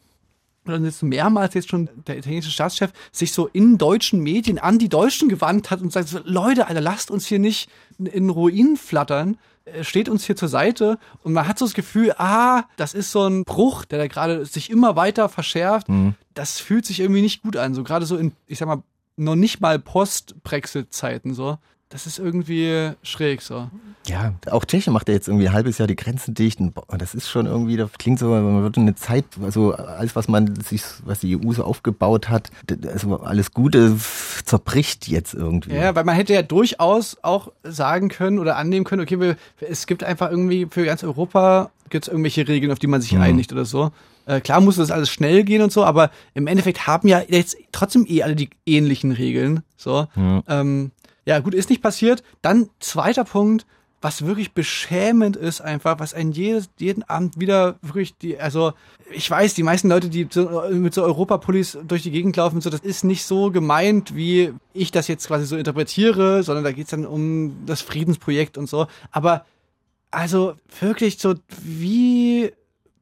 [0.65, 4.79] und dann jetzt mehrmals jetzt schon der italienische Staatschef sich so in deutschen Medien an
[4.79, 8.77] die Deutschen gewandt hat und sagt so, Leute, Alter, lasst uns hier nicht in Ruinen
[8.77, 12.93] flattern, äh, steht uns hier zur Seite und man hat so das Gefühl, ah, das
[12.93, 15.87] ist so ein Bruch, der da gerade sich immer weiter verschärft.
[16.33, 18.83] Das fühlt sich irgendwie nicht gut an, so gerade so in, ich sag mal,
[19.15, 21.57] noch nicht mal Post-Brexit-Zeiten so.
[21.93, 23.69] Das ist irgendwie schräg so.
[24.07, 27.13] Ja, auch Tschechien macht ja jetzt irgendwie ein halbes Jahr die Grenzen dicht und das
[27.13, 30.81] ist schon irgendwie, das klingt so, man würde eine Zeit, also alles, was man sich,
[31.05, 32.49] was die EU so aufgebaut hat,
[32.91, 33.95] also alles Gute
[34.43, 35.75] zerbricht jetzt irgendwie.
[35.75, 39.85] Ja, weil man hätte ja durchaus auch sagen können oder annehmen können, okay, wir, es
[39.85, 43.21] gibt einfach irgendwie für ganz Europa Gibt es irgendwelche Regeln, auf die man sich Mhm.
[43.21, 43.91] einigt oder so?
[44.25, 47.55] Äh, klar muss das alles schnell gehen und so, aber im Endeffekt haben ja jetzt
[47.71, 49.61] trotzdem eh alle die ähnlichen Regeln.
[49.77, 50.07] So.
[50.15, 50.41] Ja.
[50.47, 50.89] Ähm,
[51.25, 52.23] ja, gut, ist nicht passiert.
[52.41, 53.65] Dann zweiter Punkt,
[54.03, 58.73] was wirklich beschämend ist einfach, was ein jedes, jeden Abend wieder wirklich die, also
[59.09, 60.27] ich weiß, die meisten Leute, die
[60.71, 64.91] mit so Europapolis durch die Gegend laufen, so, das ist nicht so gemeint, wie ich
[64.91, 68.87] das jetzt quasi so interpretiere, sondern da geht's dann um das Friedensprojekt und so.
[69.11, 69.45] Aber
[70.11, 72.51] also wirklich so, wie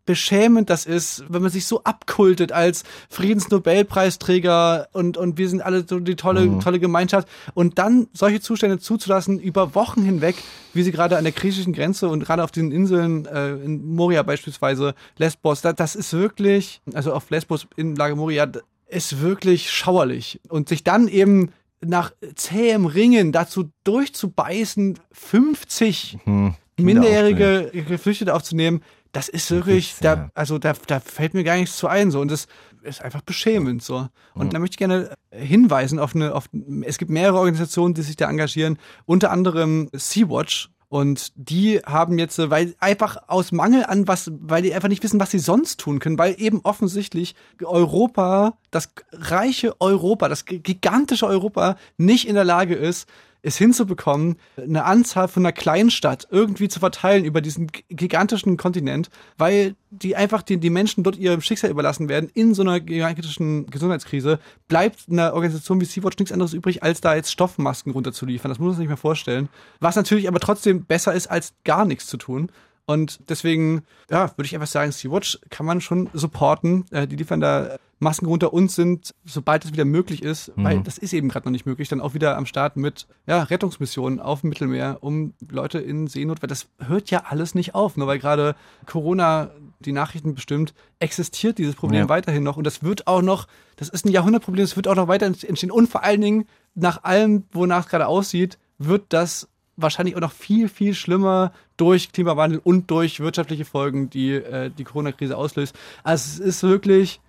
[0.06, 5.86] beschämend das ist, wenn man sich so abkultet als Friedensnobelpreisträger und, und wir sind alle
[5.88, 7.28] so die tolle, tolle Gemeinschaft.
[7.54, 10.36] Und dann solche Zustände zuzulassen über Wochen hinweg,
[10.74, 14.24] wie sie gerade an der griechischen Grenze und gerade auf diesen Inseln, äh, in Moria
[14.24, 18.52] beispielsweise, Lesbos, da, das ist wirklich, also auf Lesbos in Lage Moria,
[18.88, 20.41] ist wirklich schauerlich.
[20.49, 21.52] Und sich dann eben
[21.84, 28.82] nach zähem Ringen dazu durchzubeißen, 50 Hm, minderjährige Geflüchtete aufzunehmen,
[29.12, 30.16] das ist wirklich, ja.
[30.16, 32.22] da, also da, da fällt mir gar nichts zu ein, so.
[32.22, 32.47] Und das
[32.84, 34.07] ist einfach beschämend, so.
[34.34, 36.49] Und da möchte ich gerne hinweisen auf eine, auf,
[36.84, 40.70] es gibt mehrere Organisationen, die sich da engagieren, unter anderem Sea-Watch.
[40.88, 45.03] Und die haben jetzt, äh, weil einfach aus Mangel an was, weil die einfach nicht
[45.03, 47.34] wissen, was sie sonst tun können, weil eben offensichtlich
[47.64, 53.07] Europa, das reiche Europa, das gigantische Europa nicht in der Lage ist,
[53.43, 59.75] es hinzubekommen, eine Anzahl von einer Kleinstadt irgendwie zu verteilen über diesen gigantischen Kontinent, weil
[59.89, 64.39] die einfach die, die Menschen dort ihrem Schicksal überlassen werden in so einer gigantischen Gesundheitskrise,
[64.67, 68.49] bleibt einer Organisation wie Sea-Watch nichts anderes übrig, als da jetzt Stoffmasken runterzuliefern.
[68.49, 69.49] Das muss man sich nicht mehr vorstellen.
[69.79, 72.51] Was natürlich aber trotzdem besser ist, als gar nichts zu tun.
[72.85, 76.85] Und deswegen, ja, würde ich einfach sagen, Sea-Watch kann man schon supporten.
[76.91, 80.97] Äh, die liefern da Masken runter und sind, sobald es wieder möglich ist, weil das
[80.97, 84.41] ist eben gerade noch nicht möglich, dann auch wieder am Start mit ja, Rettungsmissionen auf
[84.41, 87.97] dem Mittelmeer, um Leute in Seenot, weil das hört ja alles nicht auf.
[87.97, 88.56] Nur weil gerade
[88.88, 92.10] Corona die Nachrichten bestimmt, existiert dieses Problem Ja.
[92.10, 92.58] weiterhin noch.
[92.58, 95.72] Und das wird auch noch, das ist ein Jahrhundertproblem, das wird auch noch weiter entstehen.
[95.72, 99.47] Und vor allen Dingen, nach allem, wonach es gerade aussieht, wird das
[99.78, 104.84] wahrscheinlich auch noch viel, viel schlimmer durch Klimawandel und durch wirtschaftliche Folgen, die äh, die
[104.84, 105.76] Corona-Krise auslöst.
[106.04, 107.22] Also es ist wirklich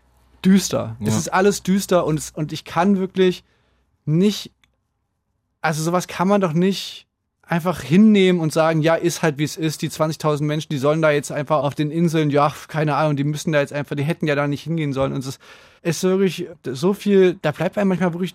[0.45, 0.97] düster.
[1.01, 1.19] Es Ja.
[1.19, 3.45] ist alles düster und, es, und ich kann wirklich
[4.05, 4.51] nicht,
[5.61, 7.07] also sowas kann man doch nicht
[7.43, 11.03] einfach hinnehmen und sagen, ja, ist halt wie es ist, die 20.000 Menschen, die sollen
[11.03, 14.05] da jetzt einfach auf den Inseln, ja, keine Ahnung, die müssen da jetzt einfach, die
[14.05, 15.39] hätten ja da nicht hingehen sollen und es
[15.83, 18.35] ist wirklich so viel, da bleibt einem manchmal wirklich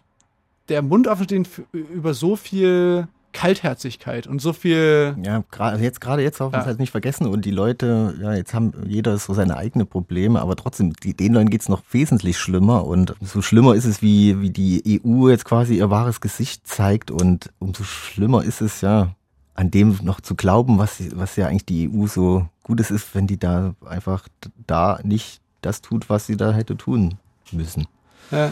[0.70, 3.08] der Mund offen stehen über so viel
[3.38, 6.62] Kaltherzigkeit und so viel, Ja, gerade jetzt, gerade jetzt darf man Ja.
[6.62, 7.28] es halt nicht vergessen.
[7.28, 11.34] Und die Leute, ja, jetzt haben jeder so seine eigenen Probleme, aber trotzdem, die, den
[11.34, 12.86] Leuten geht's noch wesentlich schlimmer.
[12.86, 17.12] Und so schlimmer ist es, wie, wie die EU jetzt quasi ihr wahres Gesicht zeigt.
[17.12, 19.14] Und umso schlimmer ist es ja,
[19.54, 23.28] an dem noch zu glauben, was, was ja eigentlich die EU so Gutes ist, wenn
[23.28, 24.28] die da einfach
[24.68, 27.16] da nicht das tut, was sie da hätte tun
[27.52, 27.88] müssen.
[28.32, 28.50] äh,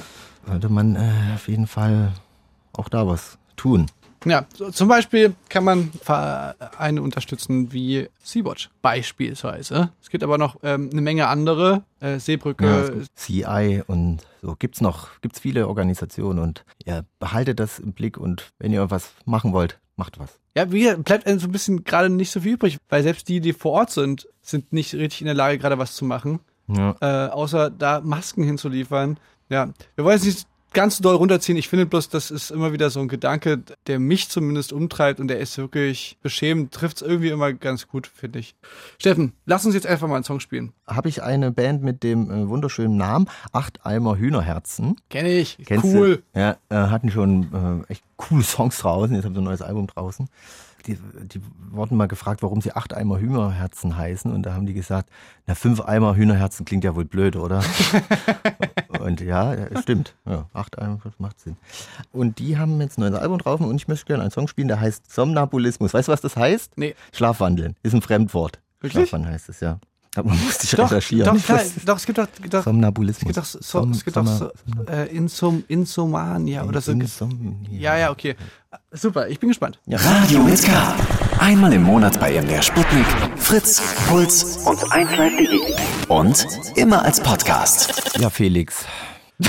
[0.48, 2.12] Sollte man äh, auf jeden Fall
[2.74, 3.88] auch da was tun.
[4.26, 9.92] Ja, so, zum Beispiel kann man Vereine unterstützen wie Sea-Watch beispielsweise.
[10.02, 12.66] Es gibt aber noch ähm, eine Menge andere, äh, Ja, Seebrücke.
[12.66, 17.94] es gibt CI und so gibt's noch, gibt's viele Organisationen und ja, behaltet das im
[17.94, 20.40] Blick und wenn ihr was machen wollt, macht was.
[20.58, 23.40] Ja, wie bleibt einem so ein bisschen gerade nicht so viel übrig, weil selbst die,
[23.42, 26.96] die vor Ort sind, sind nicht richtig in der Lage, gerade was zu machen, Ja.
[27.02, 29.18] äh, außer da Masken hinzuliefern.
[29.50, 31.58] Ja, wir wollen jetzt nicht ganz doll runterziehen.
[31.58, 35.30] Ich finde bloß, das ist immer wieder so ein Gedanke, der mich zumindest umtreibt und
[35.30, 38.56] der ist wirklich beschämend, trifft es irgendwie immer ganz gut, finde ich.
[39.00, 40.74] Steffen, lass uns jetzt einfach mal einen Song spielen.
[40.86, 44.98] Habe ich eine Band mit dem äh, wunderschönen Namen Acht Eimer Hühnerherzen.
[45.10, 45.58] Kenne ich.
[45.66, 46.24] Kennst cool.
[46.34, 46.40] Du?
[46.40, 49.16] Ja, äh, hatten schon äh, echt coole Songs draußen.
[49.16, 50.28] Jetzt haben sie ein neues Album draußen.
[50.88, 54.32] Die, die wurden mal gefragt, warum sie acht Eimer Hühnerherzen heißen.
[54.32, 55.10] Und da haben die gesagt,
[55.48, 57.64] na, fünf Eimer Hühnerherzen klingt ja wohl blöd, oder?
[59.00, 60.16] und ja, stimmt.
[60.26, 61.58] Ja, acht Eimer, macht Sinn.
[62.12, 64.68] Und die haben jetzt ein neues Album draußen und ich möchte gerne einen Song spielen,
[64.68, 65.94] der heißt Somnambulismus.
[65.94, 66.78] Weißt du, was das heißt?
[66.78, 66.96] Nee.
[67.12, 67.76] Schlafwandeln.
[67.84, 68.60] Ist ein Fremdwort.
[68.80, 69.10] Wirklich?
[69.10, 69.80] Schlafwandeln heißt es, ja.
[70.16, 71.36] Aber man musste ich Doch, recherchieren.
[71.36, 73.22] doch, klar, doch, es gibt doch, doch Somnambulismus.
[73.22, 74.50] Es gibt doch so, es gibt doch so,
[74.90, 76.94] äh, Insum, Insomania oder so.
[76.94, 77.70] Insomnia.
[77.72, 78.36] Ja, ja, okay.
[78.92, 79.80] Super, ich bin gespannt.
[79.88, 80.96] Radio mit K.
[81.40, 83.06] Einmal im Monat bei MDR Sputnik,
[83.36, 85.76] Fritz, Puls und 1Live.de.
[86.08, 88.18] Und immer als Podcast.
[88.20, 88.86] Ja, Felix.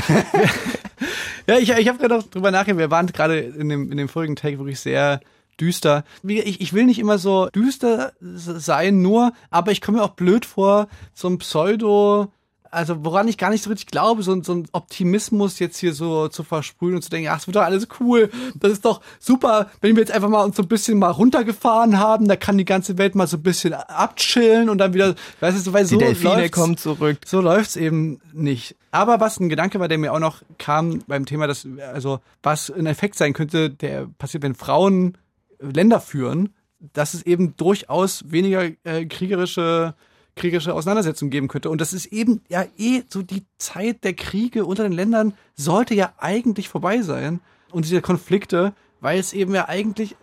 [1.48, 2.78] Ja, ich, ich habe gerade noch drüber nachgedacht.
[2.78, 5.20] Wir waren gerade in dem, in dem vorigen Take wirklich sehr
[5.60, 6.04] düster.
[6.22, 10.44] Ich, ich will nicht immer so düster sein, nur, aber ich komme mir auch blöd
[10.46, 12.32] vor, so ein Pseudo
[12.68, 16.28] also woran ich gar nicht so richtig glaube, so, so ein Optimismus jetzt hier so
[16.28, 19.70] zu versprühen und zu denken, ach, es wird doch alles cool, das ist doch super,
[19.80, 22.64] wenn wir jetzt einfach mal uns so ein bisschen mal runtergefahren haben, da kann die
[22.66, 25.90] ganze Welt mal so ein bisschen abchillen und dann wieder, weißt du, so, weil Die
[25.94, 27.18] so Delfine läuft's- kommen zurück.
[27.24, 28.74] so läuft's eben nicht.
[28.90, 32.70] Aber was ein Gedanke war, der mir auch noch kam beim Thema, dass, also, was
[32.70, 35.16] ein Effekt sein könnte, der passiert, wenn Frauen
[35.60, 36.54] Länder führen,
[36.92, 39.94] dass es eben durchaus weniger äh, kriegerische,
[40.34, 41.70] kriegerische Auseinandersetzungen geben könnte.
[41.70, 45.94] Und das ist eben ja eh so die Zeit der Kriege unter den Ländern sollte
[45.94, 47.40] ja eigentlich vorbei sein.
[47.72, 50.16] Und diese Konflikte, weil es eben ja eigentlich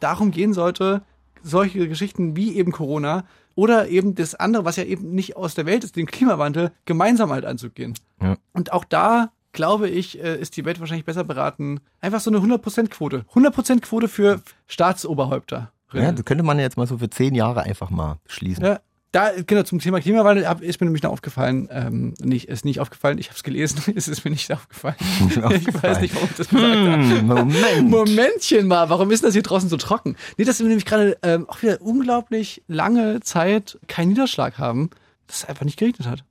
[0.00, 1.02] darum gehen sollte,
[1.42, 3.24] solche Geschichten wie eben Corona
[3.54, 7.30] oder eben das andere, was ja eben nicht aus der Welt ist, den Klimawandel, gemeinsam
[7.30, 7.94] halt anzugehen.
[8.20, 8.36] Ja.
[8.52, 11.80] Und auch da, glaube ich, äh, ist die Welt wahrscheinlich besser beraten.
[12.00, 13.24] Einfach so eine 100%-Quote.
[13.34, 15.72] 100%-Quote für Staatsoberhäupter.
[15.92, 18.64] Ja, das könnte man jetzt mal so für zehn Jahre einfach mal schließen.
[18.64, 18.80] Ja,
[19.12, 22.80] da, genau, zum Thema Klimawandel hab, ist mir nämlich noch aufgefallen, ähm, nicht, ist nicht
[22.80, 24.96] aufgefallen, ich habe es gelesen, es ist mir nicht aufgefallen.
[25.28, 26.92] ich weiß nicht, warum ich das gesagt habe.
[26.92, 27.88] Hm, Moment.
[27.88, 30.16] Momentchen mal, warum ist das hier draußen so trocken?
[30.36, 34.90] Nee, dass wir nämlich gerade ähm, auch wieder unglaublich lange Zeit keinen Niederschlag haben,
[35.28, 36.24] dass es einfach nicht geregnet hat.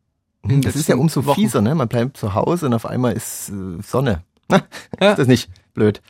[0.47, 1.39] Den Das ist ja umso Wochen.
[1.39, 1.75] fieser, ne?
[1.75, 4.23] Man bleibt zu Hause und auf einmal ist äh, Sonne.
[4.49, 4.61] ist
[4.99, 6.01] das nicht blöd?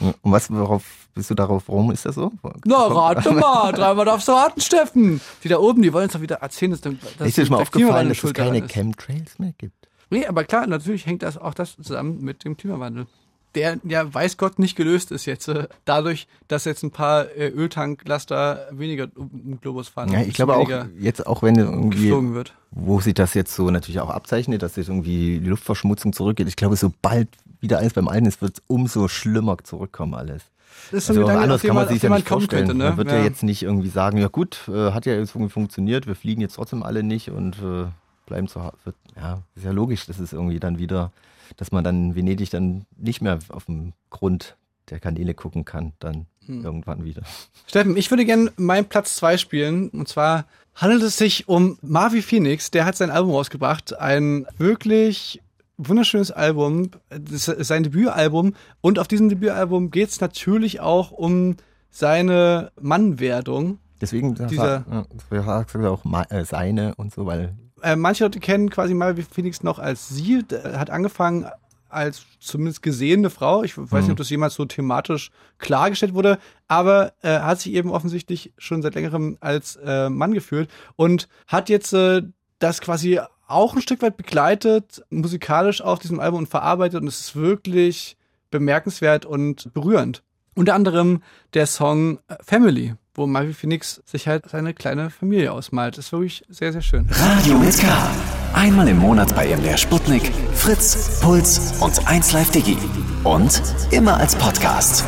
[0.00, 0.84] Und was, worauf
[1.14, 1.64] bist du darauf?
[1.66, 2.32] Warum ist das so?
[2.64, 5.20] Na, rate mal, dreimal darfst du raten, Steffen.
[5.42, 6.94] Die da oben, die wollen uns doch wieder erzählen, dass, dass
[7.26, 8.62] Ist dir schon mal aufgefallen, dass es keine.
[8.66, 9.74] Chemtrails mehr gibt?
[10.10, 13.06] Nee, aber klar, natürlich hängt das auch das zusammen mit dem Klimawandel.
[13.54, 17.48] Der ja weiß Gott nicht gelöst ist jetzt, äh, dadurch, dass jetzt ein paar äh,
[17.48, 20.12] Öltanklaster weniger um den Globus fahren.
[20.12, 22.54] Ja, ich glaube auch, jetzt auch wenn irgendwie, wird.
[22.70, 26.48] wo sich das jetzt so natürlich auch abzeichnet, dass jetzt irgendwie die Luftverschmutzung zurückgeht.
[26.48, 27.28] Ich glaube, sobald
[27.60, 30.44] wieder alles beim Alten ist, wird es umso schlimmer zurückkommen alles.
[30.90, 32.66] Das ist Also Gedanke, anders kann man sich ja nicht vorstellen.
[32.68, 32.90] könnte, ne?
[32.90, 33.22] Man wird ja.
[33.22, 36.54] jetzt nicht irgendwie sagen, ja gut, äh, hat ja jetzt irgendwie funktioniert, wir fliegen jetzt
[36.54, 37.86] trotzdem alle nicht und äh,
[38.26, 38.94] bleiben zu Hause.
[39.16, 41.12] Ja, ist ja logisch, dass es irgendwie dann wieder,
[41.56, 44.56] dass man dann in Venedig dann nicht mehr auf dem Grund
[44.90, 46.64] der Kanäle gucken kann, dann Hm.
[46.64, 47.22] irgendwann wieder.
[47.66, 49.90] Steffen, ich würde gerne meinen Platz zwei spielen.
[49.90, 52.70] Und zwar handelt es sich um Marvi Phoenix.
[52.70, 53.98] Der hat sein Album rausgebracht.
[54.00, 55.40] Ein wirklich
[55.76, 56.90] wunderschönes Album.
[57.10, 58.54] Das ist sein Debütalbum.
[58.80, 61.56] Und auf diesem Debütalbum geht es natürlich auch um
[61.90, 63.78] seine Mannwerdung.
[64.00, 64.84] Deswegen Dieser-
[65.30, 69.62] ja, sagen auch äh, seine und so, weil Äh, manche Leute kennen quasi Marvi Phoenix
[69.62, 70.42] noch als sie.
[70.42, 71.46] Der hat angefangen
[71.90, 73.62] als zumindest gesehene Frau.
[73.62, 77.90] Ich weiß nicht, ob das jemals so thematisch klargestellt wurde, aber äh, hat sich eben
[77.90, 82.22] offensichtlich schon seit längerem als äh, Mann gefühlt und hat jetzt äh,
[82.58, 87.20] das quasi auch ein Stück weit begleitet, musikalisch auf diesem Album und verarbeitet und es
[87.20, 88.16] ist wirklich
[88.50, 90.22] bemerkenswert und berührend.
[90.54, 91.22] Unter anderem
[91.54, 95.98] der Song äh, Family, wo Marvi Phoenix sich halt seine kleine Familie ausmalt.
[95.98, 97.08] Das ist wirklich sehr, sehr schön.
[97.10, 98.10] Radio mit K.
[98.52, 102.76] Einmal im Monat bei MDR Sputnik, Fritz, Puls und 1Live Digi.
[103.24, 105.04] Und immer als Podcast.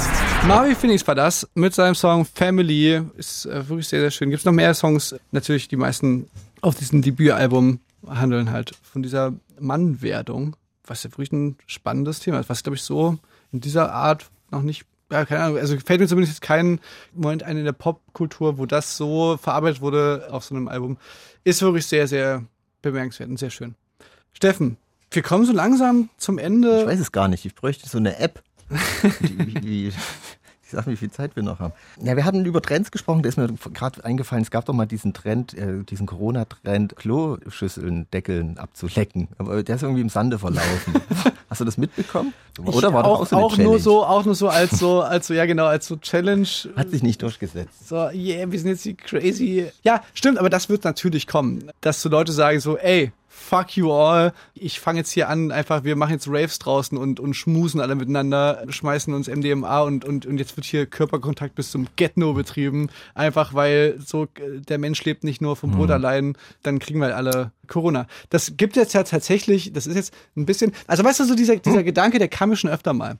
[0.47, 3.03] Marvi Phoenix war das mit seinem Song Family.
[3.17, 4.31] Ist äh, wirklich sehr, sehr schön.
[4.31, 5.15] Gibt es noch mehr Songs?
[5.31, 6.29] Natürlich, die meisten
[6.61, 12.49] auf diesem Debütalbum handeln halt von dieser Mannwerdung, was ja wirklich ein spannendes Thema ist,
[12.49, 13.19] was, glaube ich, so
[13.53, 16.81] in dieser Art noch nicht, ja, keine Ahnung, also fällt mir zumindest jetzt kein
[17.13, 20.97] Moment ein in der Popkultur, wo das so verarbeitet wurde auf so einem Album.
[21.45, 22.45] Ist wirklich sehr, sehr
[22.81, 23.75] bemerkenswert und sehr schön.
[24.33, 24.79] Steffen,
[25.11, 26.81] wir kommen so langsam zum Ende.
[26.81, 27.45] ich weiß es gar nicht.
[27.45, 28.43] Ich bräuchte so eine App.
[29.21, 29.93] die, wie,
[30.73, 31.73] wie, ich sag, wie viel Zeit wir noch haben.
[32.03, 34.87] Ja, wir hatten über Trends gesprochen, da ist mir gerade eingefallen, es gab doch mal
[34.87, 39.29] diesen Trend, äh, diesen Corona-Trend, Kloschüsseln, Deckeln abzulecken.
[39.39, 40.95] Aber der ist irgendwie im Sande verlaufen.
[41.51, 42.33] Hast du das mitbekommen?
[42.65, 45.27] Oder war das auch, auch so auch nur so, auch nur so als so, als
[45.27, 46.49] so, ja genau, als so Challenge.
[46.77, 47.89] Hat sich nicht durchgesetzt.
[47.89, 49.71] So, yeah, wir sind jetzt die crazy.
[49.83, 53.91] Ja, stimmt, aber das wird natürlich kommen, dass so Leute sagen so, ey, fuck you
[53.91, 57.81] all, ich fange jetzt hier an, einfach, wir machen jetzt Raves draußen und, und schmusen
[57.81, 62.35] alle miteinander, schmeißen uns MDMA und, und, und jetzt wird hier Körperkontakt bis zum Get-No
[62.35, 67.01] betrieben, einfach weil so, äh, der Mensch lebt nicht nur vom Brot allein, dann kriegen
[67.01, 68.07] wir alle Corona.
[68.31, 71.57] Das gibt jetzt ja tatsächlich, das ist jetzt ein bisschen, also weißt du, so dieser,
[71.57, 73.17] dieser Gedanke, der kam mir schon öfter mal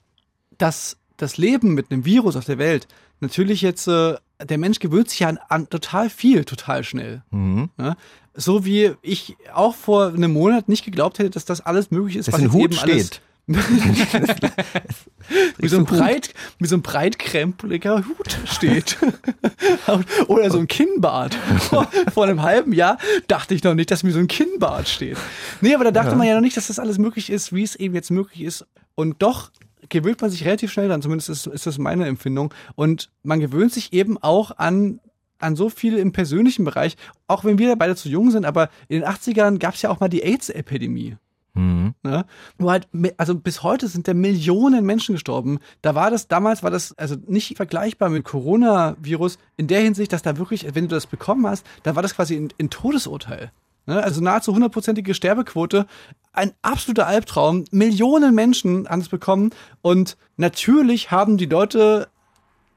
[0.59, 2.87] dass das Leben mit einem Virus auf der Welt
[3.21, 7.23] natürlich jetzt, äh, der Mensch gewöhnt sich ja an, an total viel, total schnell.
[7.31, 7.71] Mhm.
[7.77, 7.97] Ne?
[8.35, 12.29] So wie ich auch vor einem Monat nicht geglaubt hätte, dass das alles möglich ist,
[12.29, 13.21] Dass was ein jetzt Hut eben steht.
[15.59, 18.99] wie so ein breit, wie so ein breitkrempliger Hut steht.
[20.29, 21.35] Oder so ein Kinnbart.
[21.59, 25.19] Vor, vor einem halben Jahr dachte ich noch nicht, dass mir so ein Kinnbart steht.
[25.61, 27.75] Nee, aber da dachte man ja noch nicht, dass das alles möglich ist, wie es
[27.75, 28.65] eben jetzt möglich ist.
[28.95, 29.51] Und doch
[29.89, 32.53] gewöhnt man sich relativ schnell dran, zumindest ist, ist das meine Empfindung.
[32.75, 35.01] Und man gewöhnt sich eben auch an
[35.43, 39.01] an so viel im persönlichen Bereich, auch wenn wir beide zu jung sind, aber in
[39.01, 41.17] den 80ern gab es ja auch mal die AIDS-Epidemie.
[41.55, 41.95] Mhm.
[42.03, 42.25] Ne?
[42.59, 42.89] Wo halt,
[43.19, 45.59] also bis heute sind da Millionen Menschen gestorben.
[45.83, 50.23] Da war das, damals war das also nicht vergleichbar mit Coronavirus in der Hinsicht, dass
[50.23, 53.53] da wirklich, wenn du das bekommen hast, da war das quasi ein, ein Todesurteil.
[53.87, 54.03] Ne?
[54.03, 55.87] Also nahezu hundertprozentige Sterbequote.
[56.33, 57.65] Ein absoluter Albtraum.
[57.71, 59.51] Millionen Menschen haben es bekommen.
[59.83, 62.09] Und natürlich haben die Leute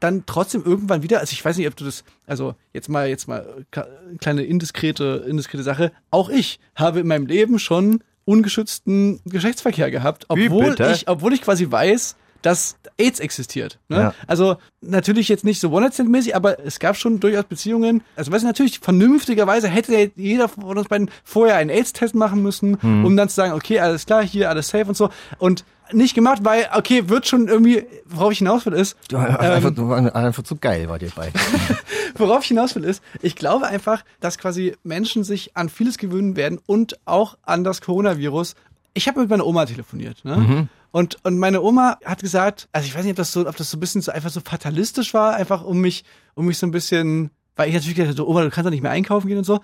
[0.02, 3.28] dann trotzdem irgendwann wieder, also ich weiß nicht, ob du das, also jetzt mal, jetzt
[3.28, 3.88] mal ka-
[4.20, 5.92] kleine indiskrete, indiskrete Sache.
[6.12, 11.72] Auch ich habe in meinem Leben schon ungeschützten Geschlechtsverkehr gehabt, obwohl ich, obwohl ich quasi
[11.72, 13.80] weiß, dass AIDS existiert.
[13.90, 13.98] Ne?
[13.98, 14.14] Ja.
[14.28, 18.04] Also natürlich jetzt nicht so One-Night-Stand-mäßig, aber es gab schon durchaus Beziehungen.
[18.16, 22.80] Also weißt du, natürlich vernünftigerweise hätte jeder von uns beiden vorher einen AIDS-Test machen müssen,
[22.82, 23.04] Hm.
[23.04, 25.10] um dann zu sagen, okay, alles klar, hier alles safe und so.
[25.40, 29.72] Und nicht gemacht, weil, okay, wird schon irgendwie, worauf ich hinaus will, ist, Du, einfach,
[29.74, 31.32] du einfach zu geil war dir bei.
[32.16, 36.36] worauf ich hinaus will, ist, ich glaube einfach, dass quasi Menschen sich an vieles gewöhnen
[36.36, 38.56] werden und auch an das Coronavirus.
[38.94, 40.68] Ich habe mit meiner Oma telefoniert, ne?
[40.96, 43.70] Und, und meine Oma hat gesagt, also ich weiß nicht, ob das so, ob das
[43.70, 46.06] so ein bisschen so einfach so fatalistisch war, einfach um mich,
[46.36, 48.82] um mich so ein bisschen, weil ich natürlich gesagt habe, Oma, du kannst doch nicht
[48.82, 49.60] mehr einkaufen gehen und so,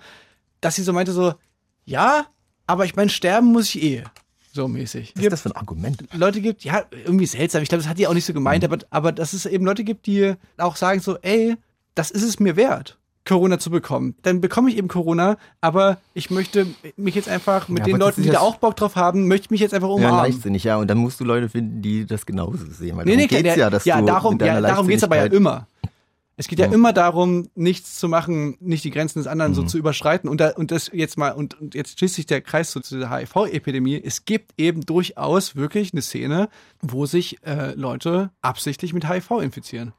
[0.60, 1.32] dass sie so meinte so,
[1.86, 2.26] ja,
[2.66, 4.04] aber ich meine, sterben muss ich eh.
[4.52, 5.14] So mäßig.
[5.16, 6.04] Was ist das für ein Argument?
[6.12, 7.62] Leute gibt, ja, irgendwie seltsam.
[7.62, 9.84] Ich glaube, das hat die auch nicht so gemeint, aber, aber dass es eben Leute
[9.84, 11.56] gibt, die auch sagen so, ey,
[11.94, 14.16] das ist es mir wert, Corona zu bekommen.
[14.22, 16.66] Dann bekomme ich eben Corona, aber ich möchte
[16.96, 19.44] mich jetzt einfach mit Ja, den Leuten, die da ja- auch Bock drauf haben, möchte
[19.46, 20.18] ich mich jetzt einfach Ja, umarmen.
[20.18, 20.76] leichtsinnig, ja.
[20.76, 22.96] Und dann musst du Leute finden, die das genauso sehen.
[22.96, 25.24] Weil nee, nee, geht's der, ja, dass ja, du darum, ja, darum geht's aber ja
[25.26, 25.66] immer.
[26.38, 29.56] Es geht ja immer darum, nichts zu machen, nicht die Grenzen des anderen Mhm.
[29.56, 30.28] so zu überschreiten.
[30.28, 32.98] Und, da, und das jetzt mal, und, und jetzt schließt sich der Kreis zu, zu
[32.98, 34.00] der HIV-Epidemie.
[34.02, 36.48] Es gibt eben durchaus wirklich eine Szene,
[36.80, 39.92] wo sich äh, Leute absichtlich mit HIV infizieren.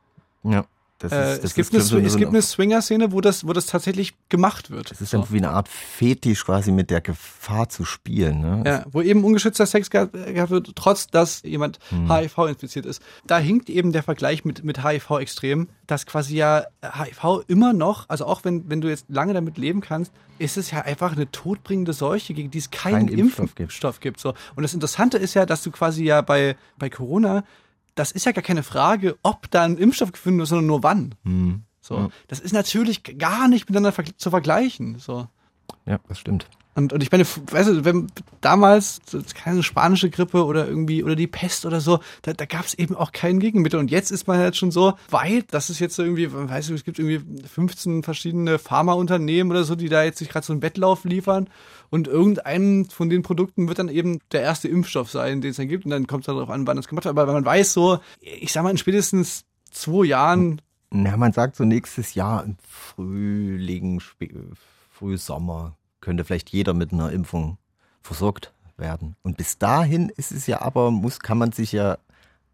[0.43, 0.65] Ja.
[1.03, 3.19] Das ist, Äh, das es ist gibt eine, so, es so gibt eine Swinger-Szene, wo
[3.19, 4.89] das, wo das tatsächlich gemacht wird.
[4.89, 8.39] Das ist dann wie eine Art Fetisch quasi mit der Gefahr zu spielen.
[8.39, 8.63] Ne?
[8.65, 12.09] Ja, wo eben ungeschützter Sex gehabt wird, trotz dass jemand Hm.
[12.09, 13.01] HIV infiziert ist.
[13.27, 18.07] Da hinkt eben der Vergleich mit, mit HIV extrem, dass quasi ja HIV immer noch,
[18.07, 21.29] also auch wenn, wenn du jetzt lange damit leben kannst, ist es ja einfach eine
[21.31, 24.15] todbringende Seuche, gegen die es keinen Keinen Impfstoff Impfstoff, gibt.
[24.15, 24.19] gibt.
[24.21, 24.33] So.
[24.55, 27.43] Und das Interessante ist ja, dass du quasi ja bei, bei Corona,
[27.95, 31.15] das ist ja gar keine Frage, ob da ein Impfstoff gefunden wird, sondern nur wann.
[31.23, 31.63] Hm.
[31.81, 32.11] So.
[32.27, 34.99] Das ist natürlich gar nicht miteinander zu vergleichen.
[34.99, 35.27] So.
[35.85, 36.47] Ja, das stimmt.
[36.75, 38.07] Und, und ich meine, weißt du, wenn
[38.41, 38.99] damals
[39.35, 42.95] keine spanische Grippe oder irgendwie oder die Pest oder so, da, da gab es eben
[42.95, 43.79] auch kein Gegenmittel.
[43.79, 46.83] Und jetzt ist man halt schon so weit, dass es jetzt irgendwie, weißt du, es
[46.83, 51.03] gibt irgendwie 15 verschiedene Pharmaunternehmen oder so, die da jetzt sich gerade so einen Wettlauf
[51.03, 51.47] liefern.
[51.91, 55.67] Und irgendein von den Produkten wird dann eben der erste Impfstoff sein, den es dann
[55.67, 55.85] gibt.
[55.85, 57.15] Und dann kommt es darauf an, wann das gemacht wird.
[57.15, 60.59] Aber wenn man weiß so, ich sag mal, in spätestens zwei Jahren
[60.91, 64.33] Ja, man sagt so nächstes Jahr im Frühling, Spä-
[64.89, 67.57] Frühsommer könnte vielleicht jeder mit einer Impfung
[68.01, 69.15] versorgt werden.
[69.23, 71.97] Und bis dahin ist es ja aber, muss, kann man sich ja,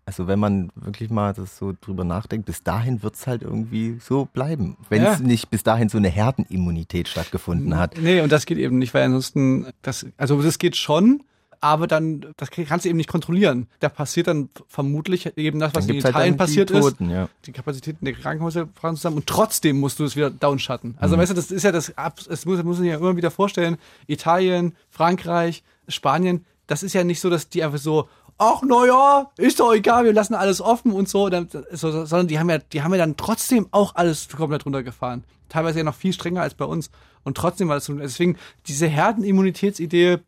[0.05, 3.97] also wenn man wirklich mal das so drüber nachdenkt, bis dahin wird es halt irgendwie
[4.01, 4.77] so bleiben.
[4.89, 5.25] Wenn es Ja.
[5.25, 7.97] nicht bis dahin so eine Herdenimmunität stattgefunden hat.
[7.99, 11.23] Nee, und das geht eben nicht, weil ansonsten, das, also das geht schon,
[11.61, 13.67] aber dann, das kannst du eben nicht kontrollieren.
[13.79, 16.79] Da passiert dann vermutlich eben das, was in halt Italien die passiert ist.
[16.81, 17.27] Toten, ja.
[17.45, 20.95] Die Kapazitäten der Krankenhäuser fahren zusammen und trotzdem musst du es wieder downschatten.
[20.99, 21.21] Also Mhm.
[21.21, 21.93] weißt du, das ist ja das,
[22.29, 23.77] es muss, muss man sich ja immer wieder vorstellen,
[24.07, 28.07] Italien, Frankreich, Spanien, das ist ja nicht so, dass die einfach so,
[28.37, 31.29] ach na ja, ist doch egal, wir lassen alles offen und so,
[31.71, 35.23] sondern die haben ja, die haben ja dann trotzdem auch alles komplett runtergefahren.
[35.49, 36.89] Teilweise ja noch viel strenger als bei uns.
[37.23, 38.37] Und trotzdem war das so, deswegen
[38.67, 40.19] diese Herdenimmunitätsidee,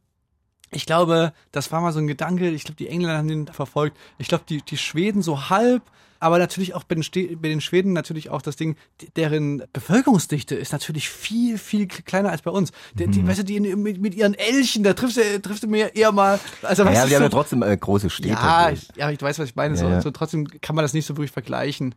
[0.72, 3.98] ich glaube, das war mal so ein Gedanke, ich glaube, die Engländer haben den verfolgt,
[4.18, 5.84] ich glaube, die, die Schweden so halb,
[6.20, 8.76] aber natürlich auch bei den, Ste bei den Schweden natürlich auch das Ding,
[9.16, 12.72] deren Bevölkerungsdichte ist natürlich viel, viel kleiner als bei uns.
[12.94, 13.12] Die, Mhm.
[13.12, 16.12] die, weißt du, die mit, mit ihren Elchen, da triffst du, triffst du mir eher
[16.12, 18.30] mal, also Ja, du, wir haben so- ja trotzdem äh, große Städte.
[18.30, 19.74] ja, ich, ja, ich weiß, was ich meine.
[19.74, 20.02] Ja, so, ja.
[20.02, 21.96] so trotzdem kann man das nicht so wirklich vergleichen.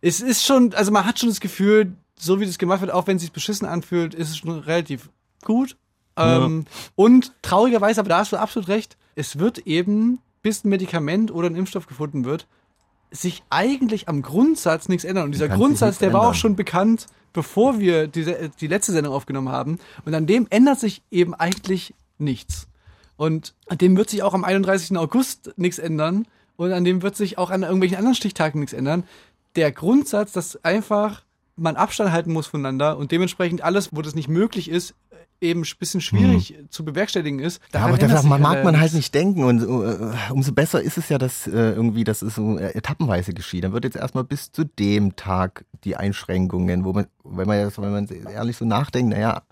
[0.00, 3.06] Es ist schon, also man hat schon das Gefühl, so wie das gemacht wird, auch
[3.06, 5.10] wenn es sich beschissen anfühlt, ist es schon relativ
[5.44, 5.76] gut.
[6.18, 11.30] Ähm, Und traurigerweise, aber da hast du absolut recht, es wird eben, bis ein Medikament
[11.30, 12.46] oder ein Impfstoff gefunden wird,
[13.10, 15.24] sich eigentlich am Grundsatz nichts ändern.
[15.24, 19.48] Und dieser Grundsatz, der war auch schon bekannt, bevor wir diese, die letzte Sendung aufgenommen
[19.48, 19.78] haben.
[20.04, 22.68] Und an dem ändert sich eben eigentlich nichts.
[23.16, 24.96] Und an dem wird sich auch am 31.
[24.96, 26.26] August nichts ändern.
[26.56, 29.04] Und an dem wird sich auch an irgendwelchen anderen Stichtagen nichts ändern.
[29.56, 31.22] Der Grundsatz, dass einfach
[31.56, 34.94] man Abstand halten muss voneinander und dementsprechend alles, wo das nicht möglich ist,
[35.40, 37.60] eben ein bisschen schwierig zu bewerkstelligen ist.
[37.72, 41.08] Ja, aber das sich mag man halt nicht denken und äh, umso besser ist es
[41.08, 43.64] ja, dass äh, irgendwie das ist so etappenweise geschieht.
[43.64, 47.80] Dann wird jetzt erstmal bis zu dem Tag die Einschränkungen, wo man, wenn man jetzt,
[47.80, 49.42] wenn man ehrlich so nachdenkt, naja,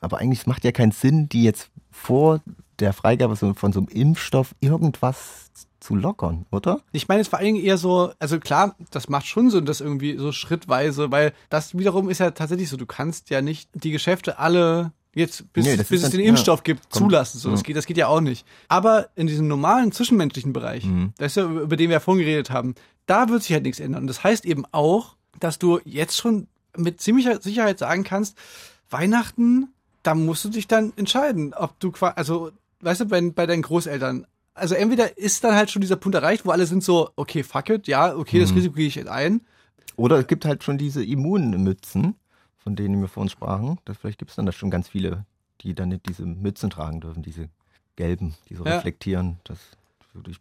[0.00, 2.40] aber eigentlich es macht ja keinen Sinn, die jetzt vor
[2.78, 5.50] der Freigabe von so einem Impfstoff irgendwas
[5.80, 6.80] zu lockern, oder?
[6.92, 9.80] Ich meine jetzt vor allen Dingen eher so, also klar, das macht schon Sinn, das
[9.80, 13.90] irgendwie so schrittweise, weil das wiederum ist ja tatsächlich so, du kannst ja nicht die
[13.90, 17.04] Geschäfte alle jetzt, bis, Nee, bis es dann- den ja, Impfstoff gibt, komm.
[17.08, 17.38] zulassen.
[17.38, 17.64] So, das Ja.
[17.64, 18.46] geht, das geht ja auch nicht.
[18.68, 21.12] Aber in diesem normalen zwischenmenschlichen Bereich, Mhm.
[21.18, 22.74] das ist ja, über den wir ja vorhin geredet haben,
[23.06, 24.02] da wird sich halt nichts ändern.
[24.02, 26.46] Und das heißt eben auch, dass du jetzt schon
[26.76, 28.36] mit ziemlicher Sicherheit sagen kannst,
[28.88, 29.68] Weihnachten,
[30.02, 32.50] da musst du dich dann entscheiden, ob du quasi, also,
[32.80, 36.44] weißt du, bei, bei deinen Großeltern, also entweder ist dann halt schon dieser Punkt erreicht,
[36.46, 38.42] wo alle sind so, okay, fuck it, ja, okay, Mhm.
[38.42, 39.42] das Risiko gehe ich jetzt ein.
[39.96, 42.14] Oder es gibt halt schon diese Immunmützen,
[42.62, 43.78] von denen wir vorhin sprachen.
[43.84, 45.24] Das, vielleicht gibt es dann da schon ganz viele,
[45.62, 47.48] die dann nicht diese Mützen tragen dürfen, diese
[47.96, 48.76] gelben, die so Ja.
[48.76, 49.38] reflektieren.
[49.44, 49.58] Das,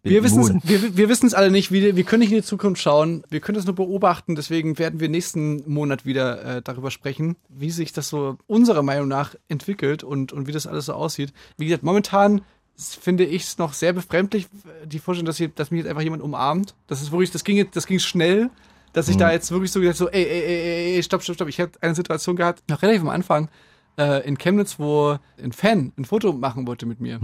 [0.03, 3.23] Wir wissen wir, wir wissen's alle nicht, wir, wir können nicht in die Zukunft schauen,
[3.29, 7.69] wir können es nur beobachten, deswegen werden wir nächsten Monat wieder äh, darüber sprechen, wie
[7.69, 11.33] sich das so unserer Meinung nach entwickelt und, und wie das alles so aussieht.
[11.57, 12.41] Wie gesagt, momentan
[12.77, 16.01] finde ich es noch sehr befremdlich, äh, die Vorstellung, dass, hier, dass mich jetzt einfach
[16.01, 16.73] jemand umarmt.
[16.87, 18.49] Das ist wirklich, das ging jetzt, das ging schnell,
[18.93, 21.35] dass ich da jetzt wirklich so gesagt so, ey, ey, ey, ey, ey, stopp, stopp,
[21.35, 21.47] stopp.
[21.49, 23.49] Ich habe eine Situation gehabt, noch relativ am Anfang,
[23.97, 27.19] äh, in Chemnitz, wo ein Fan ein Foto machen wollte mit mir.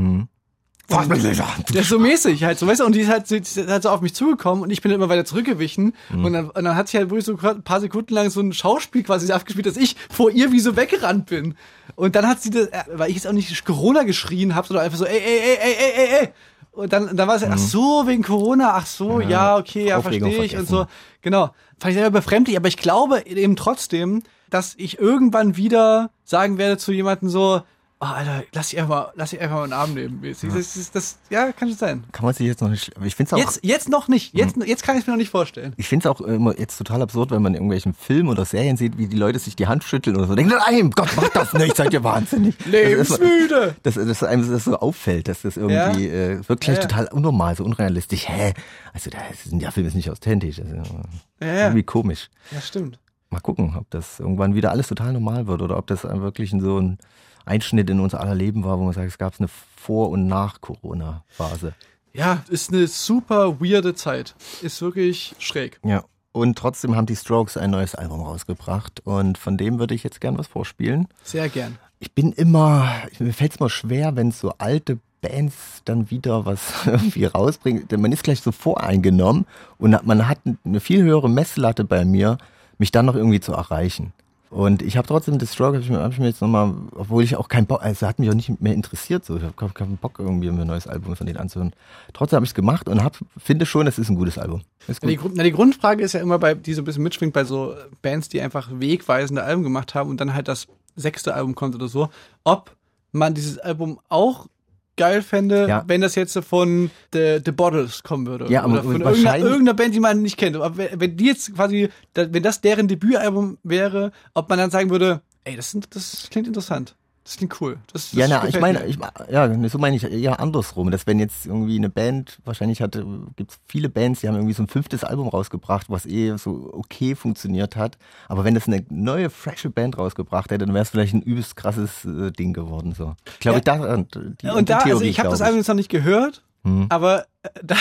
[0.88, 1.48] Was mit Leser?
[1.74, 3.82] Ja, so mäßig halt, so weißt du, und die ist halt, so- die ist halt
[3.82, 6.88] so auf mich zugekommen und ich bin immer weiter zurückgewichen und, dann, und dann hat
[6.90, 9.96] sich halt wirklich so ein paar Sekunden lang so ein Schauspiel quasi abgespielt, dass ich
[10.12, 11.56] vor ihr wie so weggerannt bin.
[11.96, 14.86] Und dann hat sie das, äh, weil ich jetzt auch nicht Corona geschrien habe, sondern
[14.86, 16.30] einfach so, ey, ey, ey, ey, ey, ey, ey.
[16.76, 20.44] Und dann, dann war es, ach so, wegen Corona, ach so, ja, okay, ja, verstehe
[20.44, 20.76] ich und so.
[20.76, 20.96] vergessen.
[21.22, 21.52] Genau.
[21.80, 26.78] Fand ich selber befremdlich, aber ich glaube eben trotzdem, dass ich irgendwann wieder sagen werde
[26.78, 27.62] zu jemandem so,
[28.00, 30.22] oh, Alter, lass dich einfach mal, lass dich einfach mal einen Arm nehmen.
[30.24, 32.04] Das, das, das, ja, kann schon sein.
[32.12, 32.92] Kann man sich jetzt noch nicht.
[33.04, 33.38] Ich finde es auch.
[33.38, 34.34] Jetzt, jetzt noch nicht.
[34.34, 35.74] Jetzt, jetzt kann ich es mir noch nicht vorstellen.
[35.78, 38.78] Ich finde es auch immer jetzt total absurd, wenn man in irgendwelchen Filmen oder Serien
[38.78, 40.36] sieht, wie die Leute sich die Hand schütteln oder so.
[40.36, 42.56] Denken, nein, Gott, mach das nicht, seid ihr wahnsinnig.
[42.66, 43.76] Lebensmüde.
[43.84, 46.88] Das, das, dass einem das so auffällt, dass das irgendwie äh, wirkt gleich Ja, ja.
[46.88, 48.28] total unnormal, so unrealistisch.
[48.28, 48.54] Hä?
[48.94, 50.58] Also ist, der Film ist nicht authentisch.
[50.58, 50.94] Das ist
[51.42, 51.62] Ja, ja.
[51.64, 52.30] irgendwie komisch.
[52.52, 53.00] Ja, stimmt.
[53.30, 56.80] Mal gucken, ob das irgendwann wieder alles total normal wird oder ob das wirklich so
[56.80, 56.98] ein
[57.46, 61.74] Einschnitt in unser aller Leben war, wo man sagt, es gab eine Vor- und Nach-Corona-Phase.
[62.14, 64.36] Ja, ist eine super weirde Zeit.
[64.62, 65.80] Ist wirklich schräg.
[65.84, 66.04] Ja.
[66.32, 70.20] Und trotzdem haben die Strokes ein neues Album rausgebracht und von dem würde ich jetzt
[70.20, 71.08] gern was vorspielen.
[71.24, 71.78] Sehr gern.
[72.00, 76.62] Ich bin immer, mir fällt es mal schwer, wenn so alte Bands dann wieder was
[76.86, 77.88] irgendwie rausbringen.
[77.88, 79.46] Denn man ist gleich so voreingenommen
[79.78, 82.38] und man hat eine viel höhere Messlatte bei mir,
[82.78, 84.14] mich dann noch irgendwie zu erreichen.
[84.56, 87.22] Und ich habe trotzdem das Stroke, habe ich, mir- hab ich mir jetzt nochmal, obwohl
[87.24, 89.36] ich auch keinen Bock, also hat mich auch nicht mehr interessiert, so.
[89.36, 91.74] ich habe keinen Bock irgendwie mir ein neues Album von denen anzuhören.
[92.14, 94.62] Trotzdem habe ich es gemacht und hab, finde schon, es ist ein gutes Album.
[94.88, 95.34] Ist Na, die, gut.
[95.36, 98.30] Na, die Grundfrage ist ja immer bei, die so ein bisschen mitschwingt bei so Bands,
[98.30, 102.08] die einfach wegweisende Alben gemacht haben und dann halt das sechste Album kommt oder so,
[102.46, 102.74] ob
[103.12, 104.48] man dieses Album auch
[104.98, 105.84] geil fände, Ja.
[105.88, 108.52] wenn das jetzt von The, The Bottles kommen würde.
[108.52, 110.56] Ja, aber oder von irgendeiner, irgendeiner Band, die man nicht kennt.
[110.56, 115.22] Aber wenn, die jetzt quasi, wenn das deren Debütalbum wäre, ob man dann sagen würde,
[115.44, 116.96] ey, das, sind- das klingt interessant.
[117.26, 117.78] Das klingt cool.
[117.92, 119.00] Das, das Ja, na, ich meine, ich,
[119.32, 123.04] ja, so meine ich eher andersrum, dass wenn jetzt irgendwie eine Band, wahrscheinlich hatte,
[123.36, 127.16] gibt's viele Bands, die haben irgendwie so ein fünftes Album rausgebracht, was eh so okay
[127.16, 127.98] funktioniert hat.
[128.28, 131.56] Aber wenn das eine neue, frische Band rausgebracht hätte, dann wäre es vielleicht ein übelst
[131.56, 132.94] krasses äh, Ding geworden.
[132.96, 133.16] So.
[133.26, 133.62] Ich glaube, Ja.
[133.76, 136.44] da, die, die und da, also Theorie, ich habe das Album jetzt noch nicht gehört,
[136.64, 136.86] Hm.
[136.90, 137.76] aber äh, da,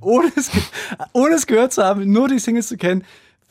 [0.00, 0.48] ohne, es,
[1.12, 3.04] ohne es gehört zu haben, nur die Singles zu kennen,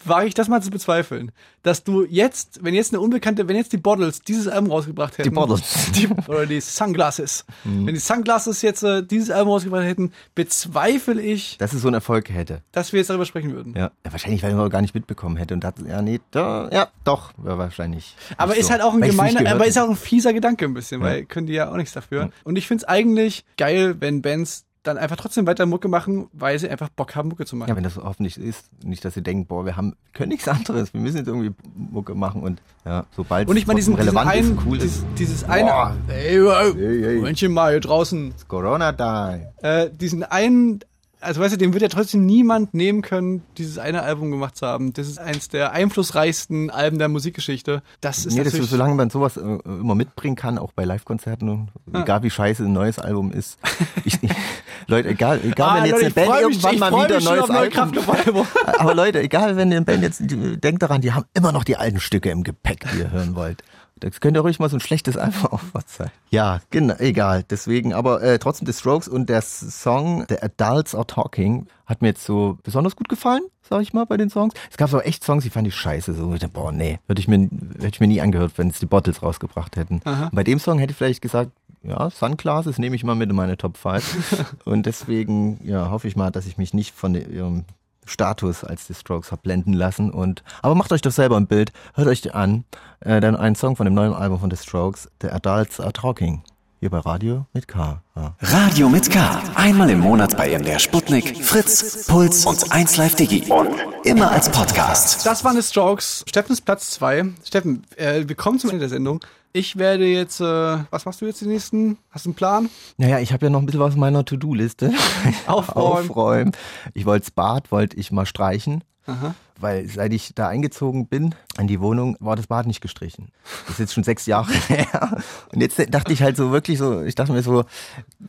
[0.08, 1.32] wage ich das mal zu bezweifeln,
[1.64, 5.30] dass du jetzt, wenn jetzt eine unbekannte, wenn jetzt die Bottles dieses Album rausgebracht hätten,
[5.30, 5.92] Die Bottles.
[5.96, 7.86] die, oder die Sunglasses, Hm.
[7.88, 11.96] wenn die Sunglasses jetzt äh, dieses Album rausgebracht hätten, bezweifle ich, dass es so einen
[11.96, 12.62] Erfolg hätte.
[12.72, 13.74] dass wir jetzt darüber sprechen würden.
[13.76, 16.70] Ja, ja wahrscheinlich, weil man auch gar nicht mitbekommen hätte und dachte, ja, nee, da,
[16.72, 18.16] ja, doch, ja, wahrscheinlich.
[18.38, 18.72] Aber ist so.
[18.72, 21.08] halt auch ein Weil gemeiner, aber ist auch ein fieser Gedanke ein bisschen, Ja.
[21.08, 22.32] weil können die ja auch nichts dafür.
[22.44, 26.70] Und ich find's eigentlich geil, wenn Bands dann einfach trotzdem weiter Mucke machen, weil sie
[26.70, 27.70] einfach Bock haben, Mucke zu machen.
[27.70, 30.48] Ja, wenn das so hoffentlich ist, nicht, dass sie denken, boah, wir haben, können nichts
[30.48, 34.10] anderes, wir müssen jetzt irgendwie Mucke machen und ja, sobald Und ich meine, diesen, diesen
[34.10, 35.06] relevant einen, ist, cool dieses, ist.
[35.18, 35.96] dieses eine, Boah.
[36.10, 37.16] ey, wow, Hey, hey.
[37.18, 39.48] Momentchen mal hier draußen, Corona die.
[39.66, 40.80] äh, diesen einen,
[41.22, 44.66] also weißt du, dem wird ja trotzdem niemand nehmen können, dieses eine Album gemacht zu
[44.66, 44.94] haben.
[44.94, 47.84] Das ist eins der einflussreichsten Alben der Musikgeschichte.
[48.00, 51.50] Das ist Nee, das ist, solange man sowas äh, immer mitbringen kann, auch bei Live-Konzerten,
[51.50, 53.60] und egal wie scheiße ein neues Album ist.
[54.06, 54.18] Ich,
[54.90, 57.50] Leute, egal, egal Ah, wenn jetzt Leute, eine Band mich- irgendwann mal wieder neues auf
[57.50, 58.48] neue Album.
[58.78, 62.00] Aber Leute, egal wenn eine Band jetzt, denkt daran, die haben immer noch die alten
[62.00, 63.64] Stücke im Gepäck, die ihr hören wollt.
[64.02, 66.10] Das könnte ruhig mal so ein schlechtes Album auch was sein.
[66.30, 67.44] Ja, genau, egal.
[67.50, 72.10] Deswegen, aber äh, trotzdem The Strokes und der Song The Adults Are Talking hat mir
[72.10, 74.54] jetzt so besonders gut gefallen, sag ich mal, bei den Songs.
[74.72, 76.14] Es gab so echt Songs, die fand ich scheiße.
[76.14, 77.40] So, ich dachte, boah, nee, hätte ich mir,
[77.76, 80.00] hätte ich mir nie angehört, wenn es die Bottles rausgebracht hätten.
[80.32, 81.52] Bei dem Song hätte ich vielleicht gesagt,
[81.84, 84.56] ja, Sunglasses nehme ich mal mit in meine Top 5.
[84.66, 87.66] und deswegen, ja, hoffe ich mal, dass ich mich nicht von ihrem
[88.06, 90.12] Status als die Strokes hab blenden lassen.
[90.12, 92.66] Und aber macht euch doch selber ein Bild, hört euch an.
[93.00, 96.44] Äh, dann ein Song von dem neuen Album von The Strokes, The Adults Are Talking.
[96.82, 98.02] Hier bei Radio mit K.
[98.16, 98.36] Ja.
[98.40, 99.42] Radio mit K.
[99.56, 103.52] Einmal im Monat bei MDR Sputnik, Fritz, Puls und 1Live Digi.
[103.52, 103.70] Und
[104.06, 105.26] immer als Podcast.
[105.26, 106.24] Das waren die Strokes.
[106.26, 107.34] Steffens Platz 2.
[107.44, 109.20] Steffen, äh, wir kommen zum Ende der Sendung.
[109.52, 111.98] Ich werde jetzt, äh, was machst du jetzt die nächsten?
[112.12, 112.70] Hast du einen Plan?
[112.98, 114.92] Naja, ich habe ja noch ein bisschen was auf meiner To-Do-Liste.
[115.48, 116.10] Aufräumen.
[116.10, 116.52] Aufräumen.
[116.94, 118.84] Ich wollte das Bad, wollte ich mal streichen.
[119.08, 119.34] Aha.
[119.60, 123.30] Weil seit ich da eingezogen bin an die Wohnung, war das Bad nicht gestrichen.
[123.64, 125.18] Das ist jetzt schon sechs Jahre her.
[125.54, 127.66] Und jetzt dachte ich halt so wirklich so, ich dachte mir so,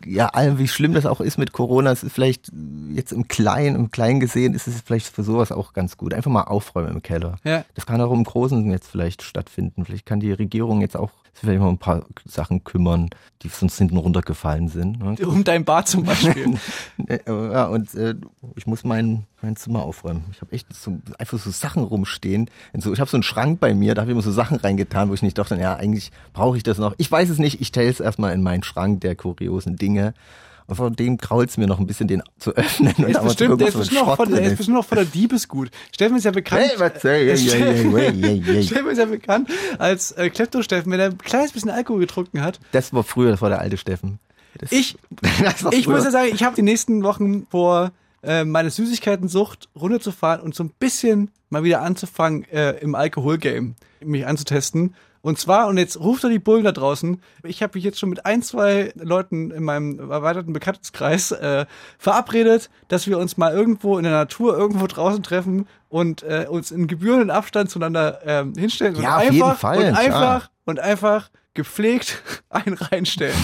[0.05, 2.51] ja, allem wie schlimm das auch ist mit Corona, es ist vielleicht
[2.93, 6.15] jetzt im Kleinen, im Kleinen gesehen, ist es vielleicht für sowas auch ganz gut.
[6.15, 7.37] Einfach mal aufräumen im Keller.
[7.45, 7.65] Ja.
[7.75, 9.85] Das kann auch im Großen jetzt vielleicht stattfinden.
[9.85, 13.09] Vielleicht kann die Regierung jetzt auch sich vielleicht mal um ein paar Sachen kümmern,
[13.43, 14.99] die sonst hinten runtergefallen sind.
[14.99, 15.17] ne?
[15.27, 16.59] Um dein Bad zum Beispiel.
[17.27, 18.15] Ja, und äh,
[18.57, 20.25] ich muss mein, mein Zimmer aufräumen.
[20.33, 22.49] Ich habe echt so, einfach so Sachen rumstehen.
[22.79, 25.11] So, ich habe so einen Schrank bei mir, da habe ich immer so Sachen reingetan,
[25.11, 26.95] wo ich nicht dachte, ja, eigentlich brauche ich das noch.
[26.99, 30.15] Ich weiß es nicht, ich stelle es erstmal in meinen Schrank der kuriosen Dinge.
[30.67, 32.95] Und von dem krault es mir noch ein bisschen, den zu öffnen.
[32.97, 35.69] Der ist bestimmt, der ist bestimmt, noch von, der ist bestimmt noch von der Diebesgut.
[35.93, 36.63] Steffen ist ja bekannt.
[36.63, 36.77] Hey.
[38.63, 42.61] Steffen ist ja bekannt als äh, Klepto-Steffen, wenn er ein kleines bisschen Alkohol getrunken hat.
[42.71, 44.21] Das war früher, das war der alte Steffen.
[44.59, 44.97] Das, Ich,
[45.43, 47.91] das war ich muss ja sagen, ich habe die nächsten Wochen vor,
[48.23, 53.75] äh, meine Süßigkeiten-Sucht runterzufahren und so ein bisschen mal wieder anzufangen, äh, im Alkohol-Game
[54.05, 54.95] mich anzutesten.
[55.23, 58.09] Und zwar, und jetzt ruft er die Bullen da draußen, ich habe mich jetzt schon
[58.09, 61.67] mit ein, zwei Leuten in meinem erweiterten Bekanntenkreis äh,
[61.99, 66.71] verabredet, dass wir uns mal irgendwo in der Natur, irgendwo draußen treffen und äh, uns
[66.71, 70.81] in gebührenden Abstand zueinander ähm, hinstellen und Ja, auf einfach, jeden Fall, und einfach und
[70.81, 73.37] einfach gepflegt einen reinstellen.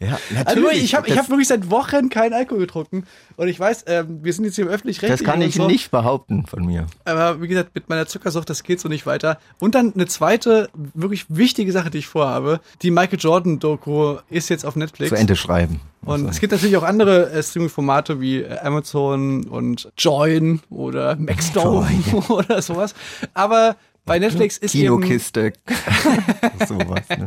[0.00, 0.84] ja, Also natürlich.
[0.84, 3.04] ich habe ich Das- hab wirklich seit Wochen keinen Alkohol getrunken
[3.36, 5.90] und ich weiß, ähm, wir sind jetzt hier im öffentlich Das kann ich so, nicht
[5.90, 6.86] behaupten von mir.
[7.04, 9.38] Aber wie gesagt, mit meiner Zuckersucht, das geht so nicht weiter.
[9.60, 12.60] Und dann eine zweite, wirklich wichtige Sache, die ich vorhabe.
[12.82, 15.10] Die Michael Jordan-Doku ist jetzt auf Netflix.
[15.10, 15.80] Zu Ende schreiben.
[16.04, 21.88] Und es gibt natürlich auch andere äh, Streaming-Formate wie äh, Amazon und Join oder Maxdome
[22.28, 22.94] oder sowas.
[23.32, 25.52] Aber bei Netflix ist eben, Kinokiste.
[26.68, 27.08] Sowas.
[27.08, 27.26] Ne?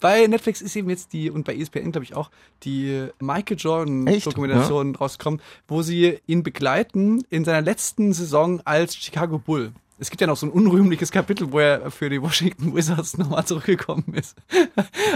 [0.00, 2.30] bei Netflix ist eben jetzt die, und bei ESPN glaube ich auch,
[2.62, 4.26] die Michael Jordan Echt?
[4.26, 9.72] Dokumentation rausgekommen, wo sie ihn begleiten in seiner letzten Saison als Chicago Bull.
[10.00, 13.44] Es gibt ja noch so ein unrühmliches Kapitel, wo er für die Washington Wizards nochmal
[13.44, 14.34] zurückgekommen ist.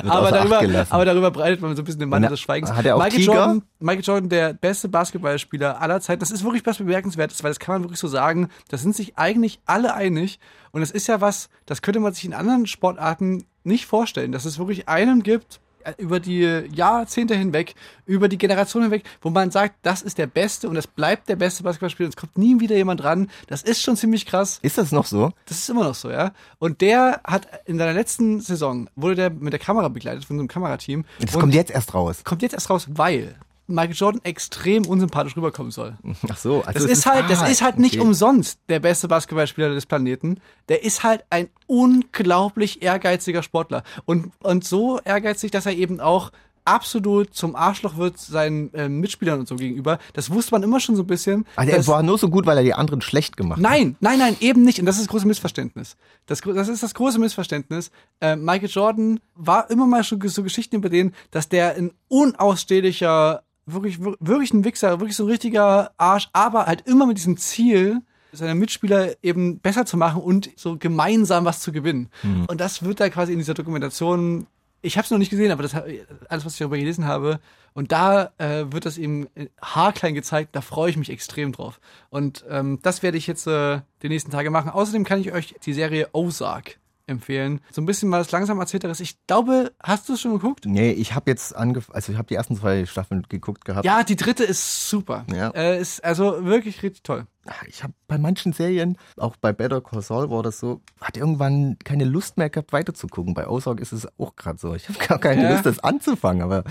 [0.07, 2.71] aber, darüber, aber darüber breitet man so ein bisschen den Und des Schweigens.
[2.71, 3.35] hat er auch Michael Tiger?
[3.35, 6.21] Jordan, Michael Jordan, der beste Basketballspieler aller Zeiten.
[6.21, 8.51] Das ist wirklich was Bemerkenswertes, weil das kann man wirklich so sagen.
[8.69, 10.39] Da sind sich eigentlich alle einig.
[10.71, 14.45] Und das ist ja was, das könnte man sich in anderen Sportarten nicht vorstellen, dass
[14.45, 15.61] es wirklich einen gibt,
[15.99, 16.43] über die
[16.73, 17.75] Jahrzehnte hinweg,
[18.07, 21.37] über die Generation hinweg, wo man sagt, das ist der Beste und das bleibt der
[21.37, 23.31] beste Basketballspieler und es kommt nie wieder jemand dran.
[23.47, 24.59] Das ist schon ziemlich krass.
[24.63, 25.33] Ist das noch so?
[25.47, 26.33] Das ist immer noch so, ja.
[26.59, 30.41] Und der hat in seiner letzten Saison, wurde der mit der Kamera begleitet von so
[30.41, 31.05] einem Kamerateam.
[31.21, 32.25] Das kommt jetzt erst raus.
[32.25, 33.35] kommt jetzt erst raus, weil
[33.67, 35.97] Michael Jordan extrem unsympathisch rüberkommen soll.
[36.31, 36.63] Ach so.
[36.63, 38.07] Also Das es ist halt, das ah, ist halt nicht okay.
[38.07, 40.39] umsonst der beste Basketballspieler des Planeten.
[40.69, 43.83] Der ist halt ein unglaublich ehrgeiziger Sportler.
[44.05, 46.31] Und, und so ehrgeizig, dass er eben auch
[46.67, 49.99] absolut zum Arschloch wird seinen äh, Mitspielern und so gegenüber.
[50.15, 51.45] Das wusste man immer schon so ein bisschen.
[51.57, 53.63] Also er dass- war nur so gut, weil er die anderen schlecht gemacht hat.
[53.63, 54.79] Nein, nein, nein, eben nicht.
[54.79, 55.97] Und das ist das große Missverständnis.
[56.25, 57.91] Das, das ist das große Missverständnis.
[58.21, 63.43] Äh, Michael Jordan war immer mal schon so Geschichten über den, dass der ein unausstehlicher,
[63.67, 67.37] wirklich, wir- wirklich ein Wichser, wirklich so ein richtiger Arsch, aber halt immer mit diesem
[67.37, 68.01] Ziel,
[68.33, 72.09] seine Mitspieler eben besser zu machen und so gemeinsam was zu gewinnen.
[72.49, 74.47] Und das wird da quasi in dieser Dokumentation
[74.87, 77.41] ich habe es noch nicht gesehen, aber das alles, was ich darüber gelesen habe,
[77.73, 80.55] und da äh, wird das eben äh, haarklein gezeigt.
[80.55, 81.81] Da freue ich mich extrem drauf.
[82.11, 84.69] Und ähm, das werde ich jetzt äh, die nächsten Tage machen.
[84.71, 87.61] Außerdem kann ich euch die Serie Ozark empfehlen.
[87.71, 89.01] So ein bisschen was langsam erzählteres.
[89.01, 90.65] Ich glaube, hast du es schon geguckt?
[90.67, 93.85] Nee, ich habe jetzt angefangen, also ich habe die ersten zwei Staffeln geguckt gehabt.
[93.85, 95.25] Ja, die dritte ist super.
[95.33, 95.51] Ja.
[95.51, 97.27] Äh, ist also wirklich richtig toll.
[97.69, 101.77] Ich habe bei manchen Serien, auch bei Better Call Saul war das so, hat irgendwann
[101.85, 103.35] keine Lust mehr gehabt weiterzugucken.
[103.35, 104.75] Bei Ozark ist es auch gerade so.
[104.75, 105.51] Ich habe gar keine Ja.
[105.53, 106.65] Lust, das anzufangen, aber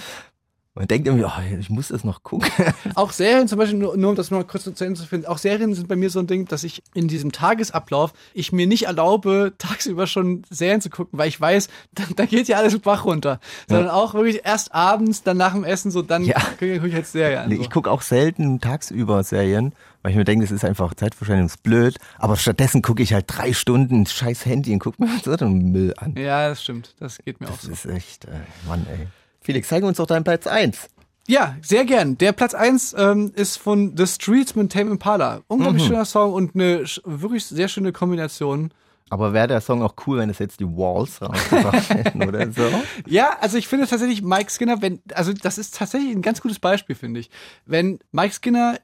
[0.76, 2.50] Man denkt irgendwie, oh, ich muss das noch gucken.
[2.96, 5.38] Auch Serien zum Beispiel, nur, nur um das mal kurz zu Ende zu finden, auch
[5.38, 8.86] Serien sind bei mir so ein Ding, dass ich in diesem Tagesablauf, ich mir nicht
[8.88, 13.06] erlaube, tagsüber schon Serien zu gucken, weil ich weiß, da, da geht ja alles Bach
[13.06, 13.40] runter.
[13.70, 16.40] Sondern auch wirklich erst abends, dann nach dem Essen, so dann Ja.
[16.40, 17.50] gucke guck ich halt Serien an.
[17.50, 17.62] Nee, so.
[17.62, 21.62] ich gucke auch selten tagsüber Serien, weil ich mir denke, das ist einfach Zeitverschwendung, ist
[21.62, 21.98] blöd.
[22.18, 25.94] Aber stattdessen gucke ich halt drei Stunden scheiß Handy und gucke mir so einen Müll
[25.98, 26.16] an.
[26.18, 26.96] Ja, das stimmt.
[27.00, 27.72] Das geht mir auch Das so.
[27.72, 28.30] ist echt, äh,
[28.68, 29.08] Mann, ey.
[29.44, 30.90] Felix, zeig uns doch deinen Platz 1.
[31.28, 32.18] Ja, sehr gern.
[32.18, 35.42] Der Platz 1 ähm, ist von The Streets mit Tame Impala.
[35.48, 38.72] Unglaublich schöner Song und eine wirklich sehr schöne Kombination.
[39.10, 42.70] Aber wäre der Song auch cool, wenn es jetzt die Walls rausgebracht hätten oder so?
[43.06, 46.60] Ja, also ich finde tatsächlich Mike Skinner, wenn, also das ist tatsächlich ein ganz gutes
[46.60, 47.30] Beispiel, finde ich.
[47.66, 48.78] Wenn Mike Skinner,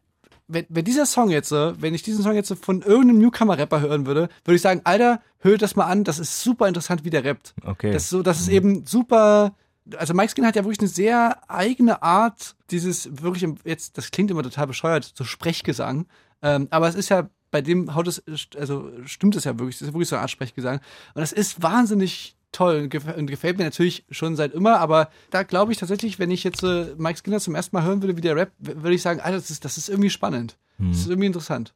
[0.48, 4.06] wenn, wenn dieser Song jetzt, äh, wenn ich diesen Song jetzt von irgendeinem Newcomer-Rapper hören
[4.06, 7.26] würde, würde ich sagen, Alter, hört das mal an, das ist super interessant, wie der
[7.26, 7.54] rappt.
[7.66, 7.92] Okay.
[7.92, 9.56] Das ist so, das ist eben super.
[9.98, 14.30] Also Mike Skinner hat ja wirklich eine sehr eigene Art, dieses wirklich jetzt, das klingt
[14.32, 16.06] immer total bescheuert, so Sprechgesang.
[16.42, 18.22] Ähm, aber es ist ja bei dem haut es,
[18.58, 20.80] also stimmt es ja wirklich, es ist wirklich so eine Art Sprechgesang.
[21.14, 25.10] Und das ist wahnsinnig toll und, gef und gefällt mir natürlich schon seit immer, aber
[25.30, 28.18] da glaube ich tatsächlich, wenn ich jetzt äh, Mike Skinner zum ersten Mal hören würde,
[28.18, 30.58] wie der Rap, würde ich sagen, Alter, das ist, das ist irgendwie spannend.
[30.92, 31.74] Das ist irgendwie interessant.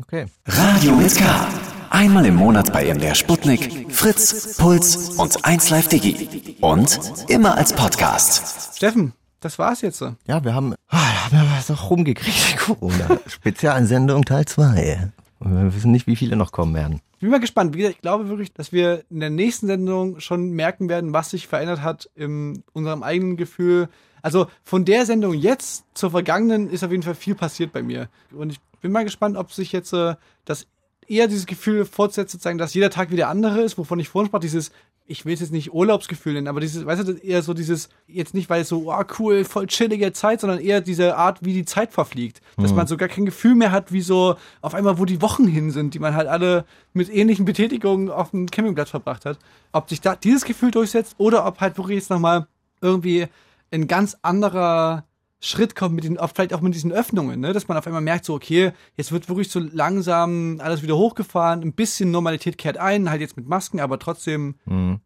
[0.00, 0.26] Okay.
[0.46, 1.48] Radio mit K.
[1.90, 6.56] Einmal im Monat bei MDR Sputnik, Fritz, Puls und 1Live Digi.
[6.60, 8.76] Und immer als Podcast.
[8.76, 9.98] Steffen, das war's jetzt.
[9.98, 10.14] so.
[10.26, 13.18] Ja, wir haben, ah, haben wir was auch rumgekriegt, Corona.
[13.26, 15.10] Spezialsendung Teil 2.
[15.40, 17.00] Und wir wissen nicht, wie viele noch kommen werden.
[17.14, 17.74] Ich bin mal gespannt.
[17.74, 21.30] Wie gesagt, ich glaube wirklich, dass wir in der nächsten Sendung schon merken werden, was
[21.30, 23.88] sich verändert hat in unserem eigenen Gefühl.
[24.22, 28.08] Also von der Sendung jetzt zur vergangenen ist auf jeden Fall viel passiert bei mir.
[28.32, 30.66] Und ich bin mal gespannt, ob sich jetzt äh, das
[31.08, 34.28] eher dieses Gefühl fortsetzt, sozusagen, dass jeder Tag wie der andere ist, wovon ich vorhin
[34.28, 34.70] sprach, dieses,
[35.06, 38.34] ich will es jetzt nicht Urlaubsgefühl nennen, aber dieses, weißt du, eher so dieses, jetzt
[38.34, 41.64] nicht, weil es so, oh cool, voll chillige Zeit, sondern eher diese Art, wie die
[41.64, 42.42] Zeit verfliegt.
[42.58, 45.46] Dass man so gar kein Gefühl mehr hat, wie so auf einmal, wo die Wochen
[45.46, 49.38] hin sind, die man halt alle mit ähnlichen Betätigungen auf dem Campingplatz verbracht hat.
[49.72, 52.46] Ob sich da dieses Gefühl durchsetzt oder ob halt wirklich jetzt nochmal
[52.82, 53.28] irgendwie
[53.70, 55.04] ein ganz anderer
[55.40, 57.52] Schritt kommt mit den, vielleicht auch mit diesen Öffnungen, ne?
[57.52, 61.62] dass man auf einmal merkt, so, okay, jetzt wird wirklich so langsam alles wieder hochgefahren,
[61.62, 64.56] ein bisschen Normalität kehrt ein, halt jetzt mit Masken, aber trotzdem,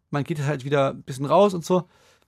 [0.09, 1.83] man geht halt wieder ein bisschen raus und so.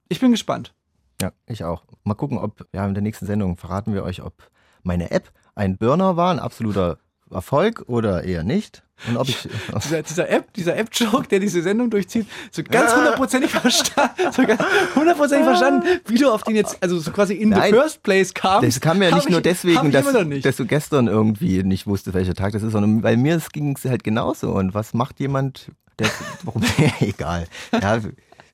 [0.08, 0.76] Ich bin gespannt.
[1.20, 1.84] Ja, ich auch.
[2.04, 4.52] Mal gucken, ob, ja, in der nächsten Sendung verraten wir euch, ob
[4.84, 7.00] meine App ein Burner war, ein absoluter
[7.32, 8.84] Erfolg oder eher nicht.
[9.10, 9.48] Und ob ich,
[9.84, 14.62] Dieser, dieser App, dieser App-Joke, der diese Sendung durchzieht, so ganz hundertprozentig verstanden, so ganz
[14.96, 17.74] hundertprozentig verstanden, wie du auf den jetzt, also so quasi in Nein.
[17.74, 18.66] the first place kamst.
[18.68, 20.06] das kam ja nicht nur ich- deswegen, dass,
[20.42, 23.84] dass du gestern irgendwie nicht wusstest, welcher Tag das ist, sondern weil mir ging es
[23.86, 24.52] halt genauso.
[24.52, 26.08] Und was macht jemand, der,
[26.44, 26.64] warum,
[27.02, 27.48] egal.
[27.74, 28.00] Ja,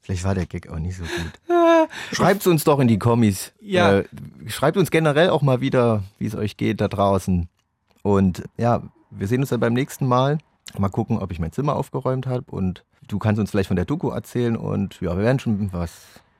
[0.01, 1.57] vielleicht war der Gag auch nicht so gut.
[2.11, 3.53] Schreibt uns doch in die Kommis.
[3.61, 3.99] Ja.
[3.99, 4.03] Äh,
[4.47, 7.47] schreibt uns generell auch mal wieder, wie es euch geht da draußen.
[8.03, 8.81] Und ja,
[9.11, 10.37] wir sehen uns dann beim nächsten Mal.
[10.77, 13.85] Mal gucken, ob ich mein Zimmer aufgeräumt habe und du kannst uns vielleicht von der
[13.85, 15.91] Doku erzählen und ja, wir werden schon was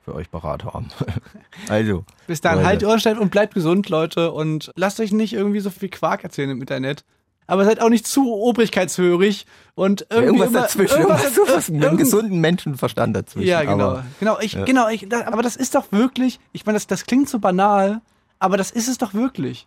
[0.04, 0.88] für euch parat haben.
[1.68, 2.04] also.
[2.26, 2.66] Bis dann, Leute.
[2.66, 4.32] halt die Ohren steif und bleibt gesund, Leute.
[4.32, 7.04] Und lasst euch nicht irgendwie so viel Quark erzählen im Internet.
[7.46, 11.96] Aber seid auch nicht zu obrigkeitshörig und irgendwie Irgendwas immer, dazwischen, irgendwas, sowas mit einem
[11.98, 13.48] gesunden Menschenverstand dazwischen.
[13.48, 13.90] Ja, genau.
[13.90, 17.04] Aber genau, ich, genau, ich, da, aber das ist doch wirklich, ich meine, das, das
[17.04, 18.00] klingt so banal,
[18.38, 19.66] aber das ist es doch wirklich.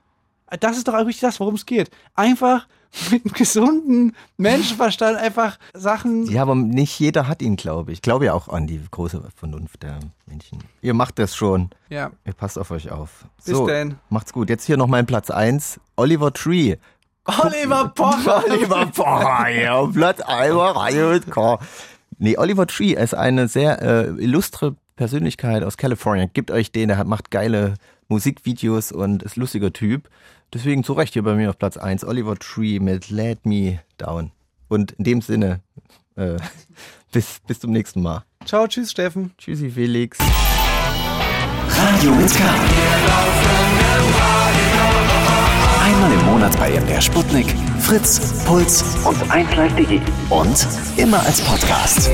[0.60, 1.92] Das ist doch wirklich das, worum es geht.
[2.16, 2.68] Einfach
[3.12, 6.26] mit gesunden Menschenverstand einfach Sachen.
[6.28, 7.98] ja, aber nicht jeder hat ihn, glaube ich.
[7.98, 10.60] Ich glaube ja auch an die große Vernunft der Menschen.
[10.82, 11.70] Ihr macht das schon.
[11.90, 12.12] Ja.
[12.26, 13.26] Ihr passt auf euch auf.
[13.38, 13.96] Bis so, denn.
[14.10, 14.50] Macht's gut.
[14.50, 15.80] Jetzt hier noch mein Platz eins.
[15.96, 16.78] Oliver Tree.
[17.26, 18.44] Oliver Pocher.
[18.46, 21.60] Oliver Pocher, ja, Platz 1, Reihe mit K.
[22.18, 26.30] Nee, Oliver Tree ist eine sehr äh, illustre Persönlichkeit aus Kalifornien.
[26.34, 27.74] Gibt euch den, der hat, macht geile
[28.08, 30.10] Musikvideos und ist lustiger Typ.
[30.54, 34.32] Deswegen zu Recht hier bei mir auf Platz 1, Oliver Tree mit Let Me Down.
[34.68, 35.62] Und in dem Sinne,
[36.16, 36.38] äh,
[37.12, 38.24] bis, bis zum nächsten Mal.
[38.46, 39.32] Ciao, tschüss, Steffen.
[39.38, 40.18] Tschüssi, Felix.
[41.70, 42.44] Radio mit K.
[45.84, 47.48] Einmal im Monat bei MDR Sputnik,
[47.80, 50.02] Fritz, Puls und 1Live Digi.
[50.30, 50.68] Und
[50.98, 52.10] immer als Podcast.